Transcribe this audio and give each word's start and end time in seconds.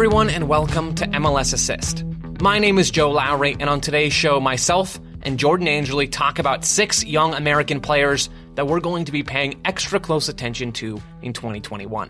everyone, 0.00 0.30
and 0.30 0.48
welcome 0.48 0.94
to 0.94 1.04
MLS 1.08 1.52
Assist. 1.52 2.06
My 2.40 2.58
name 2.58 2.78
is 2.78 2.90
Joe 2.90 3.10
Lowry, 3.10 3.54
and 3.60 3.68
on 3.68 3.82
today's 3.82 4.14
show, 4.14 4.40
myself 4.40 4.98
and 5.20 5.38
Jordan 5.38 5.68
Angeli 5.68 6.08
talk 6.08 6.38
about 6.38 6.64
six 6.64 7.04
young 7.04 7.34
American 7.34 7.82
players 7.82 8.30
that 8.54 8.66
we're 8.66 8.80
going 8.80 9.04
to 9.04 9.12
be 9.12 9.22
paying 9.22 9.60
extra 9.66 10.00
close 10.00 10.30
attention 10.30 10.72
to 10.72 10.98
in 11.20 11.34
2021. 11.34 12.08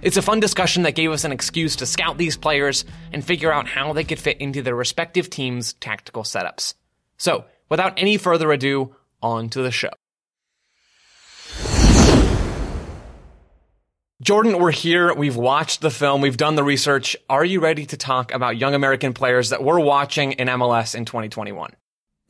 It's 0.00 0.16
a 0.16 0.22
fun 0.22 0.38
discussion 0.38 0.84
that 0.84 0.94
gave 0.94 1.10
us 1.10 1.24
an 1.24 1.32
excuse 1.32 1.74
to 1.74 1.86
scout 1.86 2.18
these 2.18 2.36
players 2.36 2.84
and 3.12 3.24
figure 3.24 3.52
out 3.52 3.66
how 3.66 3.92
they 3.94 4.04
could 4.04 4.20
fit 4.20 4.40
into 4.40 4.62
their 4.62 4.76
respective 4.76 5.28
teams' 5.28 5.72
tactical 5.72 6.22
setups. 6.22 6.74
So, 7.16 7.46
without 7.68 7.94
any 7.96 8.16
further 8.16 8.52
ado, 8.52 8.94
on 9.20 9.48
to 9.48 9.60
the 9.60 9.72
show. 9.72 9.90
Jordan, 14.24 14.58
we're 14.58 14.70
here. 14.72 15.12
We've 15.12 15.36
watched 15.36 15.82
the 15.82 15.90
film. 15.90 16.22
We've 16.22 16.38
done 16.38 16.54
the 16.54 16.64
research. 16.64 17.14
Are 17.28 17.44
you 17.44 17.60
ready 17.60 17.84
to 17.84 17.98
talk 17.98 18.32
about 18.32 18.56
young 18.56 18.74
American 18.74 19.12
players 19.12 19.50
that 19.50 19.62
we're 19.62 19.78
watching 19.78 20.32
in 20.32 20.48
MLS 20.48 20.94
in 20.94 21.04
2021? 21.04 21.72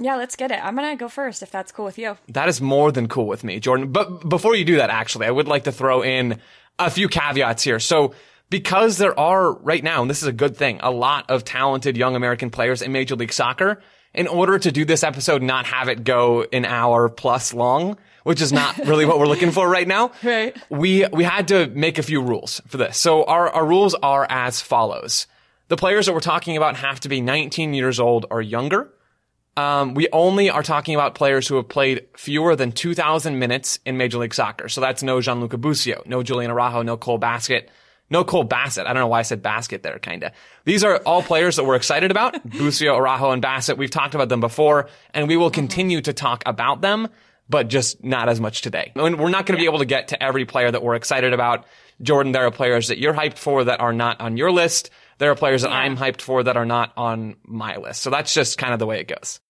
Yeah, 0.01 0.17
let's 0.17 0.35
get 0.35 0.51
it. 0.51 0.59
I'm 0.61 0.75
going 0.75 0.91
to 0.91 1.01
go 1.01 1.09
first 1.09 1.41
if 1.41 1.53
that's 1.53 1.71
cool 1.71 1.85
with 1.85 1.97
you. 1.97 2.19
That 2.31 2.49
is 2.49 2.61
more 2.61 2.91
than 2.91 3.07
cool 3.07 3.29
with 3.29 3.45
me, 3.45 3.61
Jordan. 3.61 3.93
But 3.93 4.29
before 4.29 4.57
you 4.57 4.65
do 4.65 4.79
that, 4.79 4.91
actually, 4.91 5.27
I 5.27 5.31
would 5.31 5.47
like 5.47 5.65
to 5.65 5.73
throw 5.73 6.03
in 6.03 6.41
a 6.81 6.91
few 6.91 7.07
caveats 7.07 7.63
here. 7.63 7.79
So, 7.79 8.13
because 8.51 8.99
there 8.99 9.17
are 9.17 9.53
right 9.53 9.85
now, 9.85 10.03
and 10.03 10.11
this 10.11 10.21
is 10.21 10.27
a 10.27 10.33
good 10.33 10.57
thing, 10.57 10.81
a 10.83 10.91
lot 10.91 11.31
of 11.31 11.45
talented 11.45 11.97
young 11.97 12.17
American 12.17 12.51
players 12.51 12.83
in 12.83 12.91
Major 12.91 13.15
League 13.15 13.33
Soccer, 13.33 13.81
in 14.13 14.27
order 14.27 14.59
to 14.59 14.73
do 14.73 14.85
this 14.85 15.05
episode, 15.05 15.43
not 15.43 15.67
have 15.67 15.89
it 15.89 16.03
go 16.03 16.45
an 16.53 16.65
hour 16.65 17.09
plus 17.09 17.55
long, 17.55 17.97
which 18.25 18.43
is 18.43 18.53
not 18.53 18.77
really 18.79 19.05
what 19.05 19.19
we're 19.19 19.27
looking 19.29 19.53
for 19.53 19.69
right 19.69 19.87
now. 19.87 20.11
Right. 20.25 20.57
We, 20.71 21.07
we 21.13 21.23
had 21.23 21.49
to 21.49 21.67
make 21.67 21.99
a 21.99 22.03
few 22.03 22.23
rules 22.23 22.61
for 22.67 22.79
this. 22.79 22.97
So 22.97 23.25
our, 23.25 23.51
our 23.51 23.65
rules 23.65 23.95
are 23.95 24.27
as 24.29 24.61
follows. 24.61 25.27
The 25.69 25.77
players 25.77 26.07
that 26.07 26.15
we're 26.15 26.21
talking 26.21 26.57
about 26.57 26.77
have 26.77 27.01
to 27.01 27.09
be 27.09 27.21
19 27.21 27.75
years 27.75 28.01
old 28.01 28.25
or 28.31 28.41
younger. 28.41 28.91
Um, 29.57 29.95
we 29.95 30.09
only 30.13 30.49
are 30.49 30.63
talking 30.63 30.95
about 30.95 31.15
players 31.15 31.47
who 31.47 31.57
have 31.57 31.69
played 31.69 32.07
fewer 32.17 32.57
than 32.57 32.73
2,000 32.73 33.39
minutes 33.39 33.79
in 33.85 33.99
Major 33.99 34.19
League 34.19 34.35
Soccer. 34.35 34.69
So 34.69 34.81
that's 34.81 35.03
no 35.03 35.21
Gianluca 35.21 35.59
Busio, 35.59 36.03
no 36.07 36.23
Julian 36.23 36.51
Araujo, 36.51 36.83
no 36.83 36.97
Cole 36.97 37.19
Bassett, 37.19 37.71
no 38.09 38.25
Cole 38.25 38.45
Bassett. 38.45 38.87
I 38.87 38.93
don't 38.93 39.03
know 39.03 39.09
why 39.09 39.21
I 39.21 39.23
said 39.23 39.43
basket 39.43 39.83
there, 39.83 39.99
kinda. 39.99 40.33
These 40.65 40.85
are 40.85 40.97
all 40.99 41.23
players 41.23 41.57
that 41.57 41.65
we're 41.65 41.77
excited 41.77 42.11
about. 42.11 42.43
Busio, 42.51 42.97
Araujo, 42.97 43.31
and 43.31 43.43
Bassett. 43.43 43.77
We've 43.77 43.91
talked 43.91 44.15
about 44.15 44.31
them 44.31 44.41
before, 44.41 44.89
and 45.13 45.29
we 45.29 45.37
will 45.37 45.51
continue 45.51 46.01
to 46.01 46.13
talk 46.13 46.43
about 46.47 46.81
them 46.81 47.09
but 47.49 47.69
just 47.69 48.03
not 48.03 48.29
as 48.29 48.41
much 48.41 48.63
today. 48.63 48.93
I 48.97 49.03
mean, 49.03 49.19
we're 49.19 49.31
not 49.31 49.47
going 49.47 49.59
to 49.59 49.63
yeah. 49.63 49.71
be 49.71 49.75
able 49.75 49.81
to 49.81 49.85
get 49.85 50.09
to 50.09 50.23
every 50.23 50.45
player 50.45 50.71
that 50.71 50.83
we're 50.83 50.95
excited 50.95 51.33
about. 51.33 51.67
Jordan, 52.03 52.33
there 52.33 52.47
are 52.47 52.51
players 52.51 52.89
that 52.89 52.99
you're 52.99 53.15
hyped 53.15 53.39
for 53.39 53.65
that 53.65 53.81
are 53.81 53.93
not 53.93 54.21
on 54.21 54.37
your 54.37 54.51
list. 54.51 54.91
There 55.19 55.31
are 55.31 55.37
players 55.37 55.63
that. 55.63 55.71
I'm 55.71 55.97
hyped 55.97 56.21
for 56.21 56.43
that 56.43 56.57
are 56.57 56.67
not 56.67 56.93
on 56.97 57.37
my 57.45 57.77
list. 57.77 58.03
So 58.03 58.11
that's 58.11 58.35
just 58.35 58.59
kind 58.59 58.73
of 58.73 58.79
the 58.79 58.87
way 58.87 59.01
it 59.01 59.09
goes. 59.09 59.41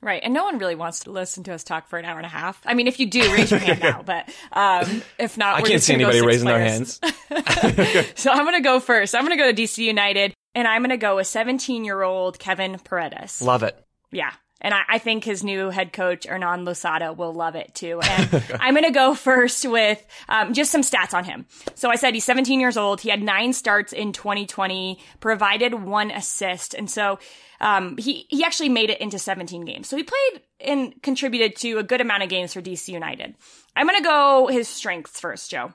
Right. 0.00 0.22
And 0.22 0.32
no 0.32 0.44
one 0.44 0.58
really 0.58 0.76
wants 0.76 1.00
to 1.00 1.10
listen 1.10 1.42
to 1.44 1.52
us 1.52 1.64
talk 1.64 1.88
for 1.88 1.98
an 1.98 2.04
hour 2.04 2.18
and 2.18 2.26
a 2.26 2.28
half. 2.28 2.60
I 2.64 2.74
mean, 2.74 2.86
if 2.86 3.00
you 3.00 3.06
do, 3.06 3.32
raise 3.32 3.50
your 3.50 3.58
hand 3.58 3.80
now. 3.82 4.02
But 4.02 4.28
um, 4.52 5.02
if 5.18 5.36
not, 5.36 5.56
I 5.56 5.62
can't 5.62 5.82
see 5.82 5.94
anybody 5.94 6.20
raising 6.20 6.46
players. 6.46 7.00
their 7.00 7.10
hands. 7.10 8.12
so 8.20 8.30
I'm 8.30 8.44
going 8.44 8.54
to 8.54 8.60
go 8.60 8.78
first. 8.78 9.14
I'm 9.14 9.24
going 9.24 9.36
to 9.36 9.42
go 9.42 9.50
to 9.50 9.60
DC 9.60 9.78
United, 9.78 10.34
and 10.54 10.68
I'm 10.68 10.82
going 10.82 10.90
to 10.90 10.96
go 10.96 11.16
with 11.16 11.26
17 11.26 11.84
year 11.84 12.02
old 12.02 12.38
Kevin 12.38 12.78
Paredes. 12.78 13.42
Love 13.42 13.64
it. 13.64 13.76
Yeah. 14.12 14.32
And 14.60 14.74
I, 14.74 14.82
I, 14.88 14.98
think 14.98 15.22
his 15.22 15.44
new 15.44 15.70
head 15.70 15.92
coach, 15.92 16.26
Hernan 16.26 16.64
Losada, 16.64 17.12
will 17.12 17.32
love 17.32 17.54
it 17.54 17.74
too. 17.74 18.00
And 18.08 18.44
I'm 18.58 18.74
going 18.74 18.84
to 18.84 18.90
go 18.90 19.14
first 19.14 19.68
with 19.68 20.04
um, 20.28 20.52
just 20.52 20.72
some 20.72 20.80
stats 20.80 21.14
on 21.14 21.24
him. 21.24 21.46
So 21.74 21.90
I 21.90 21.96
said 21.96 22.14
he's 22.14 22.24
17 22.24 22.58
years 22.58 22.76
old. 22.76 23.00
He 23.00 23.10
had 23.10 23.22
nine 23.22 23.52
starts 23.52 23.92
in 23.92 24.12
2020, 24.12 24.98
provided 25.20 25.74
one 25.74 26.10
assist. 26.10 26.74
And 26.74 26.90
so 26.90 27.18
um, 27.60 27.96
he, 27.98 28.26
he 28.28 28.44
actually 28.44 28.68
made 28.68 28.90
it 28.90 29.00
into 29.00 29.18
17 29.18 29.64
games. 29.64 29.88
So 29.88 29.96
he 29.96 30.02
played 30.02 30.42
and 30.60 31.00
contributed 31.02 31.56
to 31.56 31.78
a 31.78 31.82
good 31.82 32.00
amount 32.00 32.24
of 32.24 32.28
games 32.28 32.52
for 32.52 32.60
DC 32.60 32.88
United. 32.88 33.34
I'm 33.76 33.86
going 33.86 33.98
to 33.98 34.04
go 34.04 34.48
his 34.48 34.68
strengths 34.68 35.20
first, 35.20 35.50
Joe. 35.50 35.72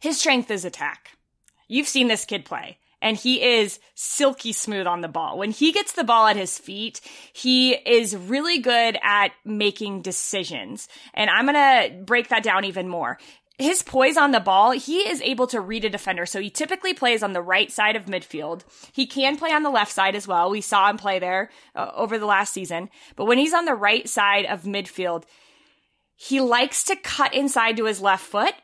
His 0.00 0.18
strength 0.18 0.50
is 0.50 0.64
attack. 0.64 1.10
You've 1.66 1.88
seen 1.88 2.08
this 2.08 2.24
kid 2.24 2.44
play 2.44 2.78
and 3.00 3.16
he 3.16 3.42
is 3.42 3.78
silky 3.94 4.52
smooth 4.52 4.86
on 4.86 5.00
the 5.00 5.08
ball. 5.08 5.38
When 5.38 5.50
he 5.50 5.72
gets 5.72 5.92
the 5.92 6.04
ball 6.04 6.26
at 6.26 6.36
his 6.36 6.58
feet, 6.58 7.00
he 7.32 7.72
is 7.72 8.16
really 8.16 8.58
good 8.58 8.98
at 9.02 9.32
making 9.44 10.02
decisions. 10.02 10.88
And 11.14 11.30
I'm 11.30 11.46
going 11.46 11.54
to 11.54 12.02
break 12.04 12.28
that 12.28 12.42
down 12.42 12.64
even 12.64 12.88
more. 12.88 13.18
His 13.58 13.82
poise 13.82 14.16
on 14.16 14.30
the 14.30 14.38
ball, 14.38 14.70
he 14.70 14.98
is 14.98 15.20
able 15.20 15.48
to 15.48 15.60
read 15.60 15.84
a 15.84 15.90
defender. 15.90 16.26
So 16.26 16.40
he 16.40 16.48
typically 16.48 16.94
plays 16.94 17.24
on 17.24 17.32
the 17.32 17.42
right 17.42 17.72
side 17.72 17.96
of 17.96 18.06
midfield. 18.06 18.62
He 18.92 19.04
can 19.04 19.36
play 19.36 19.50
on 19.50 19.64
the 19.64 19.70
left 19.70 19.90
side 19.90 20.14
as 20.14 20.28
well. 20.28 20.50
We 20.50 20.60
saw 20.60 20.88
him 20.88 20.96
play 20.96 21.18
there 21.18 21.50
uh, 21.74 21.90
over 21.94 22.18
the 22.18 22.26
last 22.26 22.52
season. 22.52 22.88
But 23.16 23.24
when 23.24 23.38
he's 23.38 23.54
on 23.54 23.64
the 23.64 23.74
right 23.74 24.08
side 24.08 24.46
of 24.46 24.62
midfield, 24.62 25.24
he 26.14 26.40
likes 26.40 26.84
to 26.84 26.96
cut 26.96 27.34
inside 27.34 27.76
to 27.78 27.86
his 27.86 28.00
left 28.00 28.24
foot 28.24 28.54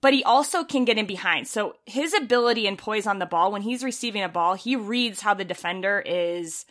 but 0.00 0.12
he 0.12 0.22
also 0.24 0.64
can 0.64 0.84
get 0.84 0.98
in 0.98 1.06
behind. 1.06 1.48
So 1.48 1.76
his 1.86 2.14
ability 2.14 2.66
and 2.66 2.78
poise 2.78 3.06
on 3.06 3.18
the 3.18 3.26
ball, 3.26 3.50
when 3.50 3.62
he's 3.62 3.82
receiving 3.82 4.22
a 4.22 4.28
ball, 4.28 4.54
he 4.54 4.76
reads 4.76 5.20
how 5.20 5.34
the 5.34 5.44
defender 5.44 6.02
is 6.04 6.64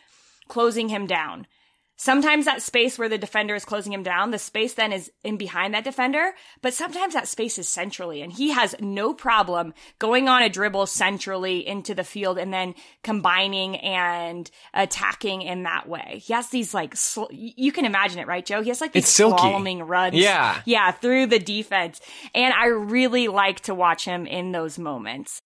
closing 0.48 0.88
him 0.88 1.06
down. 1.06 1.46
Sometimes 1.96 2.44
that 2.44 2.60
space 2.60 2.98
where 2.98 3.08
the 3.08 3.16
defender 3.16 3.54
is 3.54 3.64
closing 3.64 3.92
him 3.92 4.02
down, 4.02 4.30
the 4.30 4.38
space 4.38 4.74
then 4.74 4.92
is 4.92 5.10
in 5.24 5.38
behind 5.38 5.72
that 5.72 5.84
defender, 5.84 6.32
but 6.60 6.74
sometimes 6.74 7.14
that 7.14 7.26
space 7.26 7.58
is 7.58 7.68
centrally 7.68 8.20
and 8.20 8.32
he 8.32 8.50
has 8.50 8.74
no 8.80 9.14
problem 9.14 9.72
going 9.98 10.28
on 10.28 10.42
a 10.42 10.50
dribble 10.50 10.86
centrally 10.86 11.66
into 11.66 11.94
the 11.94 12.04
field 12.04 12.36
and 12.36 12.52
then 12.52 12.74
combining 13.02 13.76
and 13.76 14.50
attacking 14.74 15.40
in 15.40 15.62
that 15.62 15.88
way. 15.88 16.22
He 16.24 16.34
has 16.34 16.50
these 16.50 16.74
like, 16.74 16.94
sl- 16.94 17.30
you 17.30 17.72
can 17.72 17.86
imagine 17.86 18.18
it, 18.18 18.26
right, 18.26 18.44
Joe? 18.44 18.62
He 18.62 18.68
has 18.68 18.82
like 18.82 18.92
these 18.92 19.08
silky. 19.08 19.42
runs. 19.82 20.16
Yeah. 20.16 20.60
Yeah, 20.66 20.90
through 20.92 21.26
the 21.26 21.38
defense. 21.38 22.00
And 22.34 22.52
I 22.52 22.66
really 22.66 23.28
like 23.28 23.60
to 23.60 23.74
watch 23.74 24.04
him 24.04 24.26
in 24.26 24.52
those 24.52 24.78
moments 24.78 25.40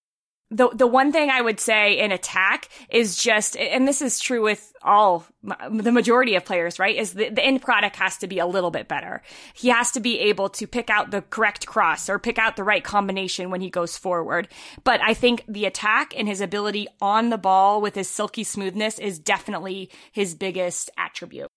the 0.51 0.69
the 0.69 0.85
one 0.85 1.11
thing 1.11 1.29
I 1.29 1.41
would 1.41 1.59
say 1.59 1.97
in 1.97 2.11
attack 2.11 2.67
is 2.89 3.15
just, 3.15 3.55
and 3.57 3.87
this 3.87 4.01
is 4.01 4.19
true 4.19 4.43
with 4.43 4.73
all 4.83 5.25
the 5.43 5.91
majority 5.91 6.35
of 6.35 6.43
players, 6.43 6.77
right? 6.77 6.95
Is 6.95 7.13
the, 7.13 7.29
the 7.29 7.43
end 7.43 7.61
product 7.61 7.95
has 7.95 8.17
to 8.17 8.27
be 8.27 8.39
a 8.39 8.45
little 8.45 8.69
bit 8.69 8.87
better. 8.87 9.23
He 9.53 9.69
has 9.69 9.91
to 9.91 9.99
be 9.99 10.19
able 10.19 10.49
to 10.49 10.67
pick 10.67 10.89
out 10.89 11.09
the 11.09 11.21
correct 11.21 11.65
cross 11.65 12.09
or 12.09 12.19
pick 12.19 12.37
out 12.37 12.57
the 12.57 12.63
right 12.63 12.83
combination 12.83 13.49
when 13.49 13.61
he 13.61 13.69
goes 13.69 13.97
forward. 13.97 14.49
But 14.83 15.01
I 15.01 15.13
think 15.13 15.43
the 15.47 15.65
attack 15.65 16.13
and 16.17 16.27
his 16.27 16.41
ability 16.41 16.87
on 17.01 17.29
the 17.29 17.37
ball 17.37 17.81
with 17.81 17.95
his 17.95 18.09
silky 18.09 18.43
smoothness 18.43 18.99
is 18.99 19.19
definitely 19.19 19.89
his 20.11 20.35
biggest 20.35 20.89
attribute. 20.97 21.47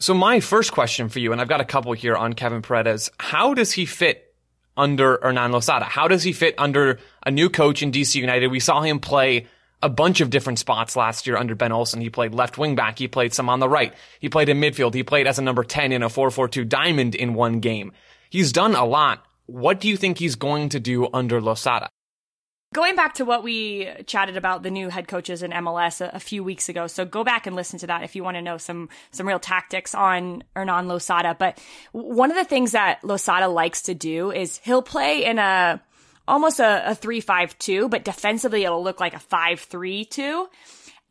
So 0.00 0.12
my 0.12 0.40
first 0.40 0.72
question 0.72 1.08
for 1.08 1.20
you, 1.20 1.30
and 1.30 1.40
I've 1.40 1.48
got 1.48 1.60
a 1.60 1.64
couple 1.64 1.92
here 1.92 2.16
on 2.16 2.32
Kevin 2.32 2.62
Paredes, 2.62 3.10
how 3.20 3.54
does 3.54 3.72
he 3.72 3.86
fit 3.86 4.33
under 4.76 5.18
Hernan 5.22 5.52
Losada? 5.52 5.84
How 5.84 6.08
does 6.08 6.22
he 6.22 6.32
fit 6.32 6.54
under 6.58 6.98
a 7.24 7.30
new 7.30 7.48
coach 7.48 7.82
in 7.82 7.92
DC 7.92 8.14
United? 8.16 8.48
We 8.48 8.60
saw 8.60 8.80
him 8.80 9.00
play 9.00 9.46
a 9.82 9.88
bunch 9.88 10.20
of 10.20 10.30
different 10.30 10.58
spots 10.58 10.96
last 10.96 11.26
year 11.26 11.36
under 11.36 11.54
Ben 11.54 11.72
Olsen. 11.72 12.00
He 12.00 12.10
played 12.10 12.34
left 12.34 12.56
wing 12.56 12.74
back. 12.74 12.98
He 12.98 13.06
played 13.06 13.34
some 13.34 13.48
on 13.48 13.60
the 13.60 13.68
right. 13.68 13.92
He 14.18 14.28
played 14.28 14.48
in 14.48 14.60
midfield. 14.60 14.94
He 14.94 15.02
played 15.02 15.26
as 15.26 15.38
a 15.38 15.42
number 15.42 15.62
10 15.62 15.92
in 15.92 16.02
a 16.02 16.08
4-4-2 16.08 16.68
diamond 16.68 17.14
in 17.14 17.34
one 17.34 17.60
game. 17.60 17.92
He's 18.30 18.50
done 18.50 18.74
a 18.74 18.84
lot. 18.84 19.24
What 19.46 19.80
do 19.80 19.88
you 19.88 19.96
think 19.96 20.18
he's 20.18 20.36
going 20.36 20.70
to 20.70 20.80
do 20.80 21.08
under 21.12 21.40
Losada? 21.40 21.90
Going 22.74 22.96
back 22.96 23.14
to 23.14 23.24
what 23.24 23.44
we 23.44 23.88
chatted 24.06 24.36
about 24.36 24.64
the 24.64 24.70
new 24.70 24.88
head 24.88 25.06
coaches 25.06 25.44
in 25.44 25.52
MLS 25.52 26.00
a, 26.00 26.16
a, 26.16 26.18
few 26.18 26.42
weeks 26.42 26.68
ago. 26.68 26.88
So 26.88 27.04
go 27.04 27.22
back 27.22 27.46
and 27.46 27.54
listen 27.54 27.78
to 27.78 27.86
that 27.86 28.02
if 28.02 28.16
you 28.16 28.24
want 28.24 28.36
to 28.36 28.42
know 28.42 28.58
some, 28.58 28.88
some 29.12 29.28
real 29.28 29.38
tactics 29.38 29.94
on 29.94 30.42
Hernan 30.56 30.88
Losada. 30.88 31.36
But 31.38 31.60
one 31.92 32.32
of 32.32 32.36
the 32.36 32.44
things 32.44 32.72
that 32.72 33.04
Losada 33.04 33.46
likes 33.46 33.82
to 33.82 33.94
do 33.94 34.32
is 34.32 34.60
he'll 34.64 34.82
play 34.82 35.24
in 35.24 35.38
a, 35.38 35.80
almost 36.26 36.58
a, 36.58 36.90
a 36.90 36.94
3-5-2, 36.96 37.88
but 37.88 38.04
defensively 38.04 38.64
it'll 38.64 38.82
look 38.82 38.98
like 38.98 39.14
a 39.14 39.18
5-3-2. 39.18 40.46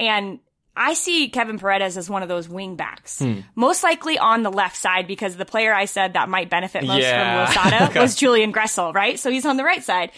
And 0.01 0.39
I 0.75 0.95
see 0.95 1.29
Kevin 1.29 1.59
Paredes 1.59 1.95
as 1.95 2.09
one 2.09 2.23
of 2.23 2.27
those 2.27 2.49
wing 2.49 2.75
backs. 2.75 3.19
Hmm. 3.19 3.39
Most 3.55 3.83
likely 3.83 4.17
on 4.17 4.43
the 4.43 4.51
left 4.51 4.75
side 4.75 5.07
because 5.07 5.37
the 5.37 5.45
player 5.45 5.73
I 5.73 5.85
said 5.85 6.13
that 6.13 6.27
might 6.27 6.49
benefit 6.49 6.83
most 6.83 7.03
yeah. 7.03 7.45
from 7.45 7.55
Losada 7.55 7.99
was 8.01 8.15
Julian 8.15 8.51
Gressel, 8.51 8.93
right? 8.93 9.17
So 9.17 9.31
he's 9.31 9.45
on 9.45 9.55
the 9.55 9.63
right 9.63 9.81
side. 9.81 10.11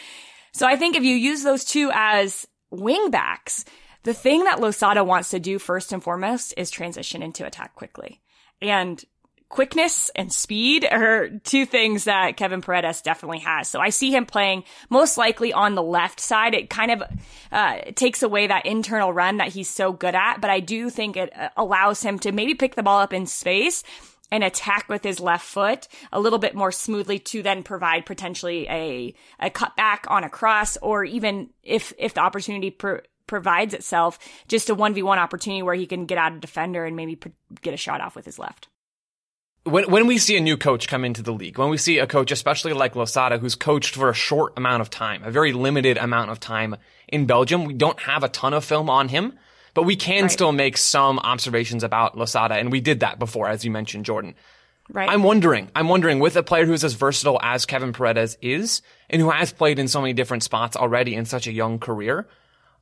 So 0.56 0.66
I 0.66 0.78
think 0.78 0.96
if 0.96 1.04
you 1.04 1.18
use 1.18 1.44
those 1.44 1.66
two 1.66 1.92
as 1.94 2.48
wing 2.72 3.12
backs, 3.12 3.66
the 4.04 4.14
thing 4.14 4.46
that 4.46 4.62
Losada 4.62 5.04
wants 5.04 5.32
to 5.32 5.40
do 5.40 5.60
first 5.60 5.92
and 5.92 6.02
foremost 6.02 6.54
is 6.56 6.72
transition 6.72 7.22
into 7.22 7.46
attack 7.46 7.76
quickly. 7.76 8.22
And 8.62 9.04
quickness 9.50 10.10
and 10.16 10.32
speed 10.32 10.88
are 10.90 11.28
two 11.44 11.66
things 11.66 12.06
that 12.06 12.38
Kevin 12.38 12.62
Paredes 12.62 13.02
definitely 13.02 13.40
has. 13.40 13.70
So 13.70 13.82
I 13.82 13.90
see 13.90 14.16
him 14.16 14.26
playing 14.26 14.64
most 14.90 15.18
likely 15.18 15.52
on 15.52 15.76
the 15.76 15.84
left 15.84 16.22
side. 16.22 16.54
It 16.54 16.70
kind 16.70 16.92
of 16.92 17.04
uh, 17.52 17.80
takes 17.94 18.24
away 18.24 18.48
that 18.48 18.66
internal 18.66 19.12
run 19.12 19.38
that 19.38 19.50
he's 19.50 19.70
so 19.70 19.92
good 19.92 20.16
at, 20.16 20.40
but 20.40 20.50
I 20.50 20.62
do 20.62 20.90
think 20.90 21.18
it 21.18 21.38
uh, 21.38 21.50
allows 21.58 22.02
him 22.02 22.18
to 22.20 22.32
maybe 22.32 22.54
pick 22.54 22.76
the 22.76 22.84
ball 22.84 23.02
up 23.02 23.12
in 23.12 23.26
space 23.26 23.84
and 24.32 24.44
attack 24.44 24.90
with 24.90 25.04
his 25.04 25.20
left 25.20 25.46
foot 25.46 25.88
a 26.12 26.20
little 26.20 26.40
bit 26.40 26.56
more 26.56 26.72
smoothly 26.72 27.20
to 27.20 27.44
then 27.44 27.64
provide 27.64 28.06
potentially 28.06 28.68
a, 28.70 29.14
a 29.40 29.50
cutback 29.50 30.10
on 30.10 30.24
a 30.24 30.30
cross 30.30 30.78
or 30.78 31.04
even 31.04 31.50
if, 31.64 31.94
if 31.98 32.14
the 32.14 32.22
opportunity 32.22 32.72
pr- 32.72 32.98
provides 33.28 33.74
itself, 33.74 34.20
just 34.48 34.70
a 34.70 34.76
1v1 34.76 35.18
opportunity 35.18 35.62
where 35.62 35.76
he 35.76 35.86
can 35.86 36.06
get 36.06 36.18
out 36.18 36.34
a 36.34 36.40
defender 36.40 36.86
and 36.86 36.96
maybe 36.96 37.16
pr- 37.16 37.30
get 37.62 37.74
a 37.74 37.78
shot 37.78 38.02
off 38.02 38.16
with 38.16 38.26
his 38.26 38.40
left. 38.40 38.68
When, 39.64 39.90
when 39.90 40.06
we 40.06 40.20
see 40.20 40.38
a 40.38 40.42
new 40.42 40.58
coach 40.58 40.88
come 40.88 41.04
into 41.04 41.24
the 41.24 41.34
league, 41.34 41.58
when 41.58 41.70
we 41.70 41.78
see 41.78 41.98
a 41.98 42.06
coach, 42.06 42.32
especially 42.32 42.74
like 42.74 42.96
Losada, 42.96 43.40
who's 43.40 43.56
coached 43.56 43.96
for 43.96 44.10
a 44.10 44.14
short 44.14 44.54
amount 44.58 44.82
of 44.82 44.92
time, 44.92 45.24
a 45.24 45.32
very 45.32 45.54
limited 45.54 45.98
amount 45.98 46.30
of 46.30 46.40
time 46.40 46.76
in 47.08 47.26
Belgium, 47.26 47.66
we 47.66 47.74
don't 47.74 48.00
have 48.02 48.24
a 48.24 48.30
ton 48.30 48.54
of 48.54 48.64
film 48.64 48.92
on 48.92 49.08
him. 49.08 49.34
But 49.76 49.84
we 49.84 49.96
can 49.96 50.24
right. 50.24 50.32
still 50.32 50.54
make 50.54 50.78
some 50.78 51.20
observations 51.20 51.84
about 51.84 52.18
Losada, 52.18 52.56
and 52.56 52.72
we 52.72 52.80
did 52.82 53.02
that 53.02 53.20
before, 53.20 53.48
as 53.48 53.64
you 53.64 53.70
mentioned, 53.70 54.06
Jordan. 54.06 54.34
Right. 54.90 55.10
I'm 55.10 55.22
wondering, 55.22 55.70
I'm 55.76 55.90
wondering 55.90 56.20
with 56.20 56.38
a 56.38 56.44
player 56.44 56.66
who's 56.66 56.84
as 56.84 56.94
versatile 56.94 57.40
as 57.44 57.66
Kevin 57.66 57.92
Paredes 57.92 58.38
is, 58.42 58.82
and 59.10 59.22
who 59.22 59.30
has 59.30 59.52
played 59.52 59.78
in 59.78 59.88
so 59.88 60.00
many 60.00 60.14
different 60.14 60.44
spots 60.44 60.78
already 60.78 61.14
in 61.14 61.26
such 61.26 61.46
a 61.46 61.52
young 61.52 61.78
career, 61.78 62.26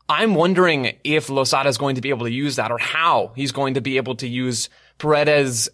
I'm 0.08 0.36
wondering 0.36 0.96
if 1.04 1.30
Losada 1.30 1.68
is 1.68 1.78
going 1.78 1.96
to 1.96 2.02
be 2.02 2.10
able 2.10 2.28
to 2.28 2.32
use 2.32 2.58
that 2.58 2.72
or 2.72 2.78
how 2.78 3.32
he's 3.36 3.52
going 3.52 3.74
to 3.74 3.82
be 3.82 3.98
able 3.98 4.16
to 4.18 4.28
use 4.28 4.70
Paredes' 5.00 5.70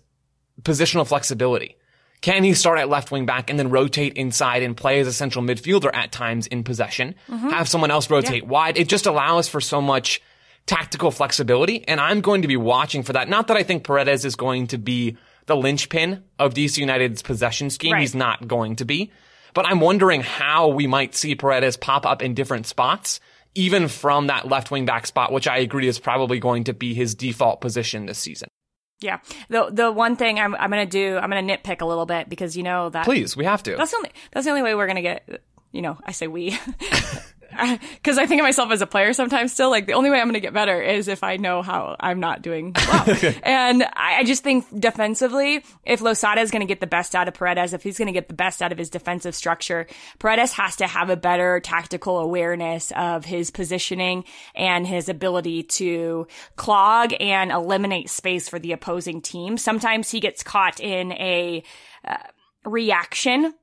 positional 0.61 1.05
flexibility. 1.05 1.75
Can 2.21 2.43
he 2.43 2.53
start 2.53 2.79
at 2.79 2.89
left 2.89 3.11
wing 3.11 3.25
back 3.25 3.49
and 3.49 3.57
then 3.57 3.69
rotate 3.69 4.13
inside 4.13 4.61
and 4.61 4.77
play 4.77 4.99
as 4.99 5.07
a 5.07 5.13
central 5.13 5.43
midfielder 5.43 5.89
at 5.93 6.11
times 6.11 6.47
in 6.47 6.63
possession? 6.63 7.15
Mm-hmm. 7.27 7.49
Have 7.49 7.67
someone 7.67 7.91
else 7.91 8.09
rotate 8.09 8.43
yeah. 8.43 8.49
wide. 8.49 8.77
It 8.77 8.87
just 8.87 9.05
allows 9.05 9.49
for 9.49 9.59
so 9.59 9.81
much 9.81 10.21
tactical 10.69 11.09
flexibility. 11.09 11.87
And 11.87 11.99
I'm 11.99 12.21
going 12.21 12.43
to 12.43 12.47
be 12.47 12.55
watching 12.55 13.01
for 13.01 13.13
that. 13.13 13.27
Not 13.27 13.47
that 13.47 13.57
I 13.57 13.63
think 13.63 13.83
Paredes 13.83 14.23
is 14.23 14.35
going 14.35 14.67
to 14.67 14.77
be 14.77 15.17
the 15.47 15.55
linchpin 15.55 16.23
of 16.37 16.53
DC 16.53 16.77
United's 16.77 17.23
possession 17.23 17.71
scheme. 17.71 17.93
Right. 17.93 18.01
He's 18.01 18.13
not 18.13 18.47
going 18.47 18.75
to 18.75 18.85
be. 18.85 19.11
But 19.55 19.65
I'm 19.65 19.79
wondering 19.79 20.21
how 20.21 20.67
we 20.67 20.85
might 20.85 21.15
see 21.15 21.33
Paredes 21.33 21.75
pop 21.75 22.05
up 22.05 22.21
in 22.21 22.35
different 22.35 22.67
spots, 22.67 23.19
even 23.55 23.87
from 23.87 24.27
that 24.27 24.47
left 24.47 24.69
wing 24.69 24.85
back 24.85 25.07
spot, 25.07 25.31
which 25.31 25.47
I 25.47 25.57
agree 25.57 25.87
is 25.87 25.97
probably 25.97 26.39
going 26.39 26.65
to 26.65 26.73
be 26.73 26.93
his 26.93 27.15
default 27.15 27.61
position 27.61 28.05
this 28.05 28.19
season. 28.19 28.47
Yeah. 29.01 29.21
The 29.49 29.69
the 29.71 29.91
one 29.91 30.17
thing 30.17 30.39
I'm 30.39 30.53
I'm 30.55 30.69
gonna 30.69 30.85
do 30.85 31.17
I'm 31.17 31.31
gonna 31.31 31.41
nitpick 31.41 31.81
a 31.81 31.85
little 31.85 32.05
bit 32.05 32.29
because 32.29 32.55
you 32.55 32.63
know 32.63 32.89
that 32.89 33.05
Please, 33.05 33.35
we 33.35 33.45
have 33.45 33.63
to. 33.63 33.75
That's 33.75 33.91
the 33.91 33.97
only 33.97 34.11
that's 34.31 34.45
the 34.45 34.51
only 34.51 34.61
way 34.61 34.75
we're 34.75 34.87
gonna 34.87 35.01
get 35.01 35.41
you 35.71 35.81
know, 35.81 35.97
I 36.03 36.11
say 36.11 36.27
we. 36.27 36.57
because 37.93 38.17
I 38.17 38.25
think 38.25 38.41
of 38.41 38.43
myself 38.43 38.71
as 38.71 38.81
a 38.81 38.87
player 38.87 39.13
sometimes 39.13 39.53
still. 39.53 39.69
Like 39.69 39.87
the 39.87 39.93
only 39.93 40.09
way 40.09 40.19
I'm 40.19 40.25
going 40.25 40.33
to 40.33 40.39
get 40.39 40.53
better 40.53 40.81
is 40.81 41.07
if 41.07 41.23
I 41.23 41.37
know 41.37 41.61
how 41.61 41.95
I'm 41.99 42.19
not 42.19 42.41
doing 42.41 42.73
well. 42.75 43.17
and 43.43 43.83
I, 43.93 44.23
just 44.23 44.43
think 44.43 44.65
defensively, 44.79 45.63
if 45.85 46.01
Losada 46.01 46.41
is 46.41 46.51
going 46.51 46.61
to 46.61 46.67
get 46.67 46.79
the 46.79 46.87
best 46.87 47.15
out 47.15 47.27
of 47.27 47.33
Paredes, 47.33 47.73
if 47.73 47.83
he's 47.83 47.97
going 47.97 48.07
to 48.07 48.11
get 48.13 48.27
the 48.27 48.33
best 48.33 48.61
out 48.61 48.71
of 48.71 48.77
his 48.77 48.89
defensive 48.89 49.35
structure, 49.35 49.87
Paredes 50.19 50.53
has 50.53 50.75
to 50.77 50.87
have 50.87 51.09
a 51.09 51.17
better 51.17 51.59
tactical 51.59 52.19
awareness 52.19 52.91
of 52.95 53.25
his 53.25 53.51
positioning 53.51 54.23
and 54.55 54.85
his 54.85 55.09
ability 55.09 55.63
to 55.63 56.27
clog 56.55 57.13
and 57.19 57.51
eliminate 57.51 58.09
space 58.09 58.47
for 58.47 58.59
the 58.59 58.71
opposing 58.71 59.21
team. 59.21 59.57
Sometimes 59.57 60.11
he 60.11 60.19
gets 60.19 60.43
caught 60.43 60.79
in 60.79 61.11
a 61.13 61.63
uh, 62.05 62.17
reaction 62.65 63.53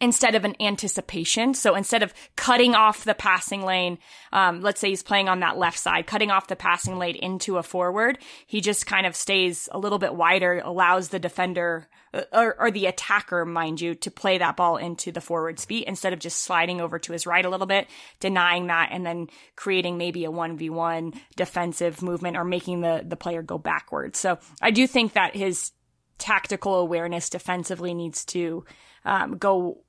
instead 0.00 0.34
of 0.34 0.44
an 0.44 0.54
anticipation. 0.60 1.54
So 1.54 1.74
instead 1.74 2.02
of 2.02 2.12
cutting 2.36 2.74
off 2.74 3.04
the 3.04 3.14
passing 3.14 3.62
lane, 3.62 3.98
um, 4.32 4.60
let's 4.60 4.80
say 4.80 4.90
he's 4.90 5.02
playing 5.02 5.28
on 5.28 5.40
that 5.40 5.56
left 5.56 5.78
side, 5.78 6.06
cutting 6.06 6.30
off 6.30 6.48
the 6.48 6.56
passing 6.56 6.98
lane 6.98 7.16
into 7.16 7.56
a 7.56 7.62
forward, 7.62 8.18
he 8.46 8.60
just 8.60 8.86
kind 8.86 9.06
of 9.06 9.16
stays 9.16 9.68
a 9.72 9.78
little 9.78 9.98
bit 9.98 10.14
wider, 10.14 10.60
allows 10.64 11.08
the 11.08 11.18
defender 11.18 11.88
uh, 12.12 12.22
or, 12.32 12.60
or, 12.60 12.70
the 12.70 12.86
attacker, 12.86 13.44
mind 13.44 13.80
you, 13.80 13.94
to 13.94 14.10
play 14.10 14.38
that 14.38 14.56
ball 14.56 14.76
into 14.76 15.10
the 15.10 15.20
forward's 15.20 15.64
feet 15.64 15.84
instead 15.86 16.12
of 16.12 16.18
just 16.18 16.42
sliding 16.42 16.80
over 16.80 16.98
to 16.98 17.12
his 17.12 17.26
right 17.26 17.44
a 17.44 17.50
little 17.50 17.66
bit, 17.66 17.88
denying 18.20 18.68
that, 18.68 18.90
and 18.92 19.04
then 19.04 19.28
creating 19.56 19.98
maybe 19.98 20.24
a 20.24 20.30
1v1 20.30 21.18
defensive 21.36 22.02
movement 22.02 22.36
or 22.36 22.44
making 22.44 22.80
the, 22.80 23.02
the 23.04 23.16
player 23.16 23.42
go 23.42 23.58
backwards. 23.58 24.18
So 24.18 24.38
I 24.62 24.70
do 24.70 24.86
think 24.86 25.14
that 25.14 25.34
his 25.34 25.72
tactical 26.18 26.76
awareness 26.76 27.28
defensively 27.28 27.92
needs 27.92 28.24
to 28.26 28.64
um, 29.04 29.36
go 29.36 29.82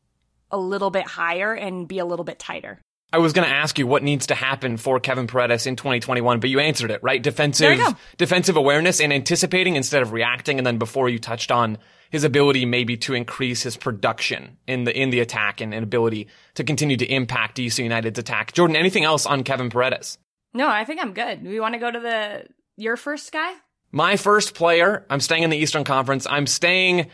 a 0.51 0.57
little 0.57 0.89
bit 0.89 1.05
higher 1.05 1.53
and 1.53 1.87
be 1.87 1.99
a 1.99 2.05
little 2.05 2.25
bit 2.25 2.39
tighter. 2.39 2.79
I 3.11 3.19
was 3.19 3.31
going 3.31 3.47
to 3.47 3.53
ask 3.53 3.79
you 3.79 3.87
what 3.87 4.03
needs 4.03 4.27
to 4.27 4.35
happen 4.35 4.75
for 4.75 4.99
Kevin 4.99 5.27
Paredes 5.27 5.65
in 5.65 5.77
2021, 5.77 6.41
but 6.41 6.49
you 6.49 6.59
answered 6.59 6.91
it, 6.91 7.01
right? 7.01 7.23
Defensive, 7.23 7.79
defensive 8.17 8.57
awareness 8.57 8.99
and 8.99 9.13
anticipating 9.13 9.77
instead 9.77 10.01
of 10.01 10.11
reacting. 10.11 10.57
And 10.57 10.67
then 10.67 10.77
before 10.77 11.07
you 11.07 11.17
touched 11.17 11.49
on 11.49 11.77
his 12.09 12.25
ability 12.25 12.65
maybe 12.65 12.97
to 12.97 13.13
increase 13.13 13.63
his 13.63 13.77
production 13.77 14.57
in 14.67 14.83
the, 14.83 14.97
in 14.97 15.09
the 15.09 15.21
attack 15.21 15.61
and, 15.61 15.73
and 15.73 15.83
ability 15.83 16.27
to 16.55 16.65
continue 16.65 16.97
to 16.97 17.05
impact 17.05 17.57
DC 17.57 17.81
United's 17.81 18.19
attack. 18.19 18.51
Jordan, 18.51 18.75
anything 18.75 19.05
else 19.05 19.25
on 19.25 19.43
Kevin 19.43 19.69
Paredes? 19.69 20.17
No, 20.53 20.67
I 20.67 20.83
think 20.83 21.01
I'm 21.01 21.13
good. 21.13 21.43
We 21.43 21.59
want 21.59 21.75
to 21.75 21.79
go 21.79 21.89
to 21.89 21.99
the, 21.99 22.45
your 22.75 22.97
first 22.97 23.31
guy? 23.31 23.53
My 23.91 24.17
first 24.17 24.53
player, 24.53 25.05
I'm 25.09 25.21
staying 25.21 25.43
in 25.43 25.49
the 25.49 25.57
Eastern 25.57 25.85
Conference. 25.85 26.27
I'm 26.29 26.45
staying 26.45 27.07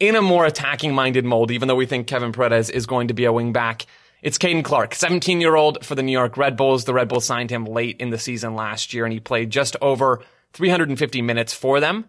in 0.00 0.16
a 0.16 0.22
more 0.22 0.46
attacking 0.46 0.94
minded 0.94 1.24
mold, 1.24 1.50
even 1.50 1.68
though 1.68 1.76
we 1.76 1.86
think 1.86 2.06
Kevin 2.06 2.32
Paredes 2.32 2.70
is 2.70 2.86
going 2.86 3.08
to 3.08 3.14
be 3.14 3.26
a 3.26 3.32
wingback. 3.32 3.84
It's 4.22 4.38
Caden 4.38 4.64
Clark, 4.64 4.94
17 4.94 5.40
year 5.40 5.54
old 5.54 5.84
for 5.84 5.94
the 5.94 6.02
New 6.02 6.12
York 6.12 6.36
Red 6.36 6.56
Bulls. 6.56 6.84
The 6.84 6.94
Red 6.94 7.08
Bulls 7.08 7.24
signed 7.24 7.50
him 7.50 7.64
late 7.64 7.98
in 8.00 8.10
the 8.10 8.18
season 8.18 8.54
last 8.54 8.92
year 8.92 9.04
and 9.04 9.12
he 9.12 9.20
played 9.20 9.50
just 9.50 9.76
over 9.80 10.20
350 10.54 11.22
minutes 11.22 11.54
for 11.54 11.80
them. 11.80 12.06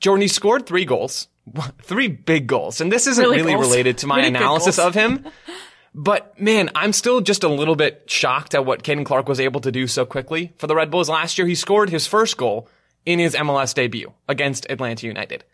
Jordan, 0.00 0.22
he 0.22 0.28
scored 0.28 0.66
three 0.66 0.84
goals, 0.84 1.28
three 1.82 2.08
big 2.08 2.46
goals. 2.46 2.80
And 2.80 2.90
this 2.90 3.06
isn't 3.06 3.22
really, 3.22 3.42
really 3.42 3.56
related 3.56 3.98
to 3.98 4.06
my 4.06 4.16
really 4.16 4.28
analysis 4.28 4.78
of 4.78 4.94
him. 4.94 5.24
But 5.94 6.38
man, 6.40 6.70
I'm 6.74 6.92
still 6.92 7.20
just 7.20 7.44
a 7.44 7.48
little 7.48 7.76
bit 7.76 8.04
shocked 8.06 8.54
at 8.54 8.66
what 8.66 8.82
Caden 8.82 9.06
Clark 9.06 9.28
was 9.28 9.38
able 9.38 9.60
to 9.60 9.70
do 9.70 9.86
so 9.86 10.04
quickly 10.04 10.52
for 10.56 10.66
the 10.66 10.74
Red 10.74 10.90
Bulls 10.90 11.08
last 11.08 11.38
year. 11.38 11.46
He 11.46 11.54
scored 11.54 11.88
his 11.88 12.06
first 12.06 12.36
goal 12.36 12.68
in 13.06 13.18
his 13.18 13.34
MLS 13.34 13.74
debut 13.74 14.12
against 14.28 14.66
Atlanta 14.68 15.06
United. 15.06 15.44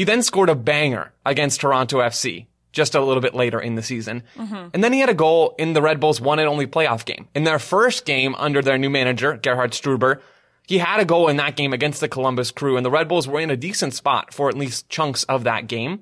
He 0.00 0.04
then 0.04 0.22
scored 0.22 0.48
a 0.48 0.54
banger 0.54 1.12
against 1.26 1.60
Toronto 1.60 1.98
FC 1.98 2.46
just 2.72 2.94
a 2.94 3.02
little 3.02 3.20
bit 3.20 3.34
later 3.34 3.60
in 3.60 3.74
the 3.74 3.82
season. 3.82 4.22
Mm-hmm. 4.34 4.68
And 4.72 4.82
then 4.82 4.94
he 4.94 5.00
had 5.00 5.10
a 5.10 5.14
goal 5.14 5.54
in 5.58 5.74
the 5.74 5.82
Red 5.82 6.00
Bulls 6.00 6.22
one 6.22 6.38
and 6.38 6.48
only 6.48 6.66
playoff 6.66 7.04
game. 7.04 7.28
In 7.34 7.44
their 7.44 7.58
first 7.58 8.06
game 8.06 8.34
under 8.36 8.62
their 8.62 8.78
new 8.78 8.88
manager, 8.88 9.36
Gerhard 9.36 9.72
Struber, 9.72 10.22
he 10.66 10.78
had 10.78 11.00
a 11.00 11.04
goal 11.04 11.28
in 11.28 11.36
that 11.36 11.54
game 11.54 11.74
against 11.74 12.00
the 12.00 12.08
Columbus 12.08 12.50
Crew, 12.50 12.78
and 12.78 12.86
the 12.86 12.90
Red 12.90 13.08
Bulls 13.08 13.28
were 13.28 13.40
in 13.40 13.50
a 13.50 13.58
decent 13.58 13.92
spot 13.92 14.32
for 14.32 14.48
at 14.48 14.56
least 14.56 14.88
chunks 14.88 15.24
of 15.24 15.44
that 15.44 15.66
game. 15.66 16.00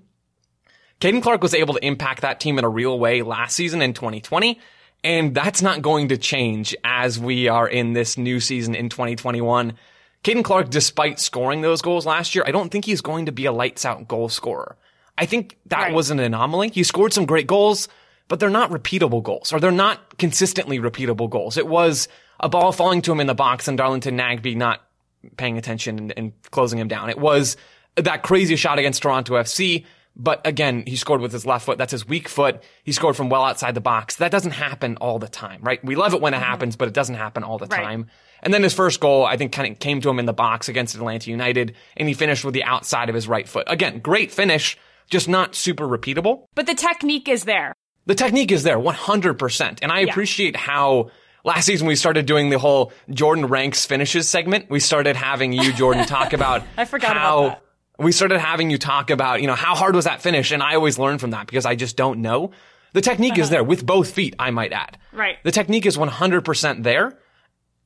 Caden 1.01 1.21
Clark 1.21 1.43
was 1.43 1.53
able 1.53 1.75
to 1.75 1.85
impact 1.85 2.23
that 2.23 2.39
team 2.39 2.57
in 2.57 2.65
a 2.65 2.69
real 2.69 3.01
way 3.01 3.23
last 3.23 3.57
season 3.57 3.83
in 3.83 3.95
2020, 3.95 4.61
and 5.03 5.35
that's 5.35 5.61
not 5.61 5.83
going 5.83 6.11
to 6.11 6.17
change 6.17 6.73
as 6.85 7.19
we 7.19 7.49
are 7.49 7.67
in 7.67 7.95
this 7.95 8.17
new 8.17 8.39
season 8.39 8.77
in 8.77 8.91
2021. 8.91 9.73
Caden 10.25 10.45
Clark, 10.45 10.71
despite 10.71 11.21
scoring 11.21 11.61
those 11.61 11.83
goals 11.83 12.07
last 12.07 12.35
year, 12.35 12.45
I 12.47 12.51
don't 12.51 12.71
think 12.71 12.85
he's 12.85 13.01
going 13.01 13.27
to 13.27 13.33
be 13.33 13.47
a 13.47 13.53
lights 13.53 13.85
out 13.85 14.09
goal 14.09 14.29
scorer. 14.29 14.77
I 15.17 15.27
think 15.27 15.57
that 15.67 15.79
right. 15.79 15.95
was 15.95 16.11
an 16.11 16.21
anomaly. 16.21 16.71
He 16.71 16.83
scored 16.83 17.13
some 17.13 17.27
great 17.27 17.47
goals, 17.47 17.89
but 18.29 18.41
they're 18.41 18.51
not 18.51 18.71
repeatable 18.71 19.23
goals, 19.23 19.53
or 19.53 19.61
they're 19.61 19.71
not 19.71 20.19
consistently 20.19 20.79
repeatable 20.79 21.31
goals. 21.31 21.57
It 21.57 21.67
was 21.67 22.09
a 22.41 22.49
ball 22.49 22.73
falling 22.73 23.03
to 23.03 23.13
him 23.13 23.21
in 23.21 23.27
the 23.27 23.35
box 23.35 23.69
and 23.69 23.77
Darlington 23.77 24.17
Nagbe 24.17 24.57
not 24.57 24.83
paying 25.37 25.59
attention 25.59 25.99
and, 25.99 26.15
and 26.17 26.33
closing 26.51 26.79
him 26.79 26.89
down. 26.89 27.11
It 27.11 27.19
was 27.19 27.57
that 27.97 28.23
crazy 28.23 28.57
shot 28.57 28.79
against 28.79 29.03
Toronto 29.03 29.35
FC. 29.35 29.85
But 30.21 30.45
again, 30.45 30.83
he 30.87 30.97
scored 30.97 31.21
with 31.21 31.33
his 31.33 31.47
left 31.47 31.65
foot. 31.65 31.79
That's 31.79 31.93
his 31.93 32.07
weak 32.07 32.29
foot. 32.29 32.63
He 32.83 32.91
scored 32.91 33.17
from 33.17 33.29
well 33.29 33.45
outside 33.45 33.75
the 33.75 33.81
box. 33.81 34.17
That 34.17 34.33
doesn't 34.33 34.51
happen 34.51 34.97
all 34.97 35.21
the 35.21 35.29
time, 35.29 35.61
right? 35.63 35.83
We 35.85 35.95
love 35.95 36.13
it 36.13 36.21
when 36.21 36.35
it 36.35 36.39
mm-hmm. 36.39 36.47
happens, 36.47 36.77
but 36.77 36.89
it 36.89 36.95
doesn't 36.95 37.15
happen 37.15 37.45
all 37.45 37.57
the 37.57 37.67
right. 37.67 37.83
time. 37.83 38.09
And 38.43 38.55
then 38.55 38.63
his 38.63 38.75
first 38.75 39.01
goal, 39.01 39.25
I 39.25 39.37
think, 39.37 39.53
kind 39.53 39.73
of 39.73 39.79
came 39.79 40.01
to 40.01 40.11
him 40.11 40.19
in 40.19 40.27
the 40.27 40.33
box 40.33 40.69
against 40.69 40.95
Atlanta 40.95 41.31
United, 41.31 41.75
and 41.97 42.09
he 42.09 42.15
finished 42.15 42.45
with 42.45 42.55
the 42.55 42.65
outside 42.65 43.09
of 43.09 43.15
his 43.15 43.29
right 43.29 43.49
foot. 43.49 43.65
Again, 43.69 44.01
great 44.01 44.31
finish, 44.31 44.77
just 45.11 45.29
not 45.29 45.55
super 45.55 45.87
repeatable. 45.87 46.45
But 46.55 46.67
the 46.67 46.75
technique 46.75 47.29
is 47.29 47.45
there. 47.45 47.75
The 48.07 48.15
technique 48.15 48.53
is 48.53 48.63
there, 48.63 48.79
100%. 48.79 49.79
And 49.83 49.93
I 49.93 50.01
yeah. 50.01 50.11
appreciate 50.11 50.57
how 50.57 51.11
last 51.45 51.67
season 51.67 51.87
we 51.87 51.95
started 51.95 52.27
doing 52.27 52.51
the 52.51 52.59
whole 52.59 52.93
Jordan 53.11 53.47
ranks 53.47 53.85
finishes 53.85 54.29
segment. 54.29 54.71
We 54.71 54.81
started 54.81 55.17
having 55.17 55.53
you, 55.53 55.73
Jordan, 55.73 56.07
talk 56.07 56.33
about 56.35 56.63
I 56.77 56.85
forgot 56.85 57.17
how 57.17 57.45
about 57.45 57.63
that. 57.99 58.05
we 58.05 58.13
started 58.13 58.39
having 58.39 58.71
you 58.71 58.79
talk 58.79 59.11
about, 59.11 59.41
you 59.41 59.47
know, 59.47 59.55
how 59.55 59.75
hard 59.75 59.95
was 59.95 60.07
that 60.07 60.23
finish? 60.23 60.53
And 60.53 60.63
I 60.63 60.75
always 60.75 60.99
learn 60.99 61.19
from 61.19 61.31
that 61.31 61.47
because 61.47 61.67
I 61.67 61.75
just 61.75 61.97
don't 61.97 62.23
know. 62.23 62.53
The 62.95 63.03
technique 63.03 63.33
uh-huh. 63.33 63.43
is 63.43 63.51
there 63.51 63.65
with 63.65 63.85
both 63.85 64.11
feet, 64.11 64.35
I 64.39 64.51
might 64.51 64.73
add. 64.73 64.97
Right. 65.13 65.37
The 65.45 65.51
technique 65.51 65.85
is 65.85 65.97
100% 65.97 66.83
there. 66.83 67.19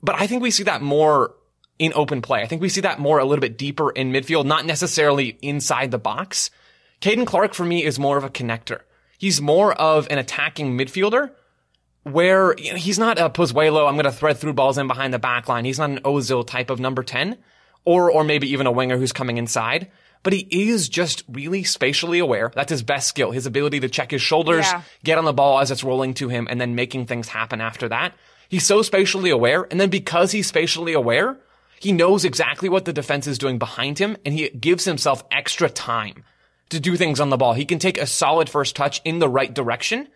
But 0.02 0.20
I 0.20 0.26
think 0.26 0.42
we 0.42 0.50
see 0.50 0.64
that 0.64 0.82
more 0.82 1.34
in 1.78 1.92
open 1.94 2.22
play. 2.22 2.42
I 2.42 2.46
think 2.46 2.60
we 2.62 2.68
see 2.68 2.80
that 2.82 2.98
more 2.98 3.18
a 3.18 3.24
little 3.24 3.40
bit 3.40 3.56
deeper 3.58 3.90
in 3.90 4.12
midfield, 4.12 4.44
not 4.46 4.66
necessarily 4.66 5.38
inside 5.42 5.90
the 5.90 5.98
box. 5.98 6.50
Caden 7.00 7.26
Clark 7.26 7.54
for 7.54 7.64
me 7.64 7.84
is 7.84 7.98
more 7.98 8.16
of 8.16 8.24
a 8.24 8.30
connector. 8.30 8.80
He's 9.18 9.40
more 9.40 9.72
of 9.74 10.06
an 10.10 10.18
attacking 10.18 10.76
midfielder 10.76 11.30
where 12.04 12.54
you 12.58 12.72
know, 12.72 12.76
he's 12.78 12.98
not 12.98 13.18
a 13.18 13.30
Pozuelo. 13.30 13.86
I'm 13.86 13.94
going 13.94 14.04
to 14.04 14.12
thread 14.12 14.38
through 14.38 14.54
balls 14.54 14.78
in 14.78 14.88
behind 14.88 15.14
the 15.14 15.18
back 15.18 15.48
line. 15.48 15.64
He's 15.64 15.78
not 15.78 15.90
an 15.90 16.00
Ozil 16.00 16.46
type 16.46 16.70
of 16.70 16.80
number 16.80 17.02
10 17.02 17.38
or, 17.84 18.10
or 18.10 18.24
maybe 18.24 18.50
even 18.50 18.66
a 18.66 18.72
winger 18.72 18.96
who's 18.98 19.12
coming 19.12 19.38
inside. 19.38 19.90
but 20.24 20.32
he 20.32 20.46
is 20.70 20.88
just 20.88 21.24
really 21.28 21.64
spatially 21.64 22.20
aware. 22.20 22.52
That's 22.54 22.70
his 22.70 22.82
best 22.84 23.08
skill. 23.08 23.32
His 23.32 23.46
ability 23.46 23.80
to 23.80 23.88
check 23.88 24.12
his 24.12 24.22
shoulders, 24.22 24.66
Yeah. 24.66 24.82
get 25.02 25.18
on 25.18 25.24
the 25.24 25.32
ball 25.32 25.58
as 25.58 25.72
it's 25.72 25.82
rolling 25.82 26.14
to 26.14 26.28
him, 26.28 26.46
and 26.48 26.60
then 26.60 26.76
making 26.76 27.06
things 27.06 27.26
happen 27.26 27.60
after 27.60 27.88
that. 27.88 28.12
He's 28.52 28.66
so 28.66 28.82
spatially 28.82 29.30
aware. 29.30 29.66
And 29.70 29.80
then 29.80 29.88
because 29.88 30.32
he's 30.32 30.46
spatially 30.46 30.92
aware, 30.92 31.38
he 31.80 31.90
knows 31.90 32.22
exactly 32.22 32.68
what 32.68 32.84
the 32.84 32.92
defense 32.92 33.26
is 33.26 33.38
doing 33.38 33.58
behind 33.58 33.98
him 33.98 34.14
and 34.26 34.34
he 34.34 34.50
gives 34.50 34.84
himself 34.84 35.24
extra 35.30 35.70
time 35.70 36.22
to 36.68 36.78
do 36.78 36.94
things 36.96 37.18
on 37.18 37.30
the 37.30 37.38
ball. 37.38 37.54
He 37.54 37.64
can 37.64 37.78
take 37.78 37.96
a 37.96 38.04
solid 38.06 38.50
first 38.50 38.76
touch 38.76 39.00
in 39.06 39.20
the 39.20 39.28
right 39.28 39.54
direction. 39.54 40.06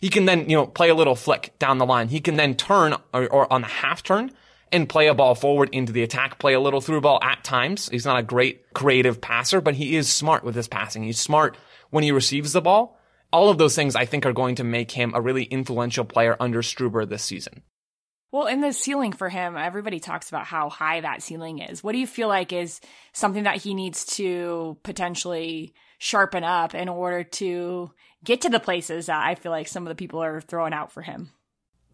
He 0.00 0.08
can 0.08 0.24
then, 0.24 0.50
you 0.50 0.56
know, 0.56 0.66
play 0.66 0.88
a 0.88 0.94
little 0.96 1.14
flick 1.14 1.56
down 1.60 1.78
the 1.78 1.86
line. 1.86 2.08
He 2.08 2.18
can 2.18 2.34
then 2.34 2.56
turn 2.56 2.96
or, 3.12 3.28
or 3.28 3.52
on 3.52 3.60
the 3.60 3.68
half 3.68 4.02
turn 4.02 4.32
and 4.72 4.88
play 4.88 5.06
a 5.06 5.14
ball 5.14 5.36
forward 5.36 5.68
into 5.70 5.92
the 5.92 6.02
attack, 6.02 6.40
play 6.40 6.54
a 6.54 6.60
little 6.60 6.80
through 6.80 7.00
ball 7.00 7.20
at 7.22 7.44
times. 7.44 7.88
He's 7.90 8.04
not 8.04 8.18
a 8.18 8.24
great 8.24 8.74
creative 8.74 9.20
passer, 9.20 9.60
but 9.60 9.76
he 9.76 9.94
is 9.94 10.12
smart 10.12 10.42
with 10.42 10.56
his 10.56 10.66
passing. 10.66 11.04
He's 11.04 11.20
smart 11.20 11.56
when 11.90 12.02
he 12.02 12.10
receives 12.10 12.54
the 12.54 12.60
ball. 12.60 12.98
All 13.32 13.50
of 13.50 13.58
those 13.58 13.76
things 13.76 13.94
I 13.94 14.04
think 14.04 14.26
are 14.26 14.32
going 14.32 14.56
to 14.56 14.64
make 14.64 14.90
him 14.90 15.12
a 15.14 15.20
really 15.20 15.44
influential 15.44 16.04
player 16.04 16.36
under 16.40 16.60
Struber 16.60 17.08
this 17.08 17.22
season. 17.22 17.62
Well, 18.34 18.48
in 18.48 18.60
the 18.60 18.72
ceiling 18.72 19.12
for 19.12 19.28
him, 19.28 19.56
everybody 19.56 20.00
talks 20.00 20.28
about 20.28 20.44
how 20.44 20.68
high 20.68 21.00
that 21.00 21.22
ceiling 21.22 21.60
is. 21.60 21.84
What 21.84 21.92
do 21.92 21.98
you 21.98 22.06
feel 22.06 22.26
like 22.26 22.52
is 22.52 22.80
something 23.12 23.44
that 23.44 23.58
he 23.58 23.74
needs 23.74 24.04
to 24.16 24.76
potentially 24.82 25.72
sharpen 25.98 26.42
up 26.42 26.74
in 26.74 26.88
order 26.88 27.22
to 27.22 27.92
get 28.24 28.40
to 28.40 28.48
the 28.48 28.58
places 28.58 29.06
that 29.06 29.24
I 29.24 29.36
feel 29.36 29.52
like 29.52 29.68
some 29.68 29.84
of 29.84 29.88
the 29.88 29.94
people 29.94 30.20
are 30.20 30.40
throwing 30.40 30.72
out 30.72 30.90
for 30.90 31.00
him? 31.00 31.30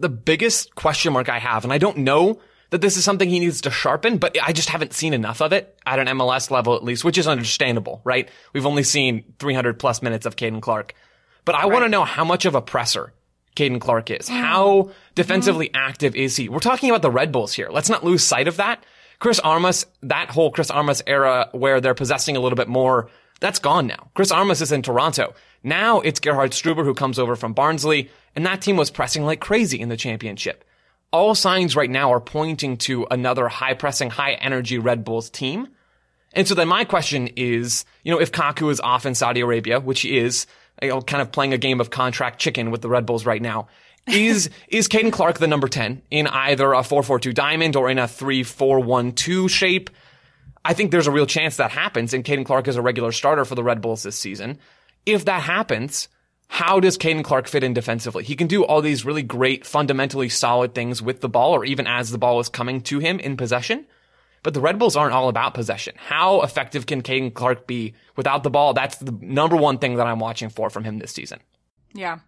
the 0.01 0.09
biggest 0.09 0.75
question 0.75 1.13
mark 1.13 1.29
I 1.29 1.39
have, 1.39 1.65
and 1.65 1.73
I 1.73 1.79
don't 1.79 1.99
know 1.99 2.41
that 2.71 2.81
this 2.81 2.97
is 2.97 3.05
something 3.05 3.29
he 3.29 3.41
needs 3.41 3.61
to 3.63 3.71
sharpen, 3.71 4.19
but 4.19 4.37
I 4.43 4.53
just 4.53 4.71
haven't 4.71 4.95
seen 4.95 5.13
enough 5.13 5.43
of 5.43 5.53
it 5.53 5.79
at 5.85 5.99
an 5.99 6.07
MLS 6.19 6.51
level 6.51 6.75
at 6.75 6.85
least, 6.85 7.05
which 7.05 7.19
is 7.19 7.29
understandable, 7.29 8.01
right? 8.05 8.29
We've 8.53 8.67
only 8.67 8.83
seen 8.83 9.35
300 9.39 9.79
plus 9.79 10.03
minutes 10.03 10.27
of 10.27 10.37
Caden 10.37 10.63
Clark. 10.63 10.95
But 11.45 11.55
I 11.55 11.67
want 11.67 11.85
to 11.85 11.89
know 11.89 12.05
how 12.05 12.25
much 12.25 12.45
of 12.45 12.55
a 12.55 12.63
presser 12.63 13.13
Caden 13.57 13.81
Clark 13.81 14.11
is. 14.11 14.29
Oh. 14.31 14.33
How 14.33 14.91
defensively 15.15 15.71
active 15.75 16.17
is 16.17 16.37
he? 16.37 16.49
We're 16.49 16.59
talking 16.61 16.91
about 16.91 17.03
the 17.03 17.11
Red 17.11 17.33
Bulls 17.33 17.53
here. 17.53 17.69
Let's 17.71 17.91
not 17.91 18.05
lose 18.05 18.23
sight 18.23 18.49
of 18.49 18.57
that. 18.57 18.85
Chris 19.19 19.39
Armas, 19.41 19.87
that 20.03 20.31
whole 20.31 20.51
Chris 20.51 20.71
Armas 20.71 21.03
era 21.07 21.51
where 21.53 21.81
they're 21.81 21.95
possessing 21.95 22.37
a 22.37 22.41
little 22.41 22.57
bit 22.57 22.69
more, 22.69 23.11
that's 23.41 23.59
gone 23.59 23.87
now. 23.87 24.11
Chris 24.15 24.33
Armas 24.33 24.61
is 24.63 24.73
in 24.73 24.83
Toronto. 24.83 25.35
Now 25.63 26.01
it's 26.01 26.21
Gerhard 26.21 26.53
Struber 26.53 26.85
who 26.85 26.95
comes 26.95 27.19
over 27.19 27.37
from 27.37 27.53
Barnsley, 27.53 28.11
and 28.35 28.47
that 28.47 28.63
team 28.63 28.77
was 28.77 28.91
pressing 28.91 29.25
like 29.25 29.41
crazy 29.41 29.81
in 29.81 29.91
the 29.91 29.97
championship. 29.97 30.65
All 31.13 31.35
signs 31.35 31.77
right 31.77 31.91
now 31.91 32.13
are 32.13 32.21
pointing 32.21 32.77
to 32.79 33.07
another 33.11 33.49
high 33.49 33.75
pressing, 33.75 34.11
high 34.11 34.33
energy 34.33 34.79
Red 34.79 35.05
Bulls 35.05 35.29
team. 35.29 35.69
And 36.33 36.47
so 36.47 36.55
then 36.55 36.69
my 36.69 36.85
question 36.85 37.29
is, 37.37 37.85
you 38.05 38.13
know, 38.13 38.21
if 38.21 38.31
Kaku 38.31 38.71
is 38.71 38.81
off 38.81 39.05
in 39.05 39.15
Saudi 39.17 39.41
Arabia, 39.41 39.81
which 39.81 40.03
he 40.03 40.17
is, 40.17 40.47
you 40.83 40.89
know, 40.89 41.01
kind 41.01 41.23
of 41.23 41.33
playing 41.33 41.53
a 41.53 41.59
game 41.59 41.81
of 41.81 41.91
contract 41.91 42.39
chicken 42.39 42.71
with 42.71 42.83
the 42.83 42.89
Red 42.89 43.07
Bulls 43.07 43.27
right 43.27 43.43
now, 43.43 43.69
is, 44.07 44.51
is 44.69 44.89
Caden 44.89 45.13
Clark 45.13 45.39
the 45.39 45.47
number 45.47 45.69
10 45.69 46.03
in 46.11 46.27
either 46.27 46.73
a 46.73 46.81
4-4-2 46.81 47.35
diamond 47.35 47.77
or 47.77 47.91
in 47.91 47.99
a 47.99 48.05
3-4-1-2 48.05 49.49
shape? 49.51 49.91
I 50.65 50.75
think 50.75 50.91
there's 50.91 51.07
a 51.07 51.13
real 51.13 51.27
chance 51.27 51.57
that 51.57 51.71
happens 51.71 52.13
and 52.13 52.25
Caden 52.25 52.45
Clark 52.45 52.69
is 52.69 52.77
a 52.77 52.83
regular 52.83 53.13
starter 53.13 53.45
for 53.45 53.55
the 53.55 53.65
Red 53.65 53.81
Bulls 53.81 54.03
this 54.03 54.19
season. 54.19 54.59
If 55.07 55.25
that 55.25 55.43
happens, 55.43 56.09
how 56.49 56.81
does 56.81 56.99
Caden 56.99 57.25
Clark 57.25 57.47
fit 57.47 57.65
in 57.65 57.73
defensively? 57.73 58.25
He 58.25 58.37
can 58.37 58.47
do 58.47 58.65
all 58.65 58.83
these 58.83 59.05
really 59.05 59.23
great, 59.23 59.65
fundamentally 59.65 60.29
solid 60.29 60.75
things 60.75 61.01
with 61.01 61.21
the 61.21 61.29
ball 61.29 61.55
or 61.55 61.65
even 61.65 61.87
as 61.87 62.11
the 62.11 62.19
ball 62.19 62.41
is 62.41 62.49
coming 62.49 62.81
to 62.83 62.99
him 62.99 63.21
in 63.21 63.37
possession. 63.37 63.87
But 64.43 64.55
the 64.55 64.61
Red 64.61 64.79
Bulls 64.79 64.97
aren't 64.97 65.13
all 65.13 65.29
about 65.29 65.55
possession. 65.55 65.95
How 65.99 66.43
effective 66.43 66.87
can 66.87 67.03
Caden 67.03 67.35
Clark 67.35 67.67
be 67.67 67.95
without 68.17 68.43
the 68.43 68.51
ball? 68.51 68.73
That's 68.73 68.97
the 68.97 69.13
number 69.21 69.57
one 69.57 69.79
thing 69.79 69.97
that 69.97 70.07
I'm 70.07 70.19
watching 70.19 70.49
for 70.49 70.71
from 70.71 70.85
him 70.85 70.99
this 70.99 71.13
season. 71.13 71.41
Yeah. 71.93 72.21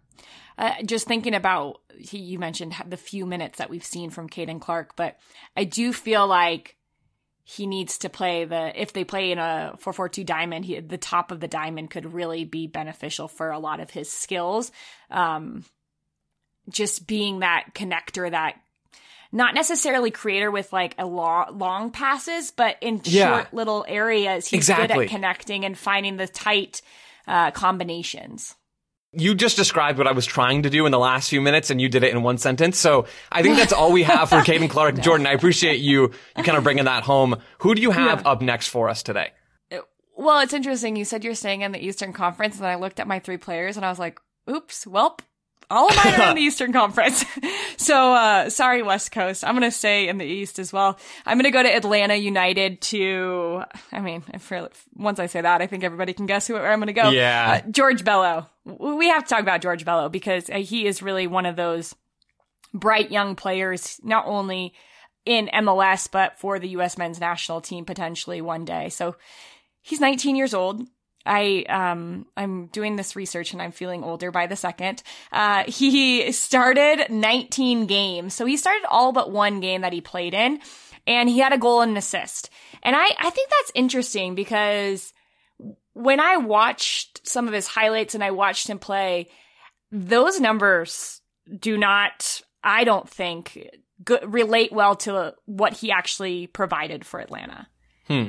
Uh, 0.58 0.74
just 0.84 1.06
thinking 1.06 1.34
about, 1.34 1.80
he, 1.96 2.18
you 2.18 2.38
mentioned 2.38 2.74
the 2.86 2.98
few 2.98 3.24
minutes 3.24 3.58
that 3.58 3.70
we've 3.70 3.84
seen 3.84 4.10
from 4.10 4.28
Caden 4.28 4.60
Clark, 4.60 4.96
but 4.96 5.16
I 5.56 5.64
do 5.64 5.92
feel 5.92 6.26
like 6.26 6.76
he 7.44 7.66
needs 7.66 7.98
to 7.98 8.08
play 8.08 8.44
the, 8.44 8.80
if 8.80 8.92
they 8.92 9.04
play 9.04 9.32
in 9.32 9.38
a 9.38 9.74
4-4-2 9.82 10.24
diamond, 10.24 10.64
he, 10.64 10.78
the 10.80 10.98
top 10.98 11.32
of 11.32 11.40
the 11.40 11.48
diamond 11.48 11.90
could 11.90 12.12
really 12.12 12.44
be 12.44 12.66
beneficial 12.66 13.28
for 13.28 13.50
a 13.50 13.58
lot 13.58 13.80
of 13.80 13.90
his 13.90 14.12
skills. 14.12 14.70
Um, 15.10 15.64
just 16.68 17.06
being 17.06 17.40
that 17.40 17.70
connector 17.74 18.30
that 18.30 18.56
not 19.32 19.54
necessarily 19.54 20.10
creator 20.10 20.50
with 20.50 20.72
like 20.72 20.94
a 20.98 21.06
long, 21.06 21.58
long 21.58 21.90
passes, 21.90 22.50
but 22.50 22.76
in 22.80 23.00
Yeah. 23.04 23.28
short 23.40 23.54
little 23.54 23.84
areas, 23.88 24.46
he's 24.46 24.68
good 24.68 24.90
at 24.90 25.08
connecting 25.08 25.64
and 25.64 25.76
finding 25.76 26.16
the 26.18 26.26
tight 26.28 26.82
uh, 27.26 27.50
combinations. 27.52 28.54
You 29.14 29.34
just 29.34 29.56
described 29.56 29.98
what 29.98 30.06
I 30.06 30.12
was 30.12 30.24
trying 30.24 30.62
to 30.62 30.70
do 30.70 30.86
in 30.86 30.92
the 30.92 30.98
last 30.98 31.28
few 31.28 31.40
minutes 31.40 31.70
and 31.70 31.80
you 31.80 31.88
did 31.88 32.02
it 32.02 32.12
in 32.14 32.22
one 32.22 32.38
sentence. 32.38 32.78
So 32.78 33.06
I 33.30 33.42
think 33.42 33.56
that's 33.56 33.72
all 33.72 33.92
we 33.92 34.02
have 34.04 34.28
for 34.30 34.36
Caden 34.40 34.70
Clark. 34.70 34.98
Jordan, 35.00 35.26
I 35.26 35.32
appreciate 35.32 35.80
you, 35.80 36.12
you 36.36 36.42
kind 36.44 36.56
of 36.56 36.64
bringing 36.64 36.86
that 36.86 37.02
home. 37.02 37.36
Who 37.58 37.74
do 37.74 37.82
you 37.82 37.90
have 37.90 38.26
up 38.26 38.40
next 38.42 38.68
for 38.68 38.88
us 38.88 39.02
today? 39.02 39.30
Well, 40.14 40.40
it's 40.40 40.52
interesting. 40.52 40.94
You 40.96 41.06
said 41.06 41.24
you're 41.24 41.34
staying 41.34 41.62
in 41.62 41.72
the 41.72 41.84
Eastern 41.84 42.12
Conference, 42.12 42.56
and 42.56 42.64
then 42.64 42.70
I 42.70 42.74
looked 42.74 43.00
at 43.00 43.08
my 43.08 43.18
three 43.18 43.38
players, 43.38 43.78
and 43.78 43.84
I 43.84 43.88
was 43.88 43.98
like, 43.98 44.20
"Oops, 44.48 44.84
welp." 44.84 45.20
All 45.72 45.88
of 45.88 45.96
mine 45.96 46.20
are 46.20 46.30
in 46.30 46.36
the 46.36 46.42
Eastern 46.42 46.72
Conference. 46.72 47.24
so, 47.78 48.12
uh, 48.12 48.50
sorry, 48.50 48.82
West 48.82 49.10
Coast. 49.10 49.42
I'm 49.42 49.56
going 49.56 49.68
to 49.68 49.76
stay 49.76 50.08
in 50.08 50.18
the 50.18 50.24
East 50.24 50.58
as 50.58 50.72
well. 50.72 50.98
I'm 51.24 51.38
going 51.38 51.44
to 51.44 51.50
go 51.50 51.62
to 51.62 51.74
Atlanta 51.74 52.14
United 52.14 52.80
to, 52.82 53.62
I 53.90 54.00
mean, 54.00 54.22
if 54.34 54.50
really, 54.50 54.68
once 54.94 55.18
I 55.18 55.26
say 55.26 55.40
that, 55.40 55.62
I 55.62 55.66
think 55.66 55.82
everybody 55.82 56.12
can 56.12 56.26
guess 56.26 56.46
who, 56.46 56.54
where 56.54 56.70
I'm 56.70 56.78
going 56.78 56.88
to 56.88 56.92
go. 56.92 57.10
Yeah. 57.10 57.62
Uh, 57.64 57.70
George 57.70 58.04
Bello. 58.04 58.46
We 58.64 59.08
have 59.08 59.24
to 59.24 59.28
talk 59.28 59.40
about 59.40 59.62
George 59.62 59.84
Bello 59.84 60.08
because 60.08 60.50
uh, 60.50 60.58
he 60.58 60.86
is 60.86 61.02
really 61.02 61.26
one 61.26 61.46
of 61.46 61.56
those 61.56 61.94
bright 62.74 63.10
young 63.10 63.34
players, 63.34 63.98
not 64.04 64.26
only 64.26 64.74
in 65.24 65.48
MLS, 65.54 66.08
but 66.10 66.38
for 66.38 66.58
the 66.58 66.68
U.S. 66.70 66.98
men's 66.98 67.18
national 67.18 67.60
team 67.60 67.84
potentially 67.84 68.40
one 68.40 68.64
day. 68.64 68.88
So 68.88 69.16
he's 69.80 70.00
19 70.00 70.36
years 70.36 70.54
old. 70.54 70.86
I 71.24 71.64
um 71.68 72.26
I'm 72.36 72.66
doing 72.66 72.96
this 72.96 73.16
research 73.16 73.52
and 73.52 73.62
I'm 73.62 73.72
feeling 73.72 74.02
older 74.04 74.30
by 74.30 74.46
the 74.46 74.56
second. 74.56 75.02
Uh 75.30 75.64
he 75.64 76.32
started 76.32 77.10
19 77.10 77.86
games. 77.86 78.34
So 78.34 78.44
he 78.46 78.56
started 78.56 78.84
all 78.88 79.12
but 79.12 79.30
one 79.30 79.60
game 79.60 79.82
that 79.82 79.92
he 79.92 80.00
played 80.00 80.34
in 80.34 80.60
and 81.06 81.28
he 81.28 81.38
had 81.38 81.52
a 81.52 81.58
goal 81.58 81.80
and 81.82 81.92
an 81.92 81.96
assist. 81.96 82.50
And 82.82 82.96
I 82.96 83.06
I 83.18 83.30
think 83.30 83.50
that's 83.50 83.72
interesting 83.74 84.34
because 84.34 85.12
when 85.94 86.20
I 86.20 86.38
watched 86.38 87.26
some 87.26 87.46
of 87.48 87.54
his 87.54 87.66
highlights 87.66 88.14
and 88.14 88.24
I 88.24 88.30
watched 88.30 88.68
him 88.68 88.78
play, 88.78 89.28
those 89.90 90.40
numbers 90.40 91.20
do 91.58 91.76
not 91.76 92.40
I 92.64 92.84
don't 92.84 93.08
think 93.08 93.68
go- 94.04 94.20
relate 94.24 94.72
well 94.72 94.96
to 94.96 95.34
what 95.46 95.74
he 95.74 95.90
actually 95.90 96.46
provided 96.46 97.04
for 97.04 97.20
Atlanta 97.20 97.68
Hmm. 98.08 98.28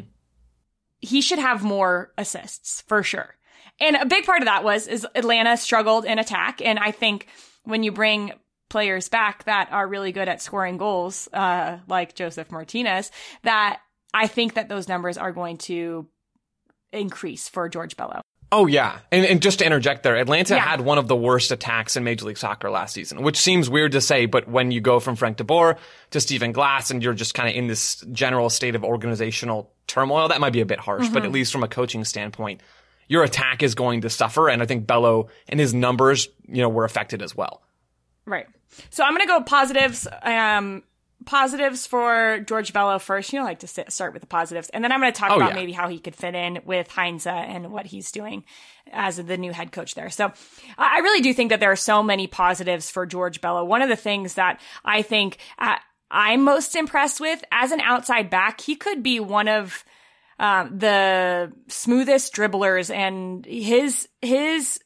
He 1.04 1.22
should 1.22 1.40
have 1.40 1.64
more 1.64 2.14
assists 2.18 2.82
for 2.88 3.04
sure. 3.04 3.36
And 3.82 3.96
a 3.98 4.06
big 4.06 4.26
part 4.26 4.42
of 4.42 4.46
that 4.46 4.64
was 4.64 4.88
is 4.88 5.06
Atlanta 5.16 5.58
struggled 5.58 6.06
in 6.06 6.18
attack, 6.18 6.62
and 6.64 6.80
I 6.80 6.92
think 6.92 7.28
when 7.64 7.84
you 7.84 7.92
bring 7.92 8.32
players 8.70 9.10
back 9.10 9.44
that 9.44 9.70
are 9.72 9.88
really 9.88 10.12
good 10.12 10.30
at 10.30 10.42
scoring 10.42 10.78
goals, 10.78 11.28
uh, 11.34 11.80
like 11.88 12.16
Josef 12.16 12.52
Martinez, 12.52 13.12
that 13.44 13.82
I 14.14 14.28
think 14.28 14.54
that 14.54 14.70
those 14.70 14.88
numbers 14.88 15.18
are 15.18 15.32
going 15.32 15.58
to 15.58 16.08
increase 16.92 17.50
for 17.50 17.68
George 17.70 17.98
Bello. 17.98 18.22
Oh 18.52 18.68
yeah, 18.68 19.00
and, 19.12 19.26
and 19.26 19.42
just 19.42 19.60
to 19.60 19.66
interject 19.66 20.04
there, 20.04 20.16
Atlanta 20.16 20.54
Yeah. 20.56 20.62
had 20.62 20.82
one 20.82 21.00
of 21.00 21.08
the 21.08 21.16
worst 21.16 21.52
attacks 21.52 21.98
in 21.98 22.04
Major 22.04 22.26
League 22.26 22.38
Soccer 22.38 22.70
last 22.70 22.94
season, 22.94 23.24
which 23.24 23.38
seems 23.38 23.68
weird 23.68 23.94
to 23.94 24.02
say, 24.02 24.28
but 24.28 24.48
when 24.48 24.70
you 24.70 24.80
go 24.80 25.00
from 25.00 25.16
Frank 25.16 25.38
de 25.38 25.44
Boer 25.44 25.78
to 26.12 26.22
Stephen 26.22 26.52
Glass, 26.52 26.92
and 26.92 27.02
you're 27.02 27.16
just 27.16 27.34
kind 27.34 27.50
of 27.50 27.56
in 27.56 27.66
this 27.66 28.02
general 28.12 28.52
state 28.52 28.76
of 28.76 28.84
organizational 28.84 29.73
turmoil, 29.88 30.28
that 30.30 30.40
might 30.42 30.54
be 30.54 30.62
a 30.62 30.66
bit 30.66 30.80
harsh, 30.80 31.10
but 31.10 31.24
at 31.26 31.32
least 31.32 31.52
from 31.52 31.64
a 31.64 31.68
coaching 31.68 32.04
standpoint, 32.06 32.62
your 33.08 33.24
attack 33.24 33.62
is 33.64 33.76
going 33.76 34.02
to 34.02 34.10
suffer, 34.10 34.50
and 34.50 34.62
I 34.62 34.66
think 34.66 34.88
Bello 34.88 35.30
and 35.50 35.60
his 35.60 35.74
numbers, 35.74 36.30
you 36.48 36.62
know, 36.62 36.70
were 36.70 36.86
affected 36.86 37.22
as 37.22 37.36
well. 37.36 37.62
Right. 38.26 38.48
So 38.90 39.04
I'm 39.04 39.12
going 39.12 39.22
to 39.22 39.28
go 39.28 39.42
positives. 39.42 40.08
Um, 40.22 40.84
positives 41.26 41.88
for 41.88 42.40
George 42.46 42.74
Bello 42.74 43.00
first. 43.00 43.32
You 43.32 43.40
know, 43.40 43.46
I 43.46 43.50
like 43.50 43.60
to 43.60 43.68
sit, 43.68 43.92
start 43.94 44.14
with 44.14 44.22
the 44.22 44.28
positives, 44.28 44.70
and 44.70 44.84
then 44.84 44.92
I'm 44.92 45.00
going 45.00 45.14
to 45.14 45.18
talk 45.18 45.32
Oh, 45.32 45.36
about 45.38 45.50
yeah. 45.52 45.56
maybe 45.56 45.72
how 45.72 45.88
he 45.88 46.00
could 46.00 46.16
fit 46.16 46.36
in 46.36 46.60
with 46.66 46.90
Heinze 46.90 47.26
and 47.28 47.72
what 47.72 47.86
he's 47.86 48.12
doing 48.12 48.44
as 48.92 49.18
the 49.18 49.38
new 49.38 49.54
head 49.54 49.72
coach 49.72 49.96
there. 49.96 50.10
So 50.10 50.34
I 50.78 50.98
I 50.98 51.00
really 51.00 51.22
do 51.22 51.34
think 51.34 51.52
that 51.52 51.60
there 51.60 51.72
are 51.72 51.78
so 51.78 52.04
many 52.04 52.28
positives 52.28 52.90
for 52.90 53.06
George 53.06 53.40
Bello. 53.42 53.64
One 53.64 53.82
of 53.82 53.88
the 53.90 53.96
things 53.96 54.34
that 54.34 54.60
I 54.84 55.02
think 55.02 55.38
uh, 55.60 55.76
I'm 56.14 56.44
most 56.44 56.76
impressed 56.76 57.20
with 57.20 57.44
as 57.52 57.72
an 57.72 57.82
outside 57.82 58.30
back, 58.30 58.62
he 58.62 58.76
could 58.76 59.02
be 59.02 59.20
one 59.20 59.48
of 59.48 59.84
um, 60.40 60.78
the 60.78 61.52
smoothest 61.68 62.34
dribblers, 62.34 62.94
and 62.94 63.46
his 63.46 64.08
his 64.22 64.80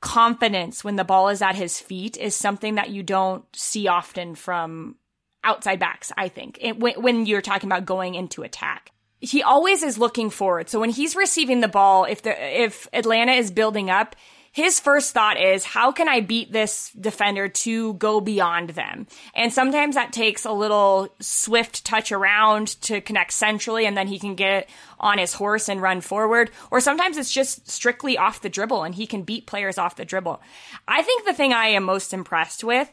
confidence 0.00 0.82
when 0.82 0.96
the 0.96 1.04
ball 1.04 1.28
is 1.28 1.42
at 1.42 1.56
his 1.56 1.78
feet 1.80 2.16
is 2.16 2.34
something 2.34 2.76
that 2.76 2.90
you 2.90 3.02
don't 3.02 3.44
see 3.54 3.88
often 3.88 4.34
from 4.34 4.96
outside 5.44 5.78
backs, 5.78 6.12
I 6.16 6.28
think, 6.28 6.58
it, 6.60 6.78
when, 6.78 7.00
when 7.02 7.26
you're 7.26 7.42
talking 7.42 7.68
about 7.68 7.84
going 7.84 8.14
into 8.14 8.42
attack. 8.42 8.92
he 9.20 9.42
always 9.42 9.82
is 9.82 9.98
looking 9.98 10.30
forward. 10.30 10.68
So 10.68 10.80
when 10.80 10.90
he's 10.90 11.16
receiving 11.16 11.60
the 11.60 11.68
ball, 11.68 12.04
if 12.04 12.22
the 12.22 12.62
if 12.62 12.88
Atlanta 12.92 13.32
is 13.32 13.50
building 13.50 13.90
up, 13.90 14.16
his 14.52 14.80
first 14.80 15.12
thought 15.12 15.40
is, 15.40 15.64
how 15.64 15.92
can 15.92 16.08
I 16.08 16.20
beat 16.20 16.50
this 16.50 16.90
defender 16.98 17.48
to 17.48 17.94
go 17.94 18.20
beyond 18.20 18.70
them? 18.70 19.06
And 19.32 19.52
sometimes 19.52 19.94
that 19.94 20.12
takes 20.12 20.44
a 20.44 20.52
little 20.52 21.14
swift 21.20 21.84
touch 21.84 22.10
around 22.10 22.68
to 22.82 23.00
connect 23.00 23.32
centrally 23.32 23.86
and 23.86 23.96
then 23.96 24.08
he 24.08 24.18
can 24.18 24.34
get 24.34 24.68
on 24.98 25.18
his 25.18 25.34
horse 25.34 25.68
and 25.68 25.80
run 25.80 26.00
forward. 26.00 26.50
Or 26.72 26.80
sometimes 26.80 27.16
it's 27.16 27.30
just 27.30 27.70
strictly 27.70 28.18
off 28.18 28.40
the 28.40 28.48
dribble 28.48 28.82
and 28.82 28.94
he 28.94 29.06
can 29.06 29.22
beat 29.22 29.46
players 29.46 29.78
off 29.78 29.94
the 29.94 30.04
dribble. 30.04 30.42
I 30.88 31.02
think 31.02 31.24
the 31.24 31.34
thing 31.34 31.52
I 31.52 31.66
am 31.66 31.84
most 31.84 32.12
impressed 32.12 32.64
with 32.64 32.90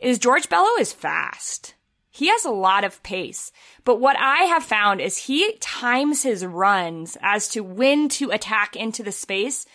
is 0.00 0.18
George 0.18 0.48
Bello 0.48 0.70
is 0.80 0.94
fast. 0.94 1.74
He 2.10 2.28
has 2.28 2.46
a 2.46 2.50
lot 2.50 2.84
of 2.84 3.02
pace. 3.02 3.52
But 3.84 4.00
what 4.00 4.16
I 4.18 4.44
have 4.44 4.62
found 4.62 5.02
is 5.02 5.18
he 5.18 5.56
times 5.60 6.22
his 6.22 6.46
runs 6.46 7.18
as 7.20 7.48
to 7.48 7.60
when 7.60 8.08
to 8.10 8.30
attack 8.30 8.74
into 8.74 9.02
the 9.02 9.12
space 9.12 9.66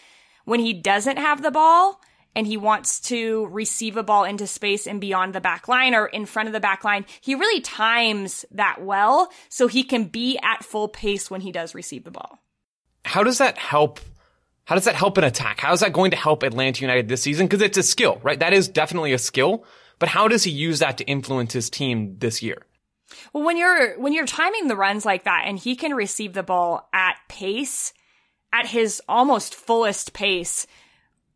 when 0.49 0.59
he 0.59 0.73
doesn't 0.73 1.17
have 1.17 1.43
the 1.43 1.51
ball 1.51 2.01
and 2.35 2.47
he 2.47 2.57
wants 2.57 2.99
to 3.01 3.45
receive 3.51 3.97
a 3.97 4.03
ball 4.03 4.23
into 4.23 4.47
space 4.47 4.87
and 4.87 4.99
beyond 4.99 5.33
the 5.33 5.41
back 5.41 5.67
line 5.67 5.93
or 5.93 6.07
in 6.07 6.25
front 6.25 6.49
of 6.49 6.53
the 6.53 6.59
back 6.59 6.83
line, 6.83 7.05
he 7.21 7.35
really 7.35 7.61
times 7.61 8.45
that 8.51 8.81
well 8.81 9.31
so 9.49 9.67
he 9.67 9.83
can 9.83 10.05
be 10.05 10.39
at 10.41 10.63
full 10.63 10.87
pace 10.87 11.29
when 11.29 11.41
he 11.41 11.51
does 11.51 11.75
receive 11.75 12.03
the 12.03 12.09
ball. 12.09 12.39
How 13.05 13.21
does 13.21 13.37
that 13.37 13.59
help? 13.59 13.99
How 14.65 14.73
does 14.73 14.85
that 14.85 14.95
help 14.95 15.19
an 15.19 15.23
attack? 15.23 15.59
How 15.59 15.71
is 15.71 15.81
that 15.81 15.93
going 15.93 16.11
to 16.11 16.17
help 16.17 16.41
Atlanta 16.41 16.81
United 16.81 17.07
this 17.07 17.21
season? 17.21 17.45
Because 17.45 17.61
it's 17.61 17.77
a 17.77 17.83
skill, 17.83 18.19
right? 18.23 18.39
That 18.39 18.53
is 18.53 18.67
definitely 18.67 19.13
a 19.13 19.19
skill. 19.19 19.65
But 19.99 20.09
how 20.09 20.27
does 20.27 20.43
he 20.43 20.51
use 20.51 20.79
that 20.79 20.97
to 20.97 21.03
influence 21.03 21.53
his 21.53 21.69
team 21.69 22.17
this 22.17 22.41
year? 22.41 22.65
Well, 23.33 23.43
when 23.43 23.57
you're 23.57 23.99
when 23.99 24.13
you're 24.13 24.25
timing 24.25 24.67
the 24.67 24.75
runs 24.75 25.05
like 25.05 25.25
that 25.25 25.43
and 25.45 25.59
he 25.59 25.75
can 25.75 25.93
receive 25.93 26.33
the 26.33 26.43
ball 26.43 26.89
at 26.93 27.17
pace, 27.27 27.93
at 28.53 28.67
his 28.67 29.01
almost 29.07 29.55
fullest 29.55 30.13
pace 30.13 30.67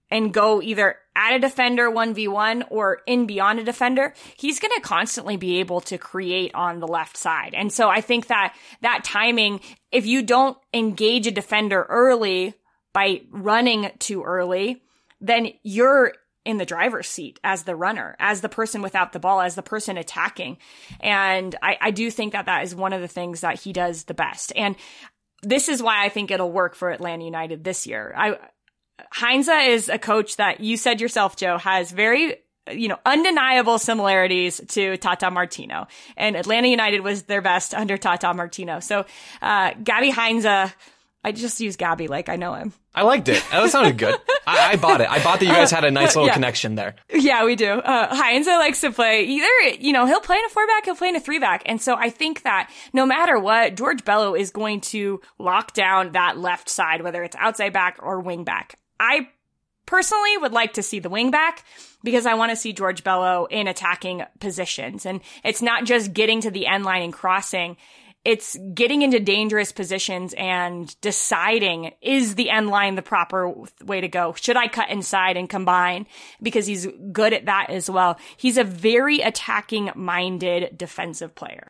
and 0.09 0.33
go 0.33 0.61
either 0.61 0.97
at 1.15 1.35
a 1.35 1.39
defender 1.39 1.89
1v1 1.89 2.65
or 2.69 3.01
in 3.07 3.25
beyond 3.25 3.59
a 3.59 3.63
defender, 3.63 4.13
he's 4.37 4.59
going 4.59 4.73
to 4.75 4.81
constantly 4.81 5.37
be 5.37 5.59
able 5.59 5.81
to 5.81 5.97
create 5.97 6.53
on 6.53 6.79
the 6.79 6.87
left 6.87 7.17
side. 7.17 7.53
And 7.53 7.71
so 7.71 7.89
I 7.89 8.01
think 8.01 8.27
that 8.27 8.55
that 8.81 9.03
timing, 9.03 9.59
if 9.91 10.05
you 10.05 10.21
don't 10.21 10.57
engage 10.73 11.27
a 11.27 11.31
defender 11.31 11.85
early 11.89 12.53
by 12.93 13.21
running 13.31 13.91
too 13.99 14.23
early, 14.23 14.83
then 15.19 15.49
you're 15.63 16.13
in 16.45 16.57
the 16.57 16.65
driver's 16.65 17.07
seat 17.07 17.39
as 17.43 17.63
the 17.63 17.75
runner, 17.75 18.15
as 18.19 18.41
the 18.41 18.49
person 18.49 18.81
without 18.81 19.13
the 19.13 19.19
ball, 19.19 19.41
as 19.41 19.55
the 19.55 19.63
person 19.63 19.97
attacking. 19.97 20.57
And 20.99 21.55
I, 21.61 21.77
I 21.79 21.91
do 21.91 22.11
think 22.11 22.33
that 22.33 22.45
that 22.47 22.63
is 22.63 22.75
one 22.75 22.93
of 22.93 23.01
the 23.01 23.07
things 23.07 23.41
that 23.41 23.61
he 23.61 23.71
does 23.71 24.03
the 24.03 24.13
best. 24.13 24.51
And 24.55 24.75
this 25.43 25.69
is 25.69 25.81
why 25.81 26.05
I 26.05 26.09
think 26.09 26.31
it'll 26.31 26.51
work 26.51 26.75
for 26.75 26.89
Atlanta 26.89 27.23
United 27.23 27.63
this 27.63 27.85
year. 27.85 28.13
I, 28.15 28.37
Heinze 29.11 29.47
is 29.47 29.89
a 29.89 29.99
coach 29.99 30.37
that 30.37 30.59
you 30.59 30.77
said 30.77 31.01
yourself, 31.01 31.35
Joe, 31.35 31.57
has 31.57 31.91
very 31.91 32.37
you 32.71 32.87
know, 32.87 32.97
undeniable 33.05 33.77
similarities 33.77 34.61
to 34.69 34.95
Tata 34.97 35.29
Martino. 35.29 35.87
And 36.15 36.35
Atlanta 36.35 36.67
United 36.69 37.01
was 37.01 37.23
their 37.23 37.41
best 37.41 37.73
under 37.73 37.97
Tata 37.97 38.33
Martino. 38.33 38.79
So, 38.79 39.05
uh, 39.41 39.73
Gabby 39.83 40.11
Heinze, 40.11 40.71
I 41.23 41.31
just 41.31 41.59
use 41.59 41.77
Gabby 41.77 42.07
like 42.07 42.27
I 42.27 42.35
know 42.35 42.53
him. 42.53 42.73
I 42.93 43.03
liked 43.03 43.29
it. 43.29 43.43
That 43.49 43.69
sounded 43.69 43.97
good. 43.97 44.15
I, 44.47 44.73
I, 44.73 44.75
bought 44.75 44.99
it. 44.99 45.09
I 45.09 45.23
bought 45.23 45.39
that 45.39 45.45
you 45.45 45.51
guys 45.51 45.71
had 45.71 45.85
a 45.85 45.91
nice 45.91 46.15
little 46.15 46.27
yeah. 46.27 46.33
connection 46.33 46.75
there. 46.75 46.95
Yeah, 47.09 47.45
we 47.45 47.55
do. 47.55 47.71
Uh, 47.71 48.13
Heinze 48.13 48.45
likes 48.45 48.81
to 48.81 48.91
play 48.91 49.23
either, 49.23 49.77
you 49.79 49.93
know, 49.93 50.05
he'll 50.05 50.19
play 50.19 50.37
in 50.37 50.45
a 50.45 50.49
four 50.49 50.67
back, 50.67 50.85
he'll 50.85 50.95
play 50.95 51.07
in 51.07 51.15
a 51.15 51.21
three 51.21 51.39
back. 51.39 51.63
And 51.65 51.81
so 51.81 51.95
I 51.95 52.09
think 52.09 52.43
that 52.43 52.69
no 52.91 53.05
matter 53.05 53.39
what, 53.39 53.75
George 53.75 54.03
Bello 54.03 54.35
is 54.35 54.51
going 54.51 54.81
to 54.81 55.21
lock 55.39 55.73
down 55.73 56.11
that 56.11 56.37
left 56.37 56.67
side, 56.69 57.01
whether 57.01 57.23
it's 57.23 57.37
outside 57.37 57.71
back 57.71 57.99
or 58.01 58.19
wing 58.19 58.43
back. 58.43 58.77
I 58.99 59.29
personally 59.85 60.37
would 60.37 60.51
like 60.51 60.73
to 60.73 60.83
see 60.83 60.99
the 60.99 61.09
wing 61.09 61.31
back 61.31 61.63
because 62.03 62.25
I 62.25 62.33
want 62.33 62.51
to 62.51 62.55
see 62.55 62.73
George 62.73 63.03
Bello 63.03 63.45
in 63.45 63.67
attacking 63.67 64.23
positions. 64.39 65.05
And 65.05 65.21
it's 65.43 65.61
not 65.61 65.85
just 65.85 66.13
getting 66.13 66.41
to 66.41 66.51
the 66.51 66.67
end 66.67 66.83
line 66.83 67.01
and 67.01 67.13
crossing 67.13 67.77
it's 68.25 68.57
getting 68.73 69.01
into 69.01 69.19
dangerous 69.19 69.71
positions 69.71 70.33
and 70.37 70.99
deciding 71.01 71.93
is 72.01 72.35
the 72.35 72.49
end 72.49 72.69
line 72.69 72.95
the 72.95 73.01
proper 73.01 73.53
way 73.83 74.01
to 74.01 74.07
go? 74.07 74.33
Should 74.33 74.55
I 74.57 74.67
cut 74.67 74.89
inside 74.89 75.35
and 75.35 75.49
combine? 75.49 76.07
Because 76.41 76.65
he's 76.65 76.87
good 77.11 77.33
at 77.33 77.45
that 77.45 77.69
as 77.69 77.89
well. 77.89 78.17
He's 78.37 78.57
a 78.57 78.63
very 78.63 79.19
attacking 79.19 79.91
minded 79.95 80.77
defensive 80.77 81.35
player. 81.35 81.67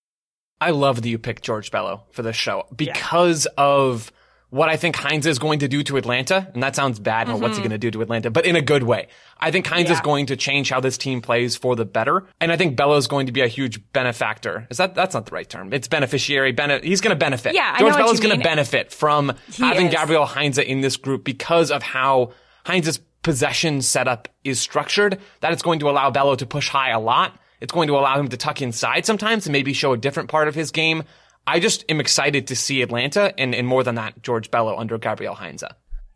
I 0.62 0.70
love 0.70 1.02
that 1.02 1.10
you 1.10 1.18
picked 1.18 1.44
George 1.44 1.72
Bello 1.72 2.04
for 2.12 2.22
this 2.22 2.36
show 2.36 2.66
because 2.74 3.46
yeah. 3.46 3.64
of 3.64 4.12
what 4.54 4.70
I 4.70 4.78
think 4.78 4.96
Heinze 4.96 5.26
is 5.26 5.40
going 5.40 5.60
to 5.60 5.68
do 5.68 5.82
to 5.82 5.98
Atlanta, 5.98 6.48
and 6.54 6.62
that 6.62 6.76
sounds 6.76 7.00
bad, 7.00 7.26
mm-hmm. 7.26 7.42
what's 7.42 7.58
he 7.58 7.64
mm-hmm. 7.64 7.70
going 7.70 7.72
to 7.72 7.78
do 7.80 7.90
to 7.90 8.04
Atlanta, 8.04 8.30
but 8.30 8.46
in 8.46 8.56
a 8.56 8.62
good 8.62 8.84
way. 8.84 9.08
I 9.40 9.50
think 9.50 9.66
Heinze 9.66 9.90
yeah. 9.90 9.96
is 9.96 10.02
going 10.02 10.28
to 10.28 10.36
change 10.36 10.70
how 10.70 10.80
this 10.80 10.96
team 10.96 11.22
plays 11.22 11.56
for 11.56 11.76
the 11.76 11.86
better, 11.86 12.28
and 12.40 12.52
I 12.52 12.56
think 12.56 12.78
Bello 12.78 12.96
is 12.98 13.08
going 13.08 13.26
to 13.26 13.32
be 13.32 13.42
a 13.42 13.48
huge 13.48 13.82
benefactor. 13.94 14.68
Is 14.70 14.78
that, 14.78 14.94
that's 14.94 15.16
not 15.16 15.26
the 15.26 15.34
right 15.34 15.50
term. 15.50 15.74
It's 15.74 15.88
beneficiary, 15.88 16.52
bene- 16.52 16.82
he's 16.84 17.02
going 17.02 17.16
to 17.16 17.20
benefit. 17.20 17.56
Yeah, 17.56 17.80
George 17.80 17.96
Bello 17.96 18.12
is 18.12 18.20
going 18.20 18.38
to 18.38 18.44
benefit 18.44 18.92
from 18.92 19.34
he 19.52 19.64
having 19.64 19.88
is. 19.88 19.94
Gabriel 19.96 20.28
Heinze 20.28 20.60
in 20.60 20.82
this 20.82 20.98
group 20.98 21.24
because 21.24 21.72
of 21.72 21.82
how 21.82 22.34
Heinze's 22.68 23.00
possession 23.24 23.82
setup 23.82 24.28
is 24.44 24.62
structured, 24.62 25.18
that 25.40 25.52
it's 25.52 25.64
going 25.64 25.80
to 25.80 25.90
allow 25.90 26.12
Bello 26.12 26.36
to 26.36 26.46
push 26.46 26.70
high 26.70 26.92
a 26.92 27.00
lot. 27.00 27.40
It's 27.60 27.74
going 27.74 27.88
to 27.88 27.96
allow 27.96 28.20
him 28.20 28.28
to 28.28 28.38
tuck 28.38 28.62
inside 28.62 29.08
sometimes 29.08 29.48
and 29.48 29.54
maybe 29.54 29.74
show 29.74 29.94
a 29.94 29.98
different 29.98 30.30
part 30.30 30.48
of 30.48 30.54
his 30.54 30.70
game. 30.70 31.06
I 31.46 31.60
just 31.60 31.84
am 31.90 32.00
excited 32.00 32.48
to 32.48 32.56
see 32.56 32.82
Atlanta 32.82 33.38
and, 33.40 33.54
and 33.54 33.68
more 33.68 33.84
than 33.84 33.96
that, 33.96 34.22
George 34.22 34.50
Bello 34.50 34.78
under 34.78 34.98
Gabriel 34.98 35.36
Heinze. 35.36 35.64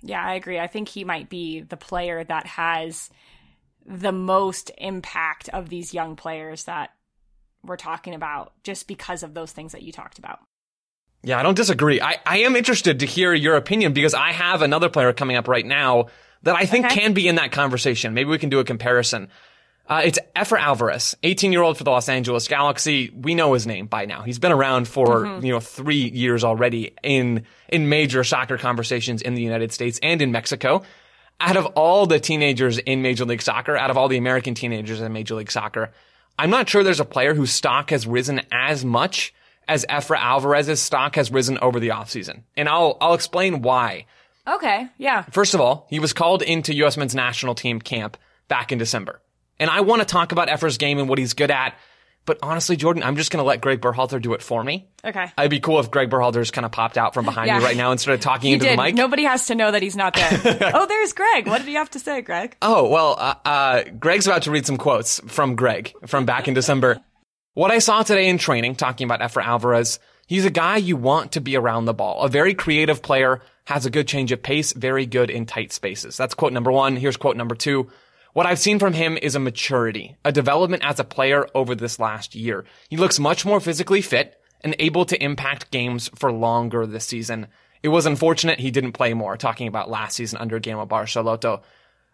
Yeah, 0.01 0.23
I 0.23 0.35
agree. 0.35 0.59
I 0.59 0.67
think 0.67 0.87
he 0.87 1.03
might 1.03 1.29
be 1.29 1.61
the 1.61 1.77
player 1.77 2.23
that 2.23 2.45
has 2.45 3.09
the 3.85 4.11
most 4.11 4.71
impact 4.77 5.49
of 5.49 5.69
these 5.69 5.93
young 5.93 6.15
players 6.15 6.65
that 6.65 6.91
we're 7.63 7.77
talking 7.77 8.13
about 8.13 8.53
just 8.63 8.87
because 8.87 9.23
of 9.23 9.33
those 9.33 9.51
things 9.51 9.71
that 9.71 9.81
you 9.81 9.91
talked 9.91 10.19
about. 10.19 10.39
Yeah, 11.23 11.39
I 11.39 11.43
don't 11.43 11.55
disagree. 11.55 11.99
I, 11.99 12.17
I 12.25 12.39
am 12.39 12.55
interested 12.55 12.99
to 12.99 13.05
hear 13.05 13.33
your 13.33 13.55
opinion 13.55 13.93
because 13.93 14.13
I 14.13 14.31
have 14.31 14.61
another 14.61 14.89
player 14.89 15.11
coming 15.13 15.35
up 15.35 15.47
right 15.47 15.65
now 15.65 16.07
that 16.43 16.55
I 16.55 16.65
think 16.65 16.85
okay. 16.85 17.01
can 17.01 17.13
be 17.13 17.27
in 17.27 17.35
that 17.35 17.51
conversation. 17.51 18.13
Maybe 18.13 18.29
we 18.29 18.37
can 18.37 18.49
do 18.49 18.59
a 18.59 18.63
comparison. 18.63 19.29
Uh, 19.87 20.01
it's 20.03 20.19
Efra 20.35 20.59
Alvarez, 20.59 21.15
18 21.23 21.53
year 21.53 21.61
old 21.61 21.77
for 21.77 21.85
the 21.85 21.91
Los 21.91 22.09
Angeles 22.09 22.47
Galaxy. 22.47 23.09
We 23.09 23.35
know 23.35 23.53
his 23.53 23.65
name 23.65 23.87
by 23.87 24.05
now. 24.05 24.21
He's 24.21 24.39
been 24.39 24.51
around 24.51 24.87
for, 24.87 25.23
mm-hmm. 25.23 25.45
you 25.45 25.53
know, 25.53 25.61
three 25.61 26.09
years 26.09 26.43
already 26.43 26.93
in, 27.03 27.45
in 27.69 27.87
major 27.87 28.23
soccer 28.25 28.57
conversations 28.57 29.21
in 29.21 29.35
the 29.35 29.41
United 29.41 29.71
States 29.71 29.97
and 30.03 30.21
in 30.21 30.31
Mexico. 30.31 30.83
Out 31.39 31.55
of 31.55 31.67
all 31.67 32.05
the 32.05 32.19
teenagers 32.19 32.79
in 32.79 33.01
Major 33.01 33.23
League 33.23 33.43
Soccer, 33.43 33.77
out 33.77 33.91
of 33.91 33.97
all 33.97 34.07
the 34.07 34.17
American 34.17 34.55
teenagers 34.55 34.99
in 34.99 35.13
Major 35.13 35.35
League 35.35 35.51
Soccer, 35.51 35.91
I'm 36.37 36.49
not 36.49 36.67
sure 36.67 36.83
there's 36.83 36.99
a 36.99 37.05
player 37.05 37.33
whose 37.35 37.51
stock 37.51 37.91
has 37.91 38.07
risen 38.07 38.41
as 38.51 38.83
much 38.83 39.33
as 39.67 39.85
Efra 39.87 40.17
Alvarez's 40.17 40.81
stock 40.81 41.15
has 41.15 41.31
risen 41.31 41.59
over 41.59 41.79
the 41.79 41.89
offseason. 41.89 42.41
And 42.55 42.67
I'll, 42.67 42.97
I'll 42.99 43.13
explain 43.13 43.61
why. 43.61 44.07
Okay. 44.47 44.87
Yeah. 44.97 45.23
First 45.31 45.53
of 45.53 45.61
all, 45.61 45.85
he 45.89 45.99
was 45.99 46.11
called 46.11 46.41
into 46.41 46.73
U.S. 46.75 46.97
men's 46.97 47.13
national 47.15 47.53
team 47.53 47.79
camp 47.79 48.17
back 48.47 48.71
in 48.71 48.77
December. 48.77 49.21
And 49.59 49.69
I 49.69 49.81
want 49.81 50.01
to 50.01 50.05
talk 50.05 50.31
about 50.31 50.49
Efra's 50.49 50.77
game 50.77 50.99
and 50.99 51.09
what 51.09 51.19
he's 51.19 51.33
good 51.33 51.51
at. 51.51 51.75
But 52.25 52.39
honestly, 52.43 52.75
Jordan, 52.75 53.03
I'm 53.03 53.15
just 53.15 53.31
going 53.31 53.41
to 53.41 53.47
let 53.47 53.61
Greg 53.61 53.79
Berhalter 53.79 54.21
do 54.21 54.33
it 54.33 54.41
for 54.41 54.61
me. 54.61 54.89
Okay. 55.03 55.31
I'd 55.37 55.49
be 55.49 55.61
cool 55.61 55.79
if 55.79 55.89
Greg 55.89 56.09
Berhalter's 56.09 56.51
kind 56.51 56.65
of 56.65 56.73
popped 56.73 56.97
out 56.97 57.13
from 57.13 57.23
behind 57.23 57.47
yeah. 57.47 57.59
me 57.59 57.63
right 57.63 57.77
now 57.77 57.91
and 57.91 57.99
started 58.01 58.21
talking 58.21 58.51
into 58.51 58.65
did. 58.65 58.77
the 58.77 58.83
mic. 58.83 58.95
Nobody 58.95 59.23
has 59.23 59.47
to 59.47 59.55
know 59.55 59.71
that 59.71 59.81
he's 59.81 59.95
not 59.95 60.13
there. 60.13 60.71
oh, 60.73 60.85
there's 60.85 61.13
Greg. 61.13 61.47
What 61.47 61.59
did 61.59 61.69
you 61.69 61.77
have 61.77 61.89
to 61.91 61.99
say, 61.99 62.19
Greg? 62.21 62.57
Oh, 62.61 62.89
well, 62.89 63.15
uh, 63.17 63.35
uh, 63.45 63.83
Greg's 63.97 64.27
about 64.27 64.41
to 64.41 64.51
read 64.51 64.65
some 64.65 64.75
quotes 64.77 65.21
from 65.27 65.55
Greg 65.55 65.93
from 66.05 66.25
back 66.25 66.49
in 66.49 66.53
December. 66.53 66.99
what 67.53 67.71
I 67.71 67.79
saw 67.79 68.03
today 68.03 68.27
in 68.27 68.37
training, 68.37 68.75
talking 68.75 69.05
about 69.05 69.21
Efra 69.21 69.45
Alvarez, 69.45 69.97
he's 70.27 70.43
a 70.43 70.51
guy 70.51 70.75
you 70.75 70.97
want 70.97 71.31
to 71.31 71.39
be 71.39 71.55
around 71.55 71.85
the 71.85 71.93
ball. 71.93 72.23
A 72.23 72.27
very 72.27 72.53
creative 72.53 73.01
player, 73.01 73.41
has 73.67 73.85
a 73.85 73.89
good 73.89 74.07
change 74.07 74.31
of 74.31 74.41
pace, 74.41 74.71
very 74.71 75.05
good 75.05 75.29
in 75.29 75.45
tight 75.45 75.73
spaces. 75.73 76.15
That's 76.15 76.33
quote 76.33 76.53
number 76.53 76.71
one. 76.71 76.95
Here's 76.95 77.17
quote 77.17 77.35
number 77.35 77.53
two. 77.53 77.89
What 78.37 78.45
I've 78.45 78.59
seen 78.59 78.77
from 78.77 78.93
him 78.93 79.17
is 79.19 79.33
a 79.33 79.39
maturity, 79.39 80.15
a 80.23 80.31
development 80.31 80.85
as 80.85 80.99
a 80.99 81.03
player 81.03 81.47
over 81.55 81.73
this 81.73 81.97
last 81.97 82.35
year. 82.35 82.65
He 82.87 82.95
looks 82.95 83.17
much 83.17 83.47
more 83.47 83.59
physically 83.59 83.99
fit 83.99 84.39
and 84.61 84.75
able 84.77 85.05
to 85.05 85.19
impact 85.23 85.71
games 85.71 86.11
for 86.13 86.31
longer 86.31 86.85
this 86.85 87.05
season. 87.05 87.47
It 87.81 87.87
was 87.87 88.05
unfortunate 88.05 88.59
he 88.59 88.69
didn't 88.69 88.91
play 88.91 89.15
more, 89.15 89.37
talking 89.37 89.67
about 89.67 89.89
last 89.89 90.17
season 90.17 90.37
under 90.37 90.59
Guillermo 90.59 90.85
Barros 90.85 91.09
Schelotto. 91.09 91.63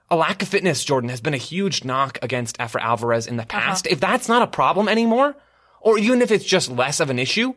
A 0.09 0.15
lack 0.15 0.41
of 0.41 0.47
fitness, 0.47 0.85
Jordan, 0.85 1.09
has 1.09 1.19
been 1.19 1.33
a 1.33 1.37
huge 1.37 1.83
knock 1.83 2.19
against 2.21 2.57
Efra 2.57 2.79
Alvarez 2.79 3.27
in 3.27 3.35
the 3.35 3.43
uh-huh. 3.43 3.59
past. 3.59 3.85
Uh-huh. 3.85 3.91
If 3.91 3.99
that's 3.99 4.29
not 4.29 4.43
a 4.43 4.47
problem 4.47 4.87
anymore, 4.87 5.35
or 5.81 5.97
even 5.97 6.21
if 6.21 6.31
it's 6.31 6.45
just 6.45 6.71
less 6.71 7.01
of 7.01 7.09
an 7.09 7.19
issue, 7.19 7.53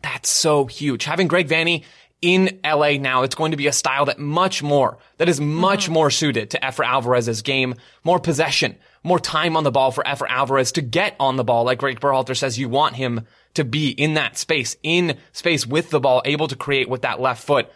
that's 0.00 0.30
so 0.30 0.64
huge. 0.64 1.04
Having 1.04 1.28
Greg 1.28 1.46
Vanney 1.46 1.84
in 2.22 2.60
LA 2.64 2.92
now. 2.92 3.22
It's 3.22 3.34
going 3.34 3.50
to 3.50 3.56
be 3.56 3.66
a 3.66 3.72
style 3.72 4.06
that 4.06 4.18
much 4.18 4.62
more, 4.62 4.98
that 5.18 5.28
is 5.28 5.40
much 5.40 5.84
mm-hmm. 5.84 5.92
more 5.92 6.10
suited 6.10 6.50
to 6.50 6.60
Efra 6.60 6.86
Alvarez's 6.86 7.42
game, 7.42 7.74
more 8.04 8.18
possession, 8.18 8.76
more 9.02 9.20
time 9.20 9.56
on 9.56 9.64
the 9.64 9.70
ball 9.70 9.90
for 9.90 10.04
Efra 10.04 10.28
Alvarez 10.28 10.72
to 10.72 10.82
get 10.82 11.14
on 11.20 11.36
the 11.36 11.44
ball. 11.44 11.64
Like 11.64 11.78
Greg 11.78 12.00
Berhalter 12.00 12.36
says, 12.36 12.58
you 12.58 12.68
want 12.68 12.96
him 12.96 13.26
to 13.54 13.64
be 13.64 13.90
in 13.90 14.14
that 14.14 14.36
space, 14.36 14.76
in 14.82 15.18
space 15.32 15.66
with 15.66 15.90
the 15.90 16.00
ball, 16.00 16.22
able 16.24 16.48
to 16.48 16.56
create 16.56 16.88
with 16.88 17.02
that 17.02 17.20
left 17.20 17.44
foot. 17.44 17.70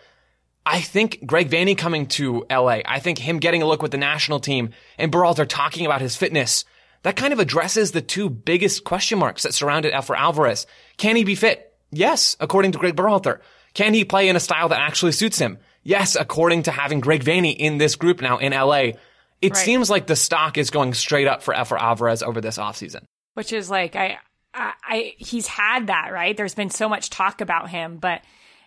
I 0.64 0.80
think 0.80 1.24
Greg 1.24 1.48
Vanney 1.48 1.76
coming 1.76 2.06
to 2.08 2.44
LA, 2.50 2.80
I 2.84 3.00
think 3.00 3.18
him 3.18 3.38
getting 3.38 3.62
a 3.62 3.66
look 3.66 3.82
with 3.82 3.92
the 3.92 3.98
national 3.98 4.40
team 4.40 4.70
and 4.98 5.10
Berhalter 5.10 5.48
talking 5.48 5.86
about 5.86 6.02
his 6.02 6.16
fitness, 6.16 6.64
that 7.02 7.16
kind 7.16 7.32
of 7.32 7.38
addresses 7.38 7.92
the 7.92 8.02
two 8.02 8.28
biggest 8.28 8.84
question 8.84 9.18
marks 9.18 9.42
that 9.44 9.54
surrounded 9.54 9.94
Efra 9.94 10.16
Alvarez. 10.16 10.66
Can 10.98 11.16
he 11.16 11.24
be 11.24 11.34
fit? 11.34 11.74
Yes, 11.90 12.36
according 12.40 12.72
to 12.72 12.78
Greg 12.78 12.94
Berhalter. 12.94 13.40
Can 13.74 13.94
he 13.94 14.04
play 14.04 14.28
in 14.28 14.36
a 14.36 14.40
style 14.40 14.68
that 14.68 14.80
actually 14.80 15.12
suits 15.12 15.38
him? 15.38 15.58
Yes, 15.82 16.16
according 16.16 16.64
to 16.64 16.70
having 16.70 17.00
Greg 17.00 17.24
Vanney 17.24 17.56
in 17.56 17.78
this 17.78 17.96
group 17.96 18.20
now 18.20 18.38
in 18.38 18.52
LA. 18.52 18.92
It 19.40 19.54
right. 19.54 19.56
seems 19.56 19.88
like 19.88 20.06
the 20.06 20.16
stock 20.16 20.58
is 20.58 20.70
going 20.70 20.92
straight 20.94 21.26
up 21.26 21.42
for 21.42 21.54
Efra 21.54 21.78
Alvarez 21.78 22.22
over 22.22 22.40
this 22.40 22.58
offseason. 22.58 23.04
Which 23.34 23.52
is 23.52 23.70
like, 23.70 23.96
I, 23.96 24.18
I, 24.52 24.72
I, 24.82 25.14
he's 25.16 25.46
had 25.46 25.86
that, 25.86 26.10
right? 26.12 26.36
There's 26.36 26.54
been 26.54 26.70
so 26.70 26.88
much 26.88 27.08
talk 27.08 27.40
about 27.40 27.70
him, 27.70 27.96
but 27.96 28.20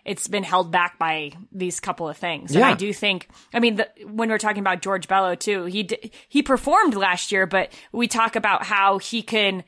it's 0.04 0.28
been 0.28 0.42
held 0.42 0.70
back 0.70 0.98
by 0.98 1.32
these 1.52 1.80
couple 1.80 2.08
of 2.08 2.16
things. 2.16 2.50
And 2.50 2.60
yeah. 2.60 2.70
I 2.70 2.74
do 2.74 2.92
think, 2.92 3.28
I 3.52 3.60
mean, 3.60 3.76
the, 3.76 3.88
when 4.04 4.28
we're 4.28 4.38
talking 4.38 4.60
about 4.60 4.82
George 4.82 5.08
Bello 5.08 5.34
too, 5.34 5.64
he, 5.64 5.88
he 6.28 6.42
performed 6.42 6.94
last 6.94 7.32
year, 7.32 7.46
but 7.46 7.72
we 7.92 8.08
talk 8.08 8.36
about 8.36 8.64
how 8.64 8.98
he 8.98 9.22
can, 9.22 9.64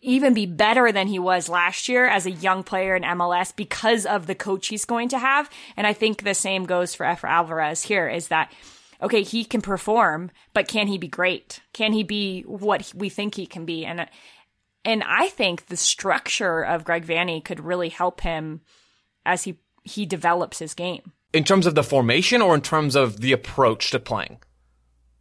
even 0.00 0.34
be 0.34 0.46
better 0.46 0.90
than 0.90 1.06
he 1.06 1.18
was 1.18 1.48
last 1.48 1.88
year 1.88 2.06
as 2.06 2.26
a 2.26 2.30
young 2.30 2.64
player 2.64 2.96
in 2.96 3.02
MLS 3.02 3.54
because 3.54 4.04
of 4.04 4.26
the 4.26 4.34
coach 4.34 4.68
he's 4.68 4.84
going 4.84 5.08
to 5.10 5.18
have. 5.18 5.48
And 5.76 5.86
I 5.86 5.92
think 5.92 6.22
the 6.22 6.34
same 6.34 6.64
goes 6.64 6.94
for 6.94 7.06
Efra 7.06 7.28
Alvarez 7.28 7.82
here 7.82 8.08
is 8.08 8.28
that 8.28 8.52
okay, 9.02 9.22
he 9.22 9.44
can 9.44 9.60
perform, 9.60 10.30
but 10.54 10.68
can 10.68 10.86
he 10.86 10.96
be 10.98 11.08
great? 11.08 11.60
Can 11.74 11.92
he 11.92 12.02
be 12.02 12.42
what 12.42 12.92
we 12.94 13.08
think 13.08 13.34
he 13.34 13.46
can 13.46 13.64
be? 13.64 13.84
And 13.84 14.08
and 14.84 15.02
I 15.04 15.28
think 15.28 15.66
the 15.66 15.76
structure 15.76 16.62
of 16.62 16.84
Greg 16.84 17.04
Vanney 17.04 17.44
could 17.44 17.60
really 17.60 17.88
help 17.88 18.20
him 18.20 18.60
as 19.24 19.44
he 19.44 19.58
he 19.82 20.06
develops 20.06 20.58
his 20.58 20.74
game. 20.74 21.12
In 21.32 21.44
terms 21.44 21.66
of 21.66 21.74
the 21.74 21.82
formation 21.82 22.40
or 22.40 22.54
in 22.54 22.60
terms 22.60 22.96
of 22.96 23.20
the 23.20 23.32
approach 23.32 23.90
to 23.90 23.98
playing? 23.98 24.38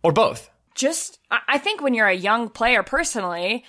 Or 0.04 0.12
both? 0.12 0.49
Just 0.75 1.19
I 1.32 1.58
think 1.58 1.82
when 1.82 1.93
you're 1.93 2.08
a 2.08 2.13
young 2.13 2.49
player 2.49 2.84
personally, 2.84 3.63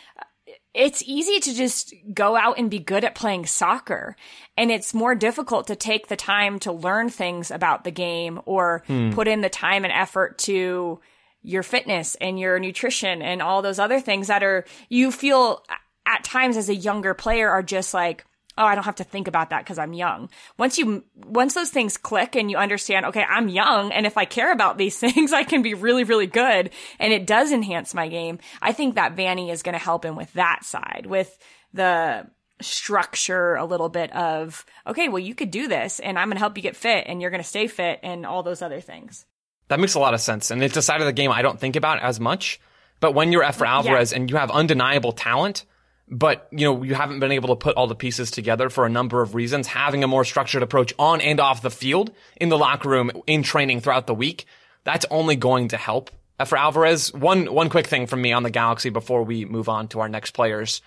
it's 0.77 1.03
easy 1.07 1.41
to 1.41 1.55
just 1.55 1.95
go 2.13 2.37
out 2.37 2.59
and 2.59 2.71
be 2.71 2.79
good 2.79 3.03
at 3.03 3.15
playing 3.15 3.47
soccer. 3.47 4.15
And 4.59 4.71
it's 4.71 4.93
more 4.93 5.15
difficult 5.15 5.67
to 5.69 5.77
take 5.77 6.09
the 6.09 6.17
time 6.17 6.59
to 6.61 6.73
learn 6.73 7.09
things 7.09 7.51
about 7.51 7.85
the 7.85 7.91
game 7.91 8.41
or 8.45 8.83
hmm. 8.87 9.11
put 9.13 9.27
in 9.27 9.41
the 9.41 9.49
time 9.49 9.85
and 9.85 9.93
effort 9.93 10.37
to 10.41 11.01
your 11.43 11.63
fitness 11.63 12.15
and 12.21 12.39
your 12.39 12.59
nutrition 12.59 13.23
and 13.23 13.41
all 13.41 13.63
those 13.63 13.79
other 13.79 14.01
things 14.01 14.27
that 14.27 14.43
are, 14.43 14.65
you 14.91 15.11
feel 15.11 15.65
at 16.05 16.25
times 16.25 16.57
as 16.57 16.69
a 16.69 16.75
younger 16.75 17.15
player 17.15 17.49
are 17.49 17.63
just 17.63 17.95
like, 17.95 18.27
oh, 18.59 18.65
I 18.65 18.75
don't 18.75 18.85
have 18.85 18.97
to 18.97 19.05
think 19.05 19.29
about 19.29 19.51
that 19.51 19.65
because 19.65 19.79
I'm 19.79 19.93
young. 19.93 20.29
Once 20.59 20.79
you, 20.79 21.05
once 21.15 21.55
those 21.55 21.71
things 21.71 21.97
click 21.97 22.37
and 22.37 22.51
you 22.51 22.57
understand, 22.57 23.07
okay, 23.07 23.25
I'm 23.29 23.49
young. 23.49 23.93
And 23.93 24.07
if 24.07 24.17
I 24.17 24.25
care 24.25 24.53
about 24.53 24.79
these 24.79 24.99
things, 25.01 25.33
I 25.33 25.45
can 25.45 25.63
be 25.63 25.75
really, 25.75 26.05
really 26.05 26.27
good. 26.27 26.71
And 26.99 27.13
it 27.13 27.27
does 27.27 27.53
enhance 27.53 27.95
my 27.95 28.09
game. 28.09 28.39
I 28.63 28.73
think 28.73 28.95
that 28.95 29.17
Vanney 29.17 29.51
is 29.51 29.63
going 29.63 29.75
to 29.75 29.79
help 29.79 30.05
him 30.05 30.17
with 30.17 30.33
that 30.35 30.65
side, 30.65 31.07
with 31.07 31.37
the 31.73 32.27
structure 32.61 33.55
a 33.57 33.65
little 33.65 33.89
bit 33.89 34.11
of, 34.15 34.65
okay, 34.87 35.09
well, 35.09 35.19
you 35.19 35.35
could 35.35 35.51
do 35.51 35.69
this 35.69 36.01
and 36.01 36.19
I'm 36.19 36.29
going 36.29 36.37
to 36.37 36.41
help 36.41 36.57
you 36.57 36.63
get 36.63 36.77
fit 36.77 37.05
and 37.07 37.21
you're 37.21 37.31
going 37.31 37.43
to 37.43 37.49
stay 37.49 37.67
fit 37.67 38.01
and 38.03 38.25
all 38.25 38.43
those 38.43 38.63
other 38.63 38.81
things. 38.81 39.27
That 39.69 39.81
makes 39.81 39.95
a 39.95 40.01
lot 40.01 40.15
of 40.15 40.21
sense. 40.21 40.51
And 40.51 40.63
it's 40.63 40.77
a 40.77 40.83
side 40.83 41.01
of 41.01 41.07
the 41.07 41.13
game 41.13 41.31
I 41.31 41.43
don't 41.43 41.61
think 41.61 41.77
about 41.77 42.03
as 42.03 42.21
much. 42.21 42.61
But 43.01 43.13
when 43.13 43.33
you're 43.33 43.43
Efra 43.43 43.67
Alvarez 43.67 44.13
yeah. 44.13 44.19
and 44.19 44.31
you 44.31 44.37
have 44.37 44.51
undeniable 44.51 45.13
talent, 45.13 45.65
but 46.09 46.49
you 46.51 46.65
know 46.65 46.83
you 46.83 46.95
haven't 46.95 47.21
been 47.21 47.33
able 47.33 47.49
to 47.49 47.57
put 47.57 47.77
all 47.77 47.87
the 47.87 47.95
pieces 47.95 48.31
together 48.31 48.71
for 48.71 48.87
a 48.87 48.89
number 48.89 49.23
of 49.23 49.35
reasons. 49.35 49.67
Having 49.67 50.05
a 50.05 50.09
more 50.09 50.25
structured 50.25 50.63
approach 50.63 50.93
on 50.99 51.21
and 51.21 51.41
off 51.41 51.63
the 51.63 51.71
field 51.71 52.13
in 52.37 52.49
the 52.49 52.59
locker 52.59 52.89
room 52.89 53.11
in 53.27 53.43
training 53.43 53.81
throughout 53.81 54.07
the 54.07 54.15
week 54.15 54.47
that's 54.87 55.05
only 55.11 55.35
going 55.35 55.69
to 55.69 55.77
help. 55.77 56.13
Uh, 56.39 56.45
Efra 56.45 56.59
Alvarez 56.59 57.13
one 57.13 57.53
one 57.53 57.69
quick 57.69 57.89
thing 57.89 58.07
from 58.07 58.23
me 58.23 58.33
on 58.33 58.45
the 58.45 58.51
galaxy 58.51 58.89
before 58.89 59.25
we 59.25 59.45
move 59.45 59.69
on 59.69 59.89
to 59.89 60.01
our 60.01 60.09
next 60.09 60.31
players. 60.31 60.81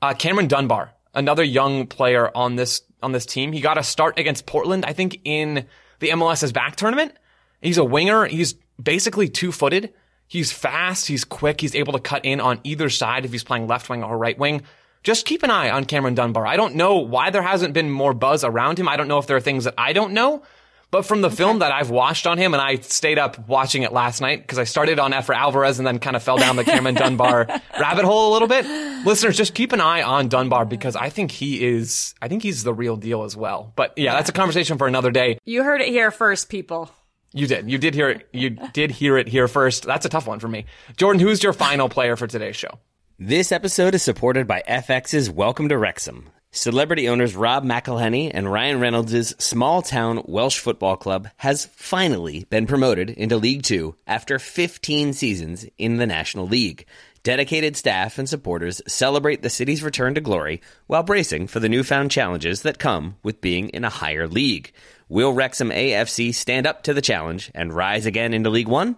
Uh, 0.00 0.14
cameron 0.14 0.48
dunbar 0.48 0.92
another 1.14 1.44
young 1.44 1.86
player 1.86 2.30
on 2.34 2.56
this 2.56 2.82
on 3.02 3.12
this 3.12 3.26
team. 3.26 3.52
He 3.52 3.60
got 3.60 3.78
a 3.78 3.82
start 3.82 4.18
against 4.18 4.46
portland 4.46 4.84
i 4.86 4.92
think 4.92 5.20
in 5.24 5.66
the 5.98 6.08
MLS 6.10 6.42
is 6.42 6.52
Back 6.52 6.76
tournament. 6.76 7.12
He's 7.62 7.78
a 7.78 7.84
winger. 7.84 8.26
He's 8.26 8.54
basically 8.82 9.28
two-footed 9.28 9.94
He's 10.28 10.52
fast, 10.52 11.06
he's 11.06 11.24
quick, 11.24 11.60
he's 11.60 11.74
able 11.74 11.92
to 11.92 12.00
cut 12.00 12.24
in 12.24 12.40
on 12.40 12.60
either 12.64 12.90
side 12.90 13.24
if 13.24 13.32
he's 13.32 13.44
playing 13.44 13.66
left 13.66 13.88
wing 13.88 14.02
or 14.02 14.18
right 14.18 14.38
wing. 14.38 14.62
Just 15.02 15.24
keep 15.24 15.44
an 15.44 15.50
eye 15.50 15.70
on 15.70 15.84
Cameron 15.84 16.16
Dunbar. 16.16 16.46
I 16.46 16.56
don't 16.56 16.74
know 16.74 16.96
why 16.96 17.30
there 17.30 17.42
hasn't 17.42 17.74
been 17.74 17.90
more 17.90 18.12
buzz 18.12 18.42
around 18.42 18.78
him. 18.78 18.88
I 18.88 18.96
don't 18.96 19.06
know 19.06 19.18
if 19.18 19.28
there 19.28 19.36
are 19.36 19.40
things 19.40 19.64
that 19.64 19.74
I 19.78 19.92
don't 19.92 20.12
know. 20.12 20.42
But 20.90 21.04
from 21.04 21.20
the 21.20 21.28
okay. 21.28 21.36
film 21.36 21.58
that 21.58 21.72
I've 21.72 21.90
watched 21.90 22.26
on 22.26 22.38
him, 22.38 22.54
and 22.54 22.60
I 22.60 22.76
stayed 22.76 23.18
up 23.18 23.48
watching 23.48 23.82
it 23.82 23.92
last 23.92 24.20
night 24.20 24.40
because 24.40 24.58
I 24.58 24.64
started 24.64 24.98
on 25.00 25.12
Efra 25.12 25.34
Alvarez 25.34 25.78
and 25.78 25.86
then 25.86 25.98
kind 25.98 26.14
of 26.14 26.22
fell 26.22 26.38
down 26.38 26.54
the 26.54 26.64
Cameron 26.64 26.94
Dunbar 26.94 27.46
rabbit 27.78 28.04
hole 28.04 28.30
a 28.30 28.32
little 28.32 28.46
bit. 28.46 28.64
Listeners, 29.04 29.36
just 29.36 29.52
keep 29.52 29.72
an 29.72 29.80
eye 29.80 30.02
on 30.02 30.28
Dunbar 30.28 30.64
because 30.64 30.94
I 30.94 31.08
think 31.08 31.32
he 31.32 31.64
is, 31.64 32.14
I 32.22 32.28
think 32.28 32.42
he's 32.42 32.62
the 32.62 32.72
real 32.72 32.96
deal 32.96 33.24
as 33.24 33.36
well. 33.36 33.72
But 33.74 33.94
yeah, 33.96 34.14
that's 34.14 34.28
a 34.30 34.32
conversation 34.32 34.78
for 34.78 34.86
another 34.86 35.10
day. 35.10 35.38
You 35.44 35.64
heard 35.64 35.80
it 35.80 35.88
here 35.88 36.12
first, 36.12 36.48
people. 36.48 36.90
You 37.36 37.46
did. 37.46 37.70
You 37.70 37.76
did 37.76 37.92
hear 37.92 38.08
it. 38.08 38.26
You 38.32 38.48
did 38.48 38.90
hear 38.90 39.18
it 39.18 39.28
here 39.28 39.46
first. 39.46 39.84
That's 39.84 40.06
a 40.06 40.08
tough 40.08 40.26
one 40.26 40.40
for 40.40 40.48
me. 40.48 40.64
Jordan, 40.96 41.20
who's 41.20 41.42
your 41.42 41.52
final 41.52 41.90
player 41.90 42.16
for 42.16 42.26
today's 42.26 42.56
show? 42.56 42.78
This 43.18 43.52
episode 43.52 43.94
is 43.94 44.02
supported 44.02 44.46
by 44.46 44.62
FX's 44.66 45.28
Welcome 45.28 45.68
to 45.68 45.76
Wrexham. 45.76 46.30
Celebrity 46.50 47.10
owners 47.10 47.36
Rob 47.36 47.62
McElhenney 47.62 48.30
and 48.32 48.50
Ryan 48.50 48.80
Reynolds' 48.80 49.34
small 49.38 49.82
town 49.82 50.22
Welsh 50.24 50.58
football 50.58 50.96
club 50.96 51.28
has 51.36 51.66
finally 51.66 52.46
been 52.48 52.66
promoted 52.66 53.10
into 53.10 53.36
League 53.36 53.64
Two 53.64 53.96
after 54.06 54.38
15 54.38 55.12
seasons 55.12 55.66
in 55.76 55.98
the 55.98 56.06
National 56.06 56.46
League. 56.46 56.86
Dedicated 57.22 57.76
staff 57.76 58.18
and 58.18 58.26
supporters 58.26 58.80
celebrate 58.86 59.42
the 59.42 59.50
city's 59.50 59.82
return 59.82 60.14
to 60.14 60.22
glory 60.22 60.62
while 60.86 61.02
bracing 61.02 61.48
for 61.48 61.60
the 61.60 61.68
newfound 61.68 62.10
challenges 62.10 62.62
that 62.62 62.78
come 62.78 63.16
with 63.22 63.42
being 63.42 63.68
in 63.70 63.84
a 63.84 63.90
higher 63.90 64.26
league. 64.26 64.72
Will 65.08 65.32
Wrexham 65.32 65.70
AFC 65.70 66.34
stand 66.34 66.66
up 66.66 66.82
to 66.82 66.92
the 66.92 67.00
challenge 67.00 67.52
and 67.54 67.72
rise 67.72 68.06
again 68.06 68.34
into 68.34 68.50
League 68.50 68.66
One? 68.66 68.96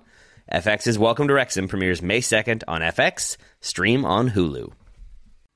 FX's 0.50 0.98
Welcome 0.98 1.28
to 1.28 1.34
Wrexham 1.34 1.68
premieres 1.68 2.00
May 2.00 2.22
2nd 2.22 2.62
on 2.66 2.80
FX, 2.80 3.36
stream 3.60 4.06
on 4.06 4.30
Hulu. 4.30 4.72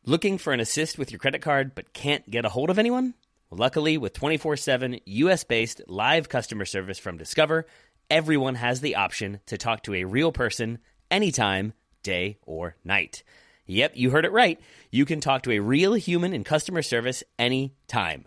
Looking 0.04 0.36
for 0.36 0.52
an 0.52 0.60
assist 0.60 0.98
with 0.98 1.10
your 1.10 1.20
credit 1.20 1.40
card 1.40 1.74
but 1.74 1.94
can't 1.94 2.30
get 2.30 2.44
a 2.44 2.50
hold 2.50 2.68
of 2.68 2.78
anyone? 2.78 3.14
luckily, 3.50 3.96
with 3.96 4.12
24 4.12 4.58
7 4.58 5.00
US 5.06 5.42
based 5.42 5.80
live 5.86 6.28
customer 6.28 6.66
service 6.66 6.98
from 6.98 7.16
Discover, 7.16 7.66
everyone 8.10 8.56
has 8.56 8.82
the 8.82 8.96
option 8.96 9.40
to 9.46 9.56
talk 9.56 9.82
to 9.84 9.94
a 9.94 10.04
real 10.04 10.32
person 10.32 10.80
anytime, 11.10 11.72
day 12.02 12.36
or 12.44 12.76
night. 12.84 13.22
Yep, 13.64 13.92
you 13.94 14.10
heard 14.10 14.26
it 14.26 14.32
right. 14.32 14.60
You 14.90 15.06
can 15.06 15.22
talk 15.22 15.44
to 15.44 15.52
a 15.52 15.60
real 15.60 15.94
human 15.94 16.34
in 16.34 16.44
customer 16.44 16.82
service 16.82 17.24
anytime. 17.38 18.26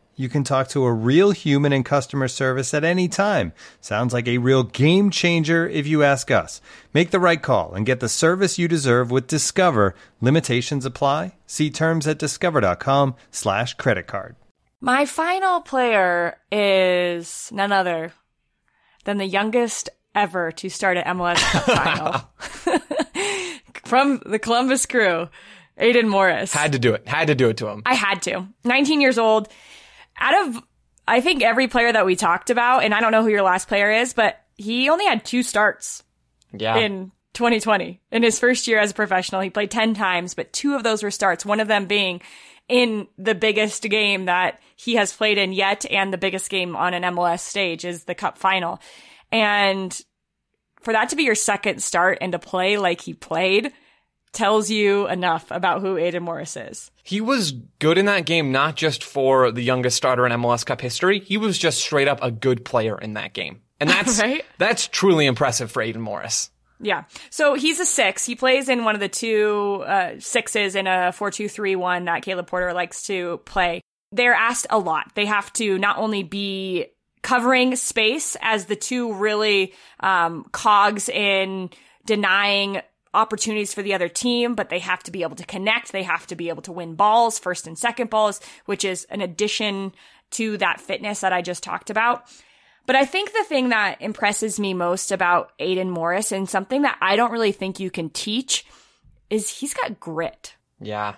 you 0.21 0.29
can 0.29 0.43
talk 0.43 0.67
to 0.69 0.83
a 0.85 0.93
real 0.93 1.31
human 1.31 1.73
in 1.73 1.83
customer 1.83 2.27
service 2.27 2.75
at 2.75 2.83
any 2.83 3.07
time. 3.07 3.53
Sounds 3.79 4.13
like 4.13 4.27
a 4.27 4.37
real 4.37 4.61
game 4.61 5.09
changer 5.09 5.67
if 5.67 5.87
you 5.87 6.03
ask 6.03 6.29
us. 6.29 6.61
Make 6.93 7.09
the 7.09 7.19
right 7.19 7.41
call 7.41 7.73
and 7.73 7.87
get 7.87 7.99
the 8.01 8.07
service 8.07 8.59
you 8.59 8.67
deserve 8.67 9.09
with 9.09 9.25
Discover. 9.25 9.95
Limitations 10.21 10.85
apply. 10.85 11.33
See 11.47 11.71
terms 11.71 12.07
at 12.07 12.19
discover.com 12.19 13.15
slash 13.31 13.73
credit 13.73 14.05
card. 14.05 14.35
My 14.79 15.05
final 15.05 15.61
player 15.61 16.37
is 16.51 17.49
none 17.51 17.71
other 17.71 18.13
than 19.05 19.17
the 19.17 19.25
youngest 19.25 19.89
ever 20.13 20.51
to 20.51 20.69
start 20.69 20.97
an 20.97 21.17
MLS 21.17 21.37
Cup 21.51 21.63
final. 22.63 22.81
From 23.85 24.21
the 24.25 24.39
Columbus 24.39 24.85
crew, 24.85 25.29
Aidan 25.77 26.07
Morris. 26.07 26.53
Had 26.53 26.73
to 26.73 26.79
do 26.79 26.93
it. 26.93 27.07
Had 27.07 27.27
to 27.27 27.35
do 27.35 27.49
it 27.49 27.57
to 27.57 27.67
him. 27.67 27.81
I 27.85 27.95
had 27.95 28.21
to. 28.23 28.47
19 28.63 29.01
years 29.01 29.17
old 29.17 29.49
out 30.21 30.47
of 30.47 30.63
I 31.07 31.19
think 31.19 31.41
every 31.41 31.67
player 31.67 31.91
that 31.91 32.05
we 32.05 32.15
talked 32.15 32.49
about, 32.49 32.83
and 32.83 32.93
I 32.93 33.01
don't 33.01 33.11
know 33.11 33.23
who 33.23 33.29
your 33.29 33.41
last 33.41 33.67
player 33.67 33.91
is, 33.91 34.13
but 34.13 34.39
he 34.55 34.89
only 34.89 35.05
had 35.05 35.25
two 35.25 35.43
starts. 35.43 36.03
Yeah. 36.53 36.77
In 36.77 37.11
2020. 37.33 38.01
In 38.11 38.23
his 38.23 38.39
first 38.39 38.67
year 38.67 38.79
as 38.79 38.91
a 38.91 38.95
professional, 38.95 39.41
he 39.41 39.49
played 39.49 39.71
10 39.71 39.93
times, 39.93 40.33
but 40.33 40.51
two 40.51 40.75
of 40.75 40.83
those 40.83 41.01
were 41.01 41.11
starts, 41.11 41.45
one 41.45 41.59
of 41.59 41.67
them 41.67 41.85
being 41.85 42.21
in 42.67 43.07
the 43.17 43.35
biggest 43.35 43.83
game 43.83 44.25
that 44.25 44.59
he 44.75 44.95
has 44.95 45.13
played 45.13 45.37
in 45.37 45.53
yet 45.53 45.85
and 45.89 46.11
the 46.11 46.17
biggest 46.17 46.49
game 46.49 46.75
on 46.75 46.93
an 46.93 47.03
MLS 47.03 47.39
stage 47.39 47.85
is 47.85 48.03
the 48.03 48.15
cup 48.15 48.37
final. 48.37 48.79
And 49.31 49.97
for 50.81 50.93
that 50.93 51.09
to 51.09 51.15
be 51.15 51.23
your 51.23 51.35
second 51.35 51.81
start 51.81 52.17
and 52.21 52.31
to 52.31 52.39
play 52.39 52.77
like 52.77 53.01
he 53.01 53.13
played 53.13 53.71
tells 54.31 54.69
you 54.69 55.07
enough 55.07 55.51
about 55.51 55.81
who 55.81 55.97
Aidan 55.97 56.23
Morris 56.23 56.55
is. 56.55 56.90
He 57.03 57.21
was 57.21 57.51
good 57.79 57.97
in 57.97 58.05
that 58.05 58.25
game, 58.25 58.51
not 58.51 58.75
just 58.75 59.03
for 59.03 59.51
the 59.51 59.61
youngest 59.61 59.97
starter 59.97 60.25
in 60.25 60.31
MLS 60.33 60.65
Cup 60.65 60.81
history. 60.81 61.19
He 61.19 61.37
was 61.37 61.57
just 61.57 61.79
straight 61.79 62.07
up 62.07 62.19
a 62.21 62.31
good 62.31 62.63
player 62.65 62.97
in 62.99 63.13
that 63.13 63.33
game. 63.33 63.61
And 63.79 63.89
that's, 63.91 64.19
Right? 64.19 64.45
that's 64.57 64.87
truly 64.87 65.25
impressive 65.25 65.71
for 65.71 65.81
Aidan 65.81 66.01
Morris. 66.01 66.49
Yeah. 66.79 67.03
So 67.29 67.53
he's 67.53 67.79
a 67.79 67.85
six. 67.85 68.25
He 68.25 68.35
plays 68.35 68.67
in 68.69 68.83
one 68.85 68.95
of 68.95 69.01
the 69.01 69.09
two 69.09 69.83
uh, 69.85 70.13
sixes 70.19 70.75
in 70.75 70.87
a 70.87 71.11
4 71.11 71.29
2 71.31 71.47
3 71.47 71.75
1 71.75 72.05
that 72.05 72.23
Caleb 72.23 72.47
Porter 72.47 72.73
likes 72.73 73.03
to 73.03 73.37
play. 73.45 73.81
They're 74.11 74.33
asked 74.33 74.67
a 74.69 74.79
lot. 74.79 75.11
They 75.15 75.25
have 75.27 75.53
to 75.53 75.77
not 75.77 75.97
only 75.99 76.23
be 76.23 76.87
covering 77.21 77.75
space 77.75 78.35
as 78.41 78.65
the 78.65 78.75
two 78.75 79.13
really 79.13 79.73
um, 79.99 80.43
cogs 80.51 81.07
in 81.07 81.69
denying 82.05 82.81
opportunities 83.13 83.73
for 83.73 83.81
the 83.81 83.93
other 83.93 84.07
team, 84.07 84.55
but 84.55 84.69
they 84.69 84.79
have 84.79 85.03
to 85.03 85.11
be 85.11 85.23
able 85.23 85.35
to 85.35 85.45
connect. 85.45 85.91
They 85.91 86.03
have 86.03 86.27
to 86.27 86.35
be 86.35 86.49
able 86.49 86.61
to 86.63 86.71
win 86.71 86.95
balls, 86.95 87.39
first 87.39 87.67
and 87.67 87.77
second 87.77 88.09
balls, 88.09 88.39
which 88.65 88.85
is 88.85 89.05
an 89.05 89.21
addition 89.21 89.93
to 90.31 90.57
that 90.57 90.79
fitness 90.79 91.19
that 91.21 91.33
I 91.33 91.41
just 91.41 91.63
talked 91.63 91.89
about. 91.89 92.23
But 92.85 92.95
I 92.95 93.05
think 93.05 93.31
the 93.31 93.43
thing 93.43 93.69
that 93.69 94.01
impresses 94.01 94.59
me 94.59 94.73
most 94.73 95.11
about 95.11 95.51
Aidan 95.59 95.89
Morris 95.89 96.31
and 96.31 96.49
something 96.49 96.81
that 96.81 96.97
I 97.01 97.15
don't 97.15 97.31
really 97.31 97.51
think 97.51 97.79
you 97.79 97.91
can 97.91 98.09
teach 98.09 98.65
is 99.29 99.49
he's 99.49 99.73
got 99.73 99.99
grit. 99.99 100.55
Yeah. 100.79 101.15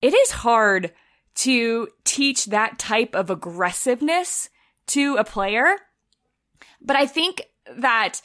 It 0.00 0.14
is 0.14 0.30
hard 0.30 0.92
to 1.36 1.88
teach 2.04 2.46
that 2.46 2.78
type 2.78 3.14
of 3.14 3.30
aggressiveness 3.30 4.50
to 4.88 5.16
a 5.16 5.24
player. 5.24 5.76
But 6.80 6.96
I 6.96 7.06
think 7.06 7.42
that 7.76 8.20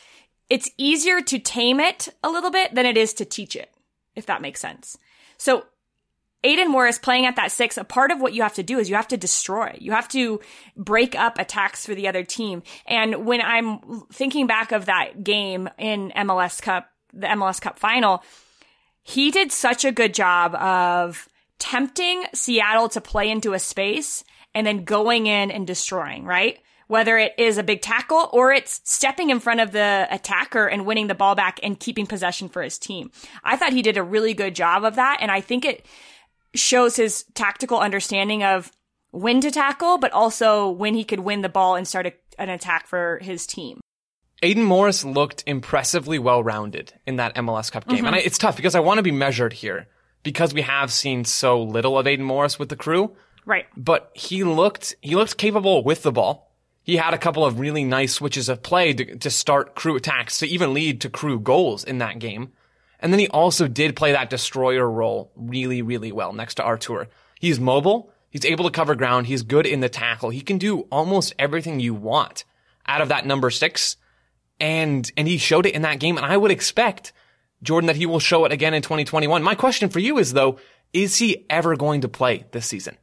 it's 0.49 0.69
easier 0.77 1.21
to 1.21 1.39
tame 1.39 1.79
it 1.79 2.09
a 2.23 2.29
little 2.29 2.51
bit 2.51 2.75
than 2.75 2.85
it 2.85 2.97
is 2.97 3.13
to 3.15 3.25
teach 3.25 3.55
it, 3.55 3.71
if 4.15 4.25
that 4.25 4.41
makes 4.41 4.59
sense. 4.59 4.97
So 5.37 5.65
Aidan 6.43 6.69
Morris 6.69 6.99
playing 6.99 7.25
at 7.25 7.37
that 7.37 7.51
six, 7.51 7.77
a 7.77 7.83
part 7.83 8.11
of 8.11 8.19
what 8.19 8.33
you 8.33 8.41
have 8.41 8.55
to 8.55 8.63
do 8.63 8.77
is 8.77 8.89
you 8.89 8.95
have 8.95 9.07
to 9.09 9.17
destroy. 9.17 9.75
You 9.79 9.93
have 9.93 10.09
to 10.09 10.41
break 10.75 11.15
up 11.15 11.39
attacks 11.39 11.85
for 11.85 11.95
the 11.95 12.07
other 12.07 12.23
team. 12.23 12.63
And 12.85 13.25
when 13.25 13.41
I'm 13.41 13.79
thinking 14.11 14.45
back 14.45 14.71
of 14.71 14.85
that 14.85 15.23
game 15.23 15.69
in 15.77 16.11
MLS 16.15 16.61
Cup, 16.61 16.89
the 17.13 17.27
MLS 17.27 17.61
Cup 17.61 17.79
final, 17.79 18.23
he 19.01 19.31
did 19.31 19.51
such 19.51 19.85
a 19.85 19.91
good 19.91 20.13
job 20.13 20.55
of 20.55 21.29
tempting 21.59 22.25
Seattle 22.33 22.89
to 22.89 22.99
play 22.99 23.29
into 23.29 23.53
a 23.53 23.59
space 23.59 24.23
and 24.53 24.67
then 24.67 24.83
going 24.83 25.27
in 25.27 25.49
and 25.49 25.65
destroying, 25.65 26.25
right? 26.25 26.59
Whether 26.87 27.17
it 27.17 27.33
is 27.37 27.57
a 27.57 27.63
big 27.63 27.81
tackle 27.81 28.29
or 28.31 28.51
it's 28.51 28.81
stepping 28.83 29.29
in 29.29 29.39
front 29.39 29.59
of 29.59 29.71
the 29.71 30.07
attacker 30.09 30.67
and 30.67 30.85
winning 30.85 31.07
the 31.07 31.15
ball 31.15 31.35
back 31.35 31.59
and 31.63 31.79
keeping 31.79 32.05
possession 32.05 32.49
for 32.49 32.61
his 32.61 32.77
team. 32.77 33.11
I 33.43 33.57
thought 33.57 33.73
he 33.73 33.81
did 33.81 33.97
a 33.97 34.03
really 34.03 34.33
good 34.33 34.55
job 34.55 34.83
of 34.83 34.95
that. 34.95 35.17
And 35.21 35.31
I 35.31 35.41
think 35.41 35.65
it 35.65 35.85
shows 36.55 36.95
his 36.95 37.25
tactical 37.33 37.79
understanding 37.79 38.43
of 38.43 38.71
when 39.11 39.41
to 39.41 39.51
tackle, 39.51 39.97
but 39.97 40.11
also 40.11 40.69
when 40.69 40.93
he 40.95 41.03
could 41.03 41.19
win 41.19 41.41
the 41.41 41.49
ball 41.49 41.75
and 41.75 41.87
start 41.87 42.07
a, 42.07 42.13
an 42.37 42.49
attack 42.49 42.87
for 42.87 43.19
his 43.21 43.45
team. 43.45 43.79
Aidan 44.41 44.63
Morris 44.63 45.05
looked 45.05 45.43
impressively 45.47 46.19
well 46.19 46.43
rounded 46.43 46.93
in 47.07 47.15
that 47.15 47.35
MLS 47.35 47.71
Cup 47.71 47.87
game. 47.87 47.99
And 47.99 48.07
mm-hmm. 48.07 48.15
I, 48.15 48.19
it's 48.19 48.37
tough 48.37 48.57
because 48.57 48.75
I 48.75 48.81
want 48.81 48.97
to 48.97 49.03
be 49.03 49.11
measured 49.11 49.53
here 49.53 49.87
because 50.23 50.53
we 50.53 50.63
have 50.63 50.91
seen 50.91 51.23
so 51.23 51.61
little 51.61 51.97
of 51.97 52.07
Aidan 52.07 52.25
Morris 52.25 52.59
with 52.59 52.69
the 52.69 52.75
crew. 52.75 53.15
Right. 53.45 53.65
But 53.77 54.11
he 54.13 54.43
looked 54.43 54.95
he 55.01 55.15
looked 55.15 55.37
capable 55.37 55.83
with 55.83 56.03
the 56.03 56.11
ball. 56.11 56.52
He 56.83 56.97
had 56.97 57.13
a 57.13 57.17
couple 57.17 57.45
of 57.45 57.59
really 57.59 57.85
nice 57.85 58.13
switches 58.13 58.49
of 58.49 58.61
play 58.61 58.93
to, 58.93 59.17
to 59.17 59.29
start 59.29 59.73
crew 59.73 59.95
attacks 59.95 60.39
to 60.39 60.47
even 60.47 60.73
lead 60.73 61.01
to 61.01 61.09
crew 61.09 61.39
goals 61.39 61.83
in 61.85 61.99
that 61.99 62.19
game. 62.19 62.51
And 62.99 63.11
then 63.11 63.19
he 63.19 63.27
also 63.29 63.67
did 63.67 63.95
play 63.95 64.11
that 64.11 64.29
destroyer 64.29 64.89
role 64.89 65.31
really, 65.35 65.81
really 65.81 66.11
well 66.11 66.33
next 66.33 66.55
to 66.55 66.63
Artur. 66.63 67.07
He's 67.39 67.59
mobile. 67.59 68.11
He's 68.29 68.45
able 68.45 68.65
to 68.65 68.71
cover 68.71 68.95
ground. 68.95 69.27
He's 69.27 69.43
good 69.43 69.65
in 69.65 69.79
the 69.79 69.89
tackle. 69.89 70.29
He 70.29 70.41
can 70.41 70.57
do 70.57 70.81
almost 70.91 71.33
everything 71.39 71.79
you 71.79 71.93
want 71.93 72.43
out 72.85 73.01
of 73.01 73.09
that 73.09 73.25
number 73.25 73.49
six. 73.49 73.95
And, 74.59 75.09
and 75.15 75.27
he 75.27 75.37
showed 75.37 75.65
it 75.65 75.75
in 75.75 75.83
that 75.83 75.99
game. 75.99 76.17
And 76.17 76.25
I 76.25 76.35
would 76.35 76.51
expect, 76.51 77.13
Jordan, 77.61 77.87
that 77.87 77.95
he 77.95 78.05
will 78.05 78.19
show 78.19 78.43
it 78.45 78.51
again 78.51 78.73
in 78.73 78.81
2021. 78.81 79.41
My 79.41 79.55
question 79.55 79.89
for 79.89 79.99
you 79.99 80.17
is 80.17 80.33
though, 80.33 80.59
is 80.91 81.17
he 81.17 81.45
ever 81.49 81.75
going 81.75 82.01
to 82.01 82.09
play 82.09 82.45
this 82.51 82.65
season? 82.65 82.97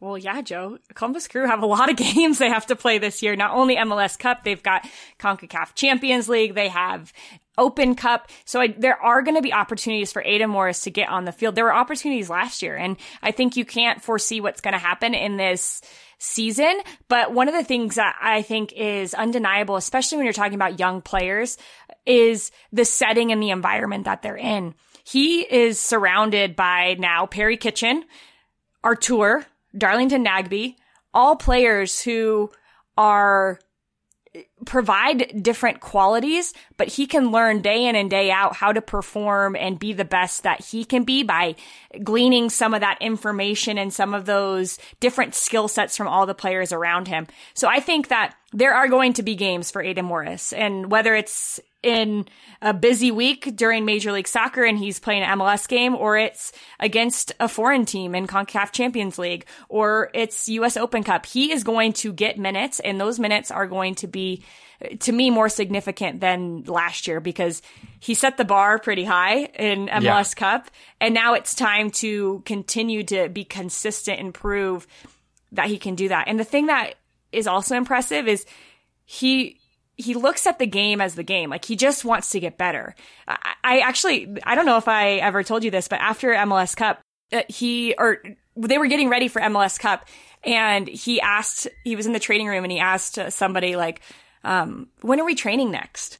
Well, 0.00 0.16
yeah, 0.16 0.40
Joe. 0.40 0.78
Columbus 0.94 1.28
Crew 1.28 1.46
have 1.46 1.62
a 1.62 1.66
lot 1.66 1.90
of 1.90 1.96
games 2.14 2.38
they 2.38 2.48
have 2.48 2.66
to 2.66 2.76
play 2.76 2.98
this 2.98 3.22
year. 3.22 3.36
Not 3.36 3.52
only 3.52 3.76
MLS 3.76 4.18
Cup, 4.18 4.44
they've 4.44 4.62
got 4.62 4.88
CONCACAF 5.18 5.74
Champions 5.74 6.28
League, 6.28 6.54
they 6.54 6.68
have 6.68 7.12
Open 7.58 7.94
Cup. 7.94 8.30
So 8.46 8.60
I, 8.60 8.68
there 8.68 8.96
are 8.96 9.22
going 9.22 9.36
to 9.36 9.42
be 9.42 9.52
opportunities 9.52 10.12
for 10.12 10.22
Aidan 10.22 10.48
Morris 10.48 10.82
to 10.84 10.90
get 10.90 11.10
on 11.10 11.26
the 11.26 11.32
field. 11.32 11.54
There 11.54 11.64
were 11.64 11.74
opportunities 11.74 12.30
last 12.30 12.62
year, 12.62 12.76
and 12.76 12.96
I 13.22 13.30
think 13.30 13.56
you 13.56 13.66
can't 13.66 14.02
foresee 14.02 14.40
what's 14.40 14.62
going 14.62 14.72
to 14.72 14.78
happen 14.78 15.14
in 15.14 15.36
this 15.36 15.82
season. 16.18 16.80
But 17.08 17.34
one 17.34 17.48
of 17.48 17.54
the 17.54 17.64
things 17.64 17.96
that 17.96 18.16
I 18.20 18.40
think 18.40 18.72
is 18.72 19.12
undeniable, 19.12 19.76
especially 19.76 20.16
when 20.16 20.24
you're 20.24 20.32
talking 20.32 20.54
about 20.54 20.78
young 20.78 21.02
players, 21.02 21.58
is 22.06 22.50
the 22.72 22.86
setting 22.86 23.32
and 23.32 23.42
the 23.42 23.50
environment 23.50 24.04
that 24.04 24.22
they're 24.22 24.36
in. 24.36 24.74
He 25.04 25.40
is 25.42 25.78
surrounded 25.78 26.56
by 26.56 26.96
now 26.98 27.26
Perry 27.26 27.58
Kitchen, 27.58 28.04
Artur, 28.82 29.44
Darlington 29.76 30.24
Nagbe, 30.24 30.76
all 31.14 31.36
players 31.36 32.02
who 32.02 32.50
are 32.96 33.58
provide 34.64 35.42
different 35.42 35.80
qualities, 35.80 36.54
but 36.76 36.86
he 36.86 37.06
can 37.06 37.32
learn 37.32 37.60
day 37.60 37.86
in 37.86 37.96
and 37.96 38.08
day 38.08 38.30
out 38.30 38.54
how 38.54 38.72
to 38.72 38.80
perform 38.80 39.56
and 39.56 39.78
be 39.78 39.92
the 39.92 40.04
best 40.04 40.44
that 40.44 40.64
he 40.64 40.84
can 40.84 41.02
be 41.02 41.24
by 41.24 41.56
gleaning 42.04 42.48
some 42.48 42.72
of 42.72 42.80
that 42.80 42.98
information 43.00 43.76
and 43.76 43.92
some 43.92 44.14
of 44.14 44.26
those 44.26 44.78
different 45.00 45.34
skill 45.34 45.66
sets 45.66 45.96
from 45.96 46.06
all 46.06 46.26
the 46.26 46.34
players 46.34 46.72
around 46.72 47.08
him. 47.08 47.26
So 47.54 47.68
I 47.68 47.80
think 47.80 48.08
that 48.08 48.36
there 48.52 48.74
are 48.74 48.88
going 48.88 49.14
to 49.14 49.22
be 49.22 49.34
games 49.34 49.70
for 49.70 49.82
Aidan 49.82 50.04
Morris 50.04 50.52
and 50.52 50.90
whether 50.90 51.14
it's 51.14 51.58
in 51.82 52.26
a 52.60 52.74
busy 52.74 53.10
week 53.10 53.56
during 53.56 53.84
Major 53.84 54.12
League 54.12 54.28
Soccer 54.28 54.64
and 54.64 54.78
he's 54.78 54.98
playing 54.98 55.22
an 55.22 55.38
MLS 55.38 55.66
game, 55.66 55.94
or 55.94 56.18
it's 56.18 56.52
against 56.78 57.32
a 57.40 57.48
foreign 57.48 57.86
team 57.86 58.14
in 58.14 58.26
CONCACAF 58.26 58.72
Champions 58.72 59.18
League, 59.18 59.46
or 59.68 60.10
it's 60.12 60.48
US 60.48 60.76
Open 60.76 61.02
Cup. 61.02 61.24
He 61.26 61.52
is 61.52 61.64
going 61.64 61.94
to 61.94 62.12
get 62.12 62.38
minutes 62.38 62.80
and 62.80 63.00
those 63.00 63.18
minutes 63.18 63.50
are 63.50 63.66
going 63.66 63.94
to 63.96 64.06
be, 64.06 64.44
to 65.00 65.12
me, 65.12 65.30
more 65.30 65.48
significant 65.48 66.20
than 66.20 66.64
last 66.64 67.06
year 67.06 67.20
because 67.20 67.62
he 67.98 68.14
set 68.14 68.36
the 68.36 68.44
bar 68.44 68.78
pretty 68.78 69.04
high 69.04 69.44
in 69.44 69.86
MLS 69.86 70.02
Yeah. 70.02 70.22
Cup. 70.36 70.70
And 71.00 71.14
now 71.14 71.34
it's 71.34 71.54
time 71.54 71.90
to 71.92 72.42
continue 72.44 73.04
to 73.04 73.28
be 73.28 73.44
consistent 73.44 74.20
and 74.20 74.34
prove 74.34 74.86
that 75.52 75.66
he 75.66 75.78
can 75.78 75.94
do 75.94 76.08
that. 76.08 76.28
And 76.28 76.38
the 76.38 76.44
thing 76.44 76.66
that 76.66 76.94
is 77.32 77.46
also 77.46 77.76
impressive 77.76 78.28
is 78.28 78.44
he 79.04 79.59
he 80.00 80.14
looks 80.14 80.46
at 80.46 80.58
the 80.58 80.66
game 80.66 81.00
as 81.00 81.14
the 81.14 81.22
game. 81.22 81.50
Like 81.50 81.64
he 81.64 81.76
just 81.76 82.04
wants 82.04 82.30
to 82.30 82.40
get 82.40 82.58
better. 82.58 82.94
I, 83.28 83.54
I 83.62 83.78
actually 83.80 84.36
I 84.44 84.54
don't 84.54 84.66
know 84.66 84.76
if 84.76 84.88
I 84.88 85.14
ever 85.14 85.42
told 85.42 85.64
you 85.64 85.70
this, 85.70 85.88
but 85.88 86.00
after 86.00 86.30
MLS 86.30 86.76
Cup, 86.76 87.00
uh, 87.32 87.42
he 87.48 87.94
or 87.98 88.22
they 88.56 88.78
were 88.78 88.86
getting 88.86 89.08
ready 89.08 89.28
for 89.28 89.40
MLS 89.42 89.78
Cup, 89.78 90.06
and 90.44 90.88
he 90.88 91.20
asked. 91.20 91.68
He 91.84 91.96
was 91.96 92.06
in 92.06 92.12
the 92.12 92.20
training 92.20 92.48
room 92.48 92.64
and 92.64 92.72
he 92.72 92.78
asked 92.78 93.18
uh, 93.18 93.30
somebody 93.30 93.76
like, 93.76 94.00
um, 94.44 94.88
"When 95.02 95.20
are 95.20 95.24
we 95.24 95.34
training 95.34 95.70
next?" 95.70 96.18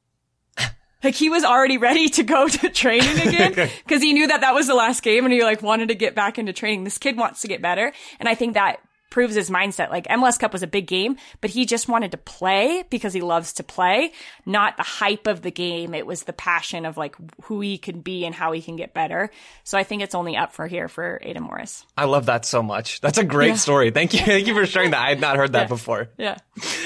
Like 1.02 1.14
he 1.14 1.30
was 1.30 1.44
already 1.44 1.78
ready 1.78 2.10
to 2.10 2.22
go 2.22 2.46
to 2.48 2.68
training 2.68 3.26
again 3.26 3.52
because 3.84 4.02
he 4.02 4.12
knew 4.12 4.26
that 4.26 4.42
that 4.42 4.52
was 4.52 4.66
the 4.66 4.74
last 4.74 5.02
game 5.02 5.24
and 5.24 5.32
he 5.32 5.42
like 5.42 5.62
wanted 5.62 5.88
to 5.88 5.94
get 5.94 6.14
back 6.14 6.38
into 6.38 6.52
training. 6.52 6.84
This 6.84 6.98
kid 6.98 7.16
wants 7.16 7.40
to 7.40 7.48
get 7.48 7.62
better. 7.62 7.90
And 8.18 8.28
I 8.28 8.34
think 8.34 8.52
that 8.52 8.80
proves 9.10 9.34
his 9.34 9.50
mindset. 9.50 9.90
Like 9.90 10.06
MLS 10.06 10.38
Cup 10.38 10.52
was 10.52 10.62
a 10.62 10.66
big 10.66 10.86
game, 10.86 11.16
but 11.40 11.50
he 11.50 11.66
just 11.66 11.88
wanted 11.88 12.12
to 12.12 12.16
play 12.16 12.84
because 12.90 13.12
he 13.12 13.20
loves 13.20 13.52
to 13.54 13.62
play, 13.62 14.12
not 14.46 14.76
the 14.76 14.82
hype 14.82 15.26
of 15.26 15.42
the 15.42 15.50
game. 15.50 15.94
It 15.94 16.06
was 16.06 16.22
the 16.22 16.32
passion 16.32 16.86
of 16.86 16.96
like 16.96 17.16
who 17.42 17.60
he 17.60 17.76
can 17.76 18.00
be 18.00 18.24
and 18.24 18.34
how 18.34 18.52
he 18.52 18.62
can 18.62 18.76
get 18.76 18.94
better. 18.94 19.30
So 19.64 19.76
I 19.76 19.82
think 19.82 20.02
it's 20.02 20.14
only 20.14 20.36
up 20.36 20.52
for 20.52 20.66
here 20.66 20.88
for 20.88 21.18
Aidan 21.22 21.42
Morris. 21.42 21.84
I 21.96 22.04
love 22.06 22.26
that 22.26 22.44
so 22.44 22.62
much. 22.62 23.00
That's 23.00 23.18
a 23.18 23.24
great 23.24 23.56
story. 23.56 23.90
Thank 23.90 24.14
you. 24.14 24.20
Thank 24.20 24.46
you 24.46 24.54
for 24.54 24.64
sharing 24.66 24.92
that. 24.92 25.00
I 25.04 25.08
had 25.10 25.20
not 25.20 25.36
heard 25.36 25.52
that 25.52 25.68
before. 25.68 26.08
Yeah. 26.16 26.36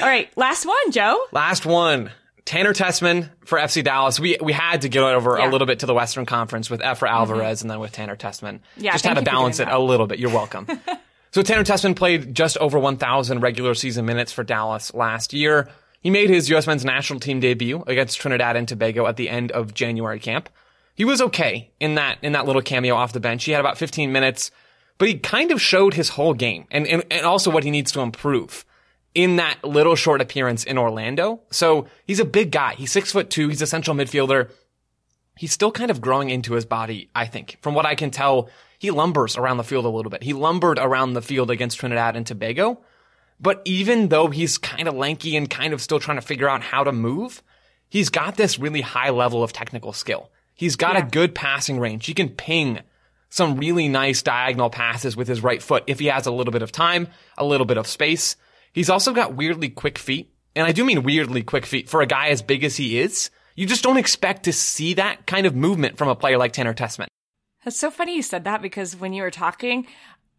All 0.00 0.06
right. 0.08 0.30
Last 0.36 0.64
one, 0.66 0.90
Joe. 0.90 1.22
Last 1.32 1.66
one. 1.66 2.10
Tanner 2.46 2.74
Tessman 2.74 3.30
for 3.46 3.58
FC 3.58 3.82
Dallas. 3.82 4.20
We 4.20 4.36
we 4.42 4.52
had 4.52 4.82
to 4.82 4.90
get 4.90 5.02
over 5.02 5.30
Yeah. 5.30 5.38
Mm-hmm. 5.38 5.48
a 5.48 5.52
little 5.52 5.66
bit 5.66 5.78
to 5.78 5.86
the 5.86 5.94
Western 5.94 6.26
Conference 6.26 6.68
with 6.68 6.80
Efra 6.82 7.08
Alvarez 7.08 7.62
and 7.62 7.70
then 7.70 7.80
with 7.80 7.92
Tanner 7.92 8.16
Tessman. 8.16 8.60
Yeah, 8.76 8.92
Just 8.92 9.06
had 9.06 9.14
to 9.14 9.22
balance 9.22 9.60
it 9.60 9.64
that. 9.66 9.74
a 9.74 9.78
little 9.78 10.06
bit. 10.06 10.18
You're 10.18 10.30
welcome. 10.30 10.66
so 11.34 11.42
Tanner 11.42 11.64
Tessman 11.64 11.96
played 11.96 12.32
just 12.32 12.56
over 12.58 12.78
1,000 12.78 13.40
regular 13.40 13.74
season 13.74 14.06
minutes 14.06 14.30
for 14.30 14.44
Dallas 14.44 14.94
last 14.94 15.32
year. 15.32 15.68
He 16.00 16.08
made 16.08 16.30
his 16.30 16.48
U.S. 16.50 16.68
men's 16.68 16.84
national 16.84 17.18
team 17.18 17.40
debut 17.40 17.82
against 17.88 18.20
Trinidad 18.20 18.54
and 18.54 18.68
Tobago 18.68 19.04
at 19.08 19.16
the 19.16 19.28
end 19.28 19.50
of 19.50 19.74
January 19.74 20.20
camp. 20.20 20.48
He 20.94 21.04
was 21.04 21.20
okay 21.20 21.72
in 21.80 21.96
that, 21.96 22.18
in 22.22 22.34
that 22.34 22.46
little 22.46 22.62
cameo 22.62 22.94
off 22.94 23.12
the 23.12 23.18
bench. 23.18 23.42
He 23.42 23.50
had 23.50 23.58
about 23.58 23.78
15 23.78 24.12
minutes, 24.12 24.52
but 24.96 25.08
he 25.08 25.18
kind 25.18 25.50
of 25.50 25.60
showed 25.60 25.94
his 25.94 26.10
whole 26.10 26.34
game 26.34 26.68
and, 26.70 26.86
and, 26.86 27.02
and 27.10 27.26
also 27.26 27.50
what 27.50 27.64
he 27.64 27.72
needs 27.72 27.90
to 27.90 28.00
improve 28.00 28.64
in 29.12 29.34
that 29.34 29.58
little 29.64 29.96
short 29.96 30.20
appearance 30.20 30.62
in 30.62 30.78
Orlando. 30.78 31.40
So 31.50 31.88
he's 32.06 32.20
a 32.20 32.24
big 32.24 32.52
guy. 32.52 32.76
He's 32.76 32.92
six 32.92 33.10
foot 33.10 33.28
two. 33.28 33.48
He's 33.48 33.60
a 33.60 33.66
central 33.66 33.96
midfielder. 33.96 34.50
He's 35.36 35.50
still 35.50 35.72
kind 35.72 35.90
of 35.90 36.00
growing 36.00 36.30
into 36.30 36.52
his 36.52 36.64
body, 36.64 37.10
I 37.12 37.26
think. 37.26 37.58
From 37.60 37.74
what 37.74 37.86
I 37.86 37.96
can 37.96 38.12
tell, 38.12 38.50
he 38.84 38.90
lumbers 38.90 39.38
around 39.38 39.56
the 39.56 39.64
field 39.64 39.86
a 39.86 39.88
little 39.88 40.10
bit. 40.10 40.22
He 40.22 40.34
lumbered 40.34 40.78
around 40.78 41.14
the 41.14 41.22
field 41.22 41.50
against 41.50 41.78
Trinidad 41.78 42.16
and 42.16 42.26
Tobago. 42.26 42.82
But 43.40 43.62
even 43.64 44.08
though 44.08 44.28
he's 44.28 44.58
kind 44.58 44.86
of 44.86 44.94
lanky 44.94 45.38
and 45.38 45.48
kind 45.48 45.72
of 45.72 45.80
still 45.80 45.98
trying 45.98 46.18
to 46.18 46.26
figure 46.26 46.50
out 46.50 46.60
how 46.60 46.84
to 46.84 46.92
move, 46.92 47.42
he's 47.88 48.10
got 48.10 48.36
this 48.36 48.58
really 48.58 48.82
high 48.82 49.08
level 49.08 49.42
of 49.42 49.54
technical 49.54 49.94
skill. 49.94 50.30
He's 50.54 50.76
got 50.76 50.96
yeah. 50.96 51.06
a 51.06 51.10
good 51.10 51.34
passing 51.34 51.80
range. 51.80 52.04
He 52.04 52.12
can 52.12 52.28
ping 52.28 52.80
some 53.30 53.56
really 53.56 53.88
nice 53.88 54.20
diagonal 54.20 54.68
passes 54.68 55.16
with 55.16 55.28
his 55.28 55.42
right 55.42 55.62
foot 55.62 55.84
if 55.86 55.98
he 55.98 56.06
has 56.06 56.26
a 56.26 56.30
little 56.30 56.52
bit 56.52 56.60
of 56.60 56.70
time, 56.70 57.08
a 57.38 57.44
little 57.44 57.66
bit 57.66 57.78
of 57.78 57.86
space. 57.86 58.36
He's 58.74 58.90
also 58.90 59.14
got 59.14 59.34
weirdly 59.34 59.70
quick 59.70 59.98
feet. 59.98 60.30
And 60.54 60.66
I 60.66 60.72
do 60.72 60.84
mean 60.84 61.04
weirdly 61.04 61.42
quick 61.42 61.64
feet 61.64 61.88
for 61.88 62.02
a 62.02 62.06
guy 62.06 62.28
as 62.28 62.42
big 62.42 62.64
as 62.64 62.76
he 62.76 62.98
is. 63.00 63.30
You 63.56 63.64
just 63.64 63.82
don't 63.82 63.96
expect 63.96 64.42
to 64.42 64.52
see 64.52 64.92
that 64.94 65.26
kind 65.26 65.46
of 65.46 65.56
movement 65.56 65.96
from 65.96 66.08
a 66.08 66.14
player 66.14 66.36
like 66.36 66.52
Tanner 66.52 66.74
Tessmann. 66.74 67.08
That's 67.64 67.78
so 67.78 67.90
funny 67.90 68.16
you 68.16 68.22
said 68.22 68.44
that 68.44 68.62
because 68.62 68.96
when 68.96 69.12
you 69.12 69.22
were 69.22 69.30
talking, 69.30 69.86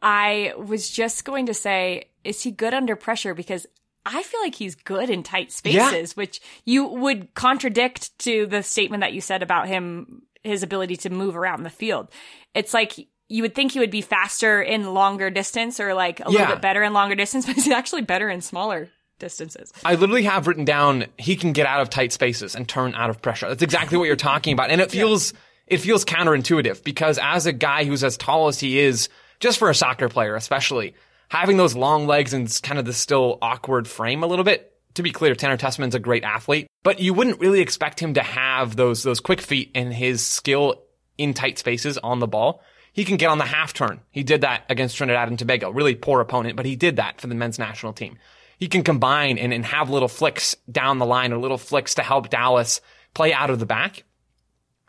I 0.02 0.54
was 0.58 0.90
just 0.90 1.26
going 1.26 1.48
to 1.48 1.54
say, 1.54 2.10
is 2.24 2.44
he 2.44 2.52
good 2.52 2.74
under 2.74 2.96
pressure? 2.96 3.34
Because 3.34 3.66
I 4.06 4.22
feel 4.22 4.42
like 4.42 4.56
he's 4.56 4.76
good 4.76 5.10
in 5.10 5.24
tight 5.24 5.52
spaces, 5.52 6.12
yeah. 6.12 6.14
which 6.16 6.40
you 6.64 6.86
would 6.86 7.34
contradict 7.34 8.18
to 8.20 8.46
the 8.46 8.62
statement 8.62 9.02
that 9.02 9.14
you 9.14 9.22
said 9.22 9.42
about 9.42 9.68
him, 9.68 10.22
his 10.44 10.62
ability 10.62 10.98
to 10.98 11.10
move 11.10 11.36
around 11.36 11.64
the 11.64 11.72
field. 11.72 12.10
It's 12.54 12.74
like 12.74 13.08
you 13.28 13.42
would 13.42 13.56
think 13.56 13.72
he 13.72 13.80
would 13.80 13.92
be 13.92 14.02
faster 14.02 14.62
in 14.62 14.94
longer 14.94 15.32
distance 15.32 15.80
or 15.80 15.96
like 15.96 16.20
a 16.20 16.24
yeah. 16.26 16.30
little 16.30 16.48
bit 16.56 16.62
better 16.62 16.84
in 16.84 16.94
longer 16.94 17.16
distance, 17.16 17.46
but 17.48 17.56
he's 17.56 17.68
actually 17.70 18.04
better 18.04 18.30
in 18.30 18.42
smaller 18.42 18.90
distances. 19.18 19.72
I 19.84 19.96
literally 19.96 20.24
have 20.24 20.46
written 20.46 20.66
down 20.66 21.06
he 21.18 21.36
can 21.36 21.54
get 21.54 21.66
out 21.66 21.82
of 21.82 21.90
tight 21.90 22.12
spaces 22.12 22.56
and 22.56 22.68
turn 22.68 22.94
out 22.94 23.10
of 23.10 23.22
pressure. 23.22 23.48
That's 23.48 23.64
exactly 23.64 23.98
what 23.98 24.06
you're 24.06 24.16
talking 24.16 24.54
about. 24.54 24.70
And 24.70 24.82
it 24.82 24.92
feels 24.92 25.32
yeah. 25.32 25.40
It 25.68 25.78
feels 25.78 26.06
counterintuitive 26.06 26.84
because 26.84 27.20
as 27.22 27.46
a 27.46 27.54
guy 27.54 27.86
who's 27.86 28.04
as 28.04 28.18
tall 28.18 28.48
as 28.48 28.60
he 28.60 28.80
is, 28.80 29.10
just 29.40 29.60
for 29.60 29.70
a 29.70 29.76
soccer 29.76 30.10
player 30.10 30.36
especially, 30.36 30.96
having 31.30 31.58
those 31.58 31.76
long 31.76 32.08
legs 32.08 32.34
and 32.34 32.60
kind 32.64 32.80
of 32.80 32.86
the 32.86 32.94
still 32.94 33.38
awkward 33.42 33.88
frame 33.88 34.24
a 34.24 34.28
little 34.28 34.46
bit. 34.46 34.72
To 34.96 35.04
be 35.04 35.12
clear, 35.12 35.36
Tanner 35.36 35.58
Tessmann's 35.58 35.96
a 35.96 36.00
great 36.00 36.24
athlete, 36.24 36.68
but 36.84 37.02
you 37.02 37.14
wouldn't 37.14 37.42
really 37.42 37.60
expect 37.60 38.00
him 38.00 38.14
to 38.14 38.24
have 38.24 38.78
those 38.78 39.04
those 39.04 39.20
quick 39.20 39.42
feet 39.42 39.72
and 39.76 39.94
his 39.94 40.26
skill 40.26 40.84
in 41.18 41.34
tight 41.34 41.60
spaces 41.60 41.98
on 41.98 42.20
the 42.20 42.28
ball. 42.28 42.62
He 42.94 43.04
can 43.04 43.18
get 43.18 43.30
on 43.30 43.38
the 43.38 43.46
half 43.46 43.74
turn. 43.74 44.00
He 44.12 44.24
did 44.24 44.42
that 44.42 44.64
against 44.70 44.96
Trinidad 44.96 45.28
and 45.28 45.38
Tobago. 45.38 45.70
Really 45.70 45.96
poor 45.96 46.22
opponent, 46.22 46.56
but 46.56 46.66
he 46.66 46.78
did 46.78 46.96
that 46.96 47.20
for 47.20 47.28
the 47.28 47.36
men's 47.36 47.60
national 47.60 47.92
team. 47.92 48.18
He 48.58 48.70
can 48.70 48.84
combine 48.84 49.38
and, 49.38 49.52
and 49.52 49.66
have 49.66 49.90
little 49.90 50.08
flicks 50.08 50.56
down 50.72 51.00
the 51.00 51.06
line 51.06 51.34
or 51.34 51.38
little 51.38 51.58
flicks 51.58 51.96
to 51.96 52.04
help 52.04 52.30
Dallas 52.30 52.80
play 53.14 53.34
out 53.34 53.50
of 53.50 53.60
the 53.60 53.66
back. 53.66 54.04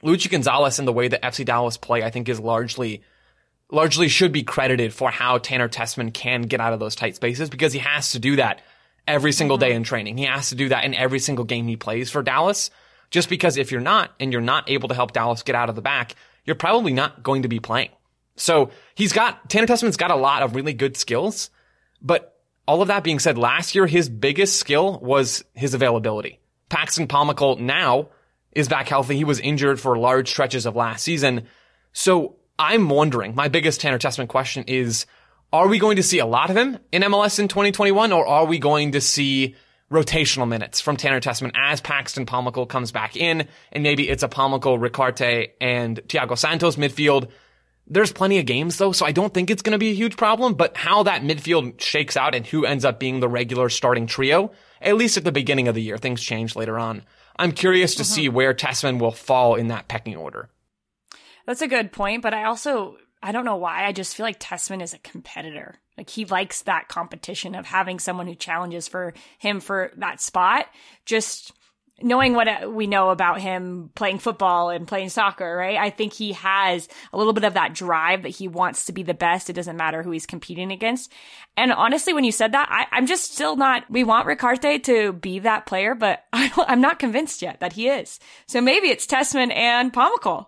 Luchi 0.07 0.31
Gonzalez 0.31 0.79
and 0.79 0.87
the 0.87 0.92
way 0.92 1.09
that 1.09 1.23
FC 1.23 1.45
Dallas 1.45 1.77
play, 1.77 2.03
I 2.03 2.11
think 2.11 2.29
is 2.29 2.40
largely 2.40 3.03
largely 3.71 4.07
should 4.07 4.31
be 4.31 4.45
credited 4.45 4.95
for 4.95 5.11
how 5.11 5.38
Tanner 5.38 5.69
Tessmann 5.69 6.14
can 6.14 6.42
get 6.42 6.61
out 6.61 6.73
of 6.73 6.79
those 6.79 6.95
tight 6.95 7.16
spaces 7.16 7.51
because 7.51 7.73
he 7.73 7.81
has 7.81 8.12
to 8.12 8.21
do 8.21 8.37
that 8.37 8.62
every 9.09 9.33
single 9.33 9.59
day 9.59 9.71
mm-hmm. 9.71 9.79
in 9.79 9.83
training. 9.83 10.16
He 10.19 10.25
has 10.25 10.51
to 10.51 10.55
do 10.55 10.69
that 10.69 10.85
in 10.85 10.95
every 10.95 11.19
single 11.19 11.45
game 11.45 11.66
he 11.66 11.77
plays 11.77 12.09
for 12.09 12.23
Dallas. 12.23 12.71
Just 13.11 13.29
because 13.29 13.57
if 13.57 13.73
you're 13.73 13.81
not 13.81 14.12
and 14.19 14.33
you're 14.33 14.40
not 14.40 14.69
able 14.71 14.88
to 14.88 14.95
help 14.95 15.12
Dallas 15.12 15.42
get 15.42 15.55
out 15.55 15.69
of 15.69 15.77
the 15.77 15.83
back, 15.83 16.14
you're 16.45 16.57
probably 16.57 16.92
not 16.92 17.23
going 17.23 17.42
to 17.42 17.49
be 17.49 17.61
playing. 17.61 17.90
So 18.37 18.71
he's 18.95 19.12
got, 19.12 19.49
Tanner 19.49 19.66
Tessmann's 19.66 19.97
got 19.97 20.11
a 20.11 20.16
lot 20.16 20.42
of 20.42 20.55
really 20.55 20.73
good 20.73 20.97
skills, 20.97 21.51
but 22.03 22.40
all 22.66 22.83
of 22.83 22.88
that 22.88 23.05
being 23.05 23.19
said, 23.19 23.38
last 23.38 23.75
year 23.75 23.87
his 23.87 24.09
biggest 24.09 24.57
skill 24.57 24.99
was 25.01 25.45
his 25.55 25.75
availability. 25.75 26.40
Paxton 26.69 27.07
Pomykal 27.07 27.59
now 27.61 28.09
is 28.57 28.69
back 28.69 28.88
healthy. 28.88 29.16
He 29.16 29.25
was 29.25 29.38
injured 29.38 29.79
for 29.79 29.99
large 29.99 30.29
stretches 30.29 30.64
of 30.64 30.75
last 30.75 31.05
season. 31.05 31.47
So 31.92 32.37
I'm 32.59 32.88
wondering, 32.88 33.35
my 33.35 33.49
biggest 33.49 33.83
Tanner 33.83 33.99
Tessmann 33.99 34.29
question 34.29 34.64
is, 34.66 35.05
are 35.53 35.69
we 35.69 35.79
going 35.79 35.97
to 35.97 36.03
see 36.03 36.19
a 36.19 36.27
lot 36.27 36.51
of 36.51 36.57
him 36.57 36.79
in 36.90 37.03
MLS 37.03 37.38
in 37.38 37.49
2021 37.49 38.12
or 38.12 38.27
are 38.27 38.47
we 38.47 38.59
going 38.59 38.92
to 38.92 39.01
see 39.01 39.55
rotational 39.92 40.49
minutes 40.49 40.81
from 40.81 40.97
Tanner 40.97 41.21
Tessmann 41.21 41.53
as 41.55 41.83
Paxton 41.83 42.25
Pomykal 42.25 42.69
comes 42.69 42.90
back 42.92 43.14
in 43.16 43.47
and 43.73 43.83
maybe 43.83 44.09
it's 44.09 44.23
a 44.23 44.29
Pomykal, 44.29 44.81
Ricaurte 44.81 45.51
and 45.61 46.01
Thiago 46.09 46.37
Santos 46.37 46.77
midfield? 46.77 47.31
There's 47.87 48.11
plenty 48.11 48.38
of 48.38 48.47
games 48.47 48.79
though, 48.79 48.92
so 48.92 49.05
I 49.05 49.12
don't 49.12 49.35
think 49.35 49.51
it's 49.51 49.62
going 49.62 49.73
to 49.73 49.79
be 49.79 49.90
a 49.90 49.95
huge 49.95 50.16
problem, 50.16 50.55
but 50.55 50.79
how 50.79 51.03
that 51.03 51.23
midfield 51.23 51.79
shakes 51.79 52.16
out 52.16 52.35
and 52.35 52.47
who 52.47 52.64
ends 52.64 52.87
up 52.87 52.99
being 52.99 53.21
the 53.21 53.29
regular 53.29 53.69
starting 53.69 54.07
trio, 54.07 54.51
at 54.81 54.97
least 54.97 55.19
at 55.19 55.25
the 55.25 55.31
beginning 55.31 55.69
of 55.69 55.75
the 55.75 55.83
year, 55.83 55.99
things 55.99 56.23
change 56.23 56.57
later 56.57 56.79
on. 56.79 57.03
I'm 57.38 57.53
curious 57.53 57.94
to 57.96 58.03
mm-hmm. 58.03 58.14
see 58.14 58.29
where 58.29 58.55
Tessmann 58.55 58.99
will 58.99 59.12
fall 59.12 59.55
in 59.55 59.68
that 59.68 59.88
pecking 59.88 60.16
order. 60.16 60.49
That's 61.46 61.62
a 61.62 61.68
good 61.68 61.92
point, 61.92 62.22
but 62.22 62.35
I 62.35 62.44
also 62.44 62.96
I 63.22 63.33
don't 63.33 63.44
know 63.44 63.57
why 63.57 63.87
I 63.87 63.92
just 63.92 64.14
feel 64.14 64.25
like 64.25 64.38
Tessmann 64.38 64.83
is 64.83 64.94
a 64.94 64.99
competitor. 64.99 65.77
Like 65.96 66.11
he 66.11 66.25
likes 66.25 66.62
that 66.62 66.88
competition 66.88 67.55
of 67.55 67.66
having 67.66 67.99
someone 67.99 68.27
who 68.27 68.35
challenges 68.35 68.87
for 68.87 69.14
him 69.38 69.61
for 69.61 69.90
that 69.96 70.20
spot. 70.20 70.66
Just 71.07 71.53
knowing 72.02 72.35
what 72.35 72.46
uh, 72.46 72.68
we 72.68 72.87
know 72.87 73.11
about 73.11 73.40
him 73.40 73.90
playing 73.94 74.18
football 74.18 74.68
and 74.70 74.87
playing 74.87 75.09
soccer, 75.09 75.56
right? 75.56 75.78
I 75.78 75.90
think 75.90 76.12
he 76.12 76.32
has 76.32 76.88
a 77.12 77.16
little 77.16 77.32
bit 77.32 77.44
of 77.44 77.54
that 77.54 77.74
drive 77.74 78.22
that 78.22 78.30
he 78.30 78.48
wants 78.48 78.85
to 78.87 78.92
be 78.92 79.02
the 79.02 79.14
best. 79.14 79.48
It 79.48 79.54
doesn't 79.54 79.76
matter 79.76 80.02
who 80.02 80.11
he's 80.11 80.26
competing 80.26 80.72
against. 80.72 81.11
And 81.56 81.72
honestly, 81.72 82.12
when 82.12 82.24
you 82.24 82.32
said 82.32 82.52
that, 82.52 82.68
I, 82.70 82.98
am 82.98 83.06
just 83.06 83.32
still 83.32 83.56
not, 83.56 83.90
we 83.90 84.04
want 84.04 84.26
Ricaurte 84.26 84.85
to 84.85 85.12
be 85.14 85.38
that 85.40 85.64
player, 85.64 85.94
but 85.94 86.24
I 86.32 86.52
am 86.68 86.80
not 86.80 86.98
convinced 86.98 87.40
yet 87.40 87.61
that 87.61 87.72
he 87.72 87.88
is. 87.88 88.20
So 88.46 88.61
maybe 88.61 88.88
it's 88.88 89.06
Tessmann 89.06 89.54
and 89.54 89.92
Pomykal. 89.92 90.46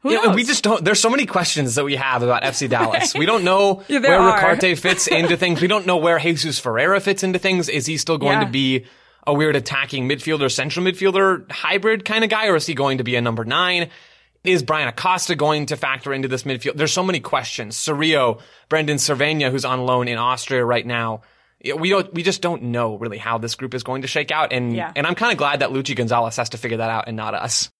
Who 0.00 0.12
yeah, 0.12 0.34
we 0.34 0.44
just 0.44 0.62
don't. 0.62 0.84
There's 0.84 1.00
so 1.00 1.08
many 1.08 1.24
questions 1.24 1.76
that 1.76 1.84
we 1.86 1.96
have 1.96 2.22
about 2.22 2.42
FC 2.42 2.68
Dallas. 2.68 3.14
We 3.14 3.24
don't 3.24 3.42
know 3.42 3.84
yeah, 3.88 4.00
where 4.00 4.18
are. 4.18 4.34
Ricaurte 4.34 4.78
fits 4.78 5.06
into 5.06 5.38
things. 5.38 5.62
We 5.62 5.66
don't 5.66 5.86
know 5.86 5.96
where 5.96 6.18
Jesus 6.18 6.58
Ferreira 6.58 7.00
fits 7.00 7.22
into 7.22 7.38
things. 7.38 7.70
Is 7.70 7.86
he 7.86 7.96
still 7.96 8.18
going 8.18 8.40
yeah. 8.40 8.44
to 8.44 8.50
be 8.50 8.84
a 9.26 9.34
weird 9.34 9.56
attacking 9.56 10.08
midfielder, 10.08 10.50
central 10.50 10.84
midfielder 10.84 11.50
hybrid 11.50 12.04
kind 12.04 12.24
of 12.24 12.30
guy, 12.30 12.48
or 12.48 12.56
is 12.56 12.66
he 12.66 12.74
going 12.74 12.98
to 12.98 13.04
be 13.04 13.16
a 13.16 13.20
number 13.20 13.44
nine? 13.44 13.90
Is 14.42 14.62
Bryan 14.62 14.88
Acosta 14.88 15.34
going 15.34 15.66
to 15.66 15.76
factor 15.76 16.12
into 16.12 16.28
this 16.28 16.42
midfield? 16.42 16.76
There's 16.76 16.92
so 16.92 17.02
many 17.02 17.20
questions. 17.20 17.76
Cerrillo, 17.76 18.40
Brandon 18.68 18.98
Servania, 18.98 19.50
who's 19.50 19.64
on 19.64 19.86
loan 19.86 20.06
in 20.06 20.18
Austria 20.18 20.64
right 20.64 20.86
now. 20.86 21.22
We 21.64 21.88
don't, 21.88 22.12
we 22.12 22.22
just 22.22 22.42
don't 22.42 22.64
know 22.64 22.96
really 22.96 23.16
how 23.16 23.38
this 23.38 23.54
group 23.54 23.72
is 23.72 23.82
going 23.82 24.02
to 24.02 24.08
shake 24.08 24.30
out. 24.30 24.52
And, 24.52 24.76
yeah. 24.76 24.92
and 24.94 25.06
I'm 25.06 25.14
kind 25.14 25.32
of 25.32 25.38
glad 25.38 25.60
that 25.60 25.70
Luchi 25.70 25.96
Gonzalez 25.96 26.36
has 26.36 26.50
to 26.50 26.58
figure 26.58 26.76
that 26.76 26.90
out 26.90 27.08
and 27.08 27.16
not 27.16 27.32
us. 27.32 27.70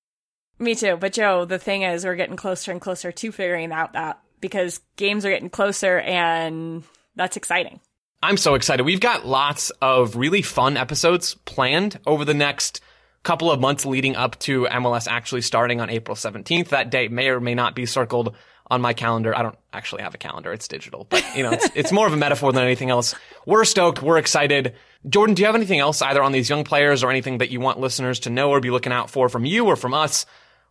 Me 0.59 0.75
too. 0.75 0.97
But 0.97 1.13
Joe, 1.13 1.45
the 1.45 1.59
thing 1.59 1.83
is, 1.83 2.07
we're 2.07 2.17
getting 2.17 2.37
closer 2.37 2.73
and 2.73 2.81
closer 2.81 3.13
to 3.13 3.33
figuring 3.33 3.71
out 3.71 3.93
that 3.93 4.21
because 4.41 4.81
games 4.97 5.27
are 5.27 5.31
getting 5.31 5.51
closer 5.51 5.99
and 5.99 6.83
that's 7.15 7.37
exciting. 7.37 7.81
I'm 8.25 8.39
so 8.39 8.55
excited. 8.55 8.85
We've 8.85 9.01
got 9.01 9.27
lots 9.27 9.69
of 9.83 10.17
really 10.17 10.41
fun 10.41 10.79
episodes 10.79 11.35
planned 11.45 12.01
over 12.07 12.25
the 12.25 12.33
next 12.33 12.81
couple 13.23 13.51
of 13.51 13.61
months 13.61 13.85
leading 13.85 14.17
up 14.17 14.39
to 14.39 14.65
MLS 14.65 15.07
actually 15.07 15.43
starting 15.43 15.79
on 15.83 15.91
April 15.91 16.17
17th. 16.17 16.71
That 16.71 16.89
date 16.89 17.13
may 17.13 17.29
or 17.29 17.39
may 17.39 17.55
not 17.55 17.75
be 17.75 17.85
circled 17.85 18.35
on 18.71 18.81
my 18.81 18.95
calendar. 18.95 19.37
I 19.37 19.43
don't 19.43 19.59
actually 19.75 20.05
have 20.05 20.15
a 20.15 20.19
calendar. 20.19 20.55
It's 20.55 20.67
digital, 20.67 21.07
but 21.07 21.23
you 21.37 21.43
know, 21.43 21.53
it's, 21.53 21.69
it's 21.75 21.93
more 21.93 22.07
of 22.07 22.15
a 22.15 22.17
metaphor 22.17 22.51
than 22.51 22.65
anything 22.65 22.89
else. 22.89 23.15
We're 23.45 23.67
stoked. 23.67 24.01
We're 24.01 24.17
excited. 24.17 24.75
Jordan, 25.07 25.35
do 25.35 25.43
you 25.43 25.47
have 25.47 25.55
anything 25.55 25.81
else 25.81 26.01
either 26.01 26.23
on 26.23 26.33
these 26.33 26.49
young 26.49 26.65
players 26.65 27.05
or 27.05 27.11
anything 27.11 27.39
that 27.39 27.51
you 27.51 27.61
want 27.61 27.79
listeners 27.79 28.21
to 28.21 28.31
know 28.31 28.49
or 28.49 28.61
be 28.61 28.71
looking 28.71 28.93
out 28.93 29.11
for 29.11 29.29
from 29.29 29.45
you 29.45 29.67
or 29.67 29.77
from 29.77 29.93
us 29.93 30.25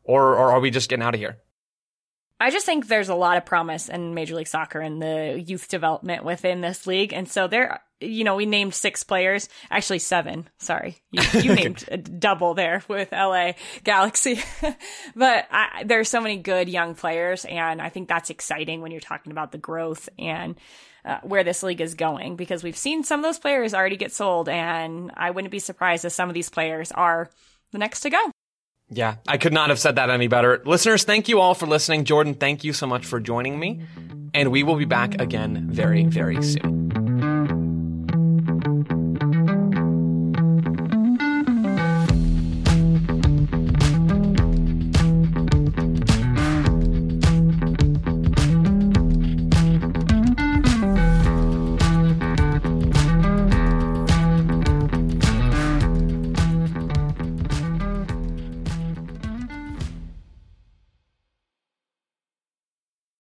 or, 0.03 0.37
or 0.37 0.53
are 0.53 0.59
we 0.59 0.71
just 0.71 0.89
getting 0.89 1.03
out 1.03 1.13
of 1.13 1.19
here? 1.19 1.37
I 2.43 2.49
just 2.49 2.65
think 2.65 2.87
there's 2.87 3.07
a 3.07 3.15
lot 3.15 3.37
of 3.37 3.45
promise 3.45 3.87
in 3.87 4.13
Major 4.13 4.35
League 4.35 4.49
Soccer 4.49 4.81
and 4.81 5.01
the 5.01 5.41
youth 5.47 5.69
development 5.69 6.25
within 6.25 6.59
this 6.59 6.85
league. 6.85 7.13
And 7.13 7.29
so 7.29 7.47
there, 7.47 7.79
you 8.01 8.25
know, 8.25 8.35
we 8.35 8.45
named 8.45 8.73
six 8.73 9.01
players, 9.01 9.47
actually 9.71 9.99
seven. 9.99 10.49
Sorry. 10.57 10.97
You, 11.11 11.21
you 11.41 11.55
named 11.55 11.85
a 11.87 11.95
double 11.95 12.53
there 12.53 12.83
with 12.89 13.13
LA 13.13 13.53
Galaxy. 13.85 14.41
but 15.15 15.47
I, 15.51 15.85
there's 15.85 16.09
so 16.09 16.19
many 16.19 16.35
good 16.35 16.67
young 16.67 16.95
players. 16.95 17.45
And 17.45 17.81
I 17.81 17.87
think 17.87 18.09
that's 18.09 18.29
exciting 18.29 18.81
when 18.81 18.91
you're 18.91 18.99
talking 18.99 19.31
about 19.31 19.53
the 19.53 19.57
growth 19.57 20.09
and 20.19 20.55
uh, 21.05 21.19
where 21.23 21.45
this 21.45 21.63
league 21.63 21.79
is 21.79 21.93
going 21.93 22.35
because 22.35 22.61
we've 22.61 22.75
seen 22.75 23.05
some 23.05 23.21
of 23.21 23.23
those 23.23 23.39
players 23.39 23.73
already 23.73 23.95
get 23.95 24.11
sold. 24.11 24.49
And 24.49 25.13
I 25.15 25.31
wouldn't 25.31 25.51
be 25.53 25.59
surprised 25.59 26.03
if 26.03 26.11
some 26.11 26.27
of 26.27 26.35
these 26.35 26.49
players 26.49 26.91
are 26.91 27.29
the 27.71 27.77
next 27.77 28.01
to 28.01 28.09
go. 28.09 28.31
Yeah, 28.93 29.15
I 29.27 29.37
could 29.37 29.53
not 29.53 29.69
have 29.69 29.79
said 29.79 29.95
that 29.95 30.09
any 30.09 30.27
better. 30.27 30.61
Listeners, 30.65 31.03
thank 31.03 31.27
you 31.27 31.39
all 31.39 31.55
for 31.55 31.65
listening. 31.65 32.05
Jordan, 32.05 32.35
thank 32.35 32.63
you 32.63 32.73
so 32.73 32.87
much 32.87 33.05
for 33.05 33.19
joining 33.19 33.59
me. 33.59 33.81
And 34.33 34.51
we 34.51 34.63
will 34.63 34.75
be 34.75 34.85
back 34.85 35.21
again 35.21 35.67
very, 35.69 36.05
very 36.05 36.41
soon. 36.41 36.82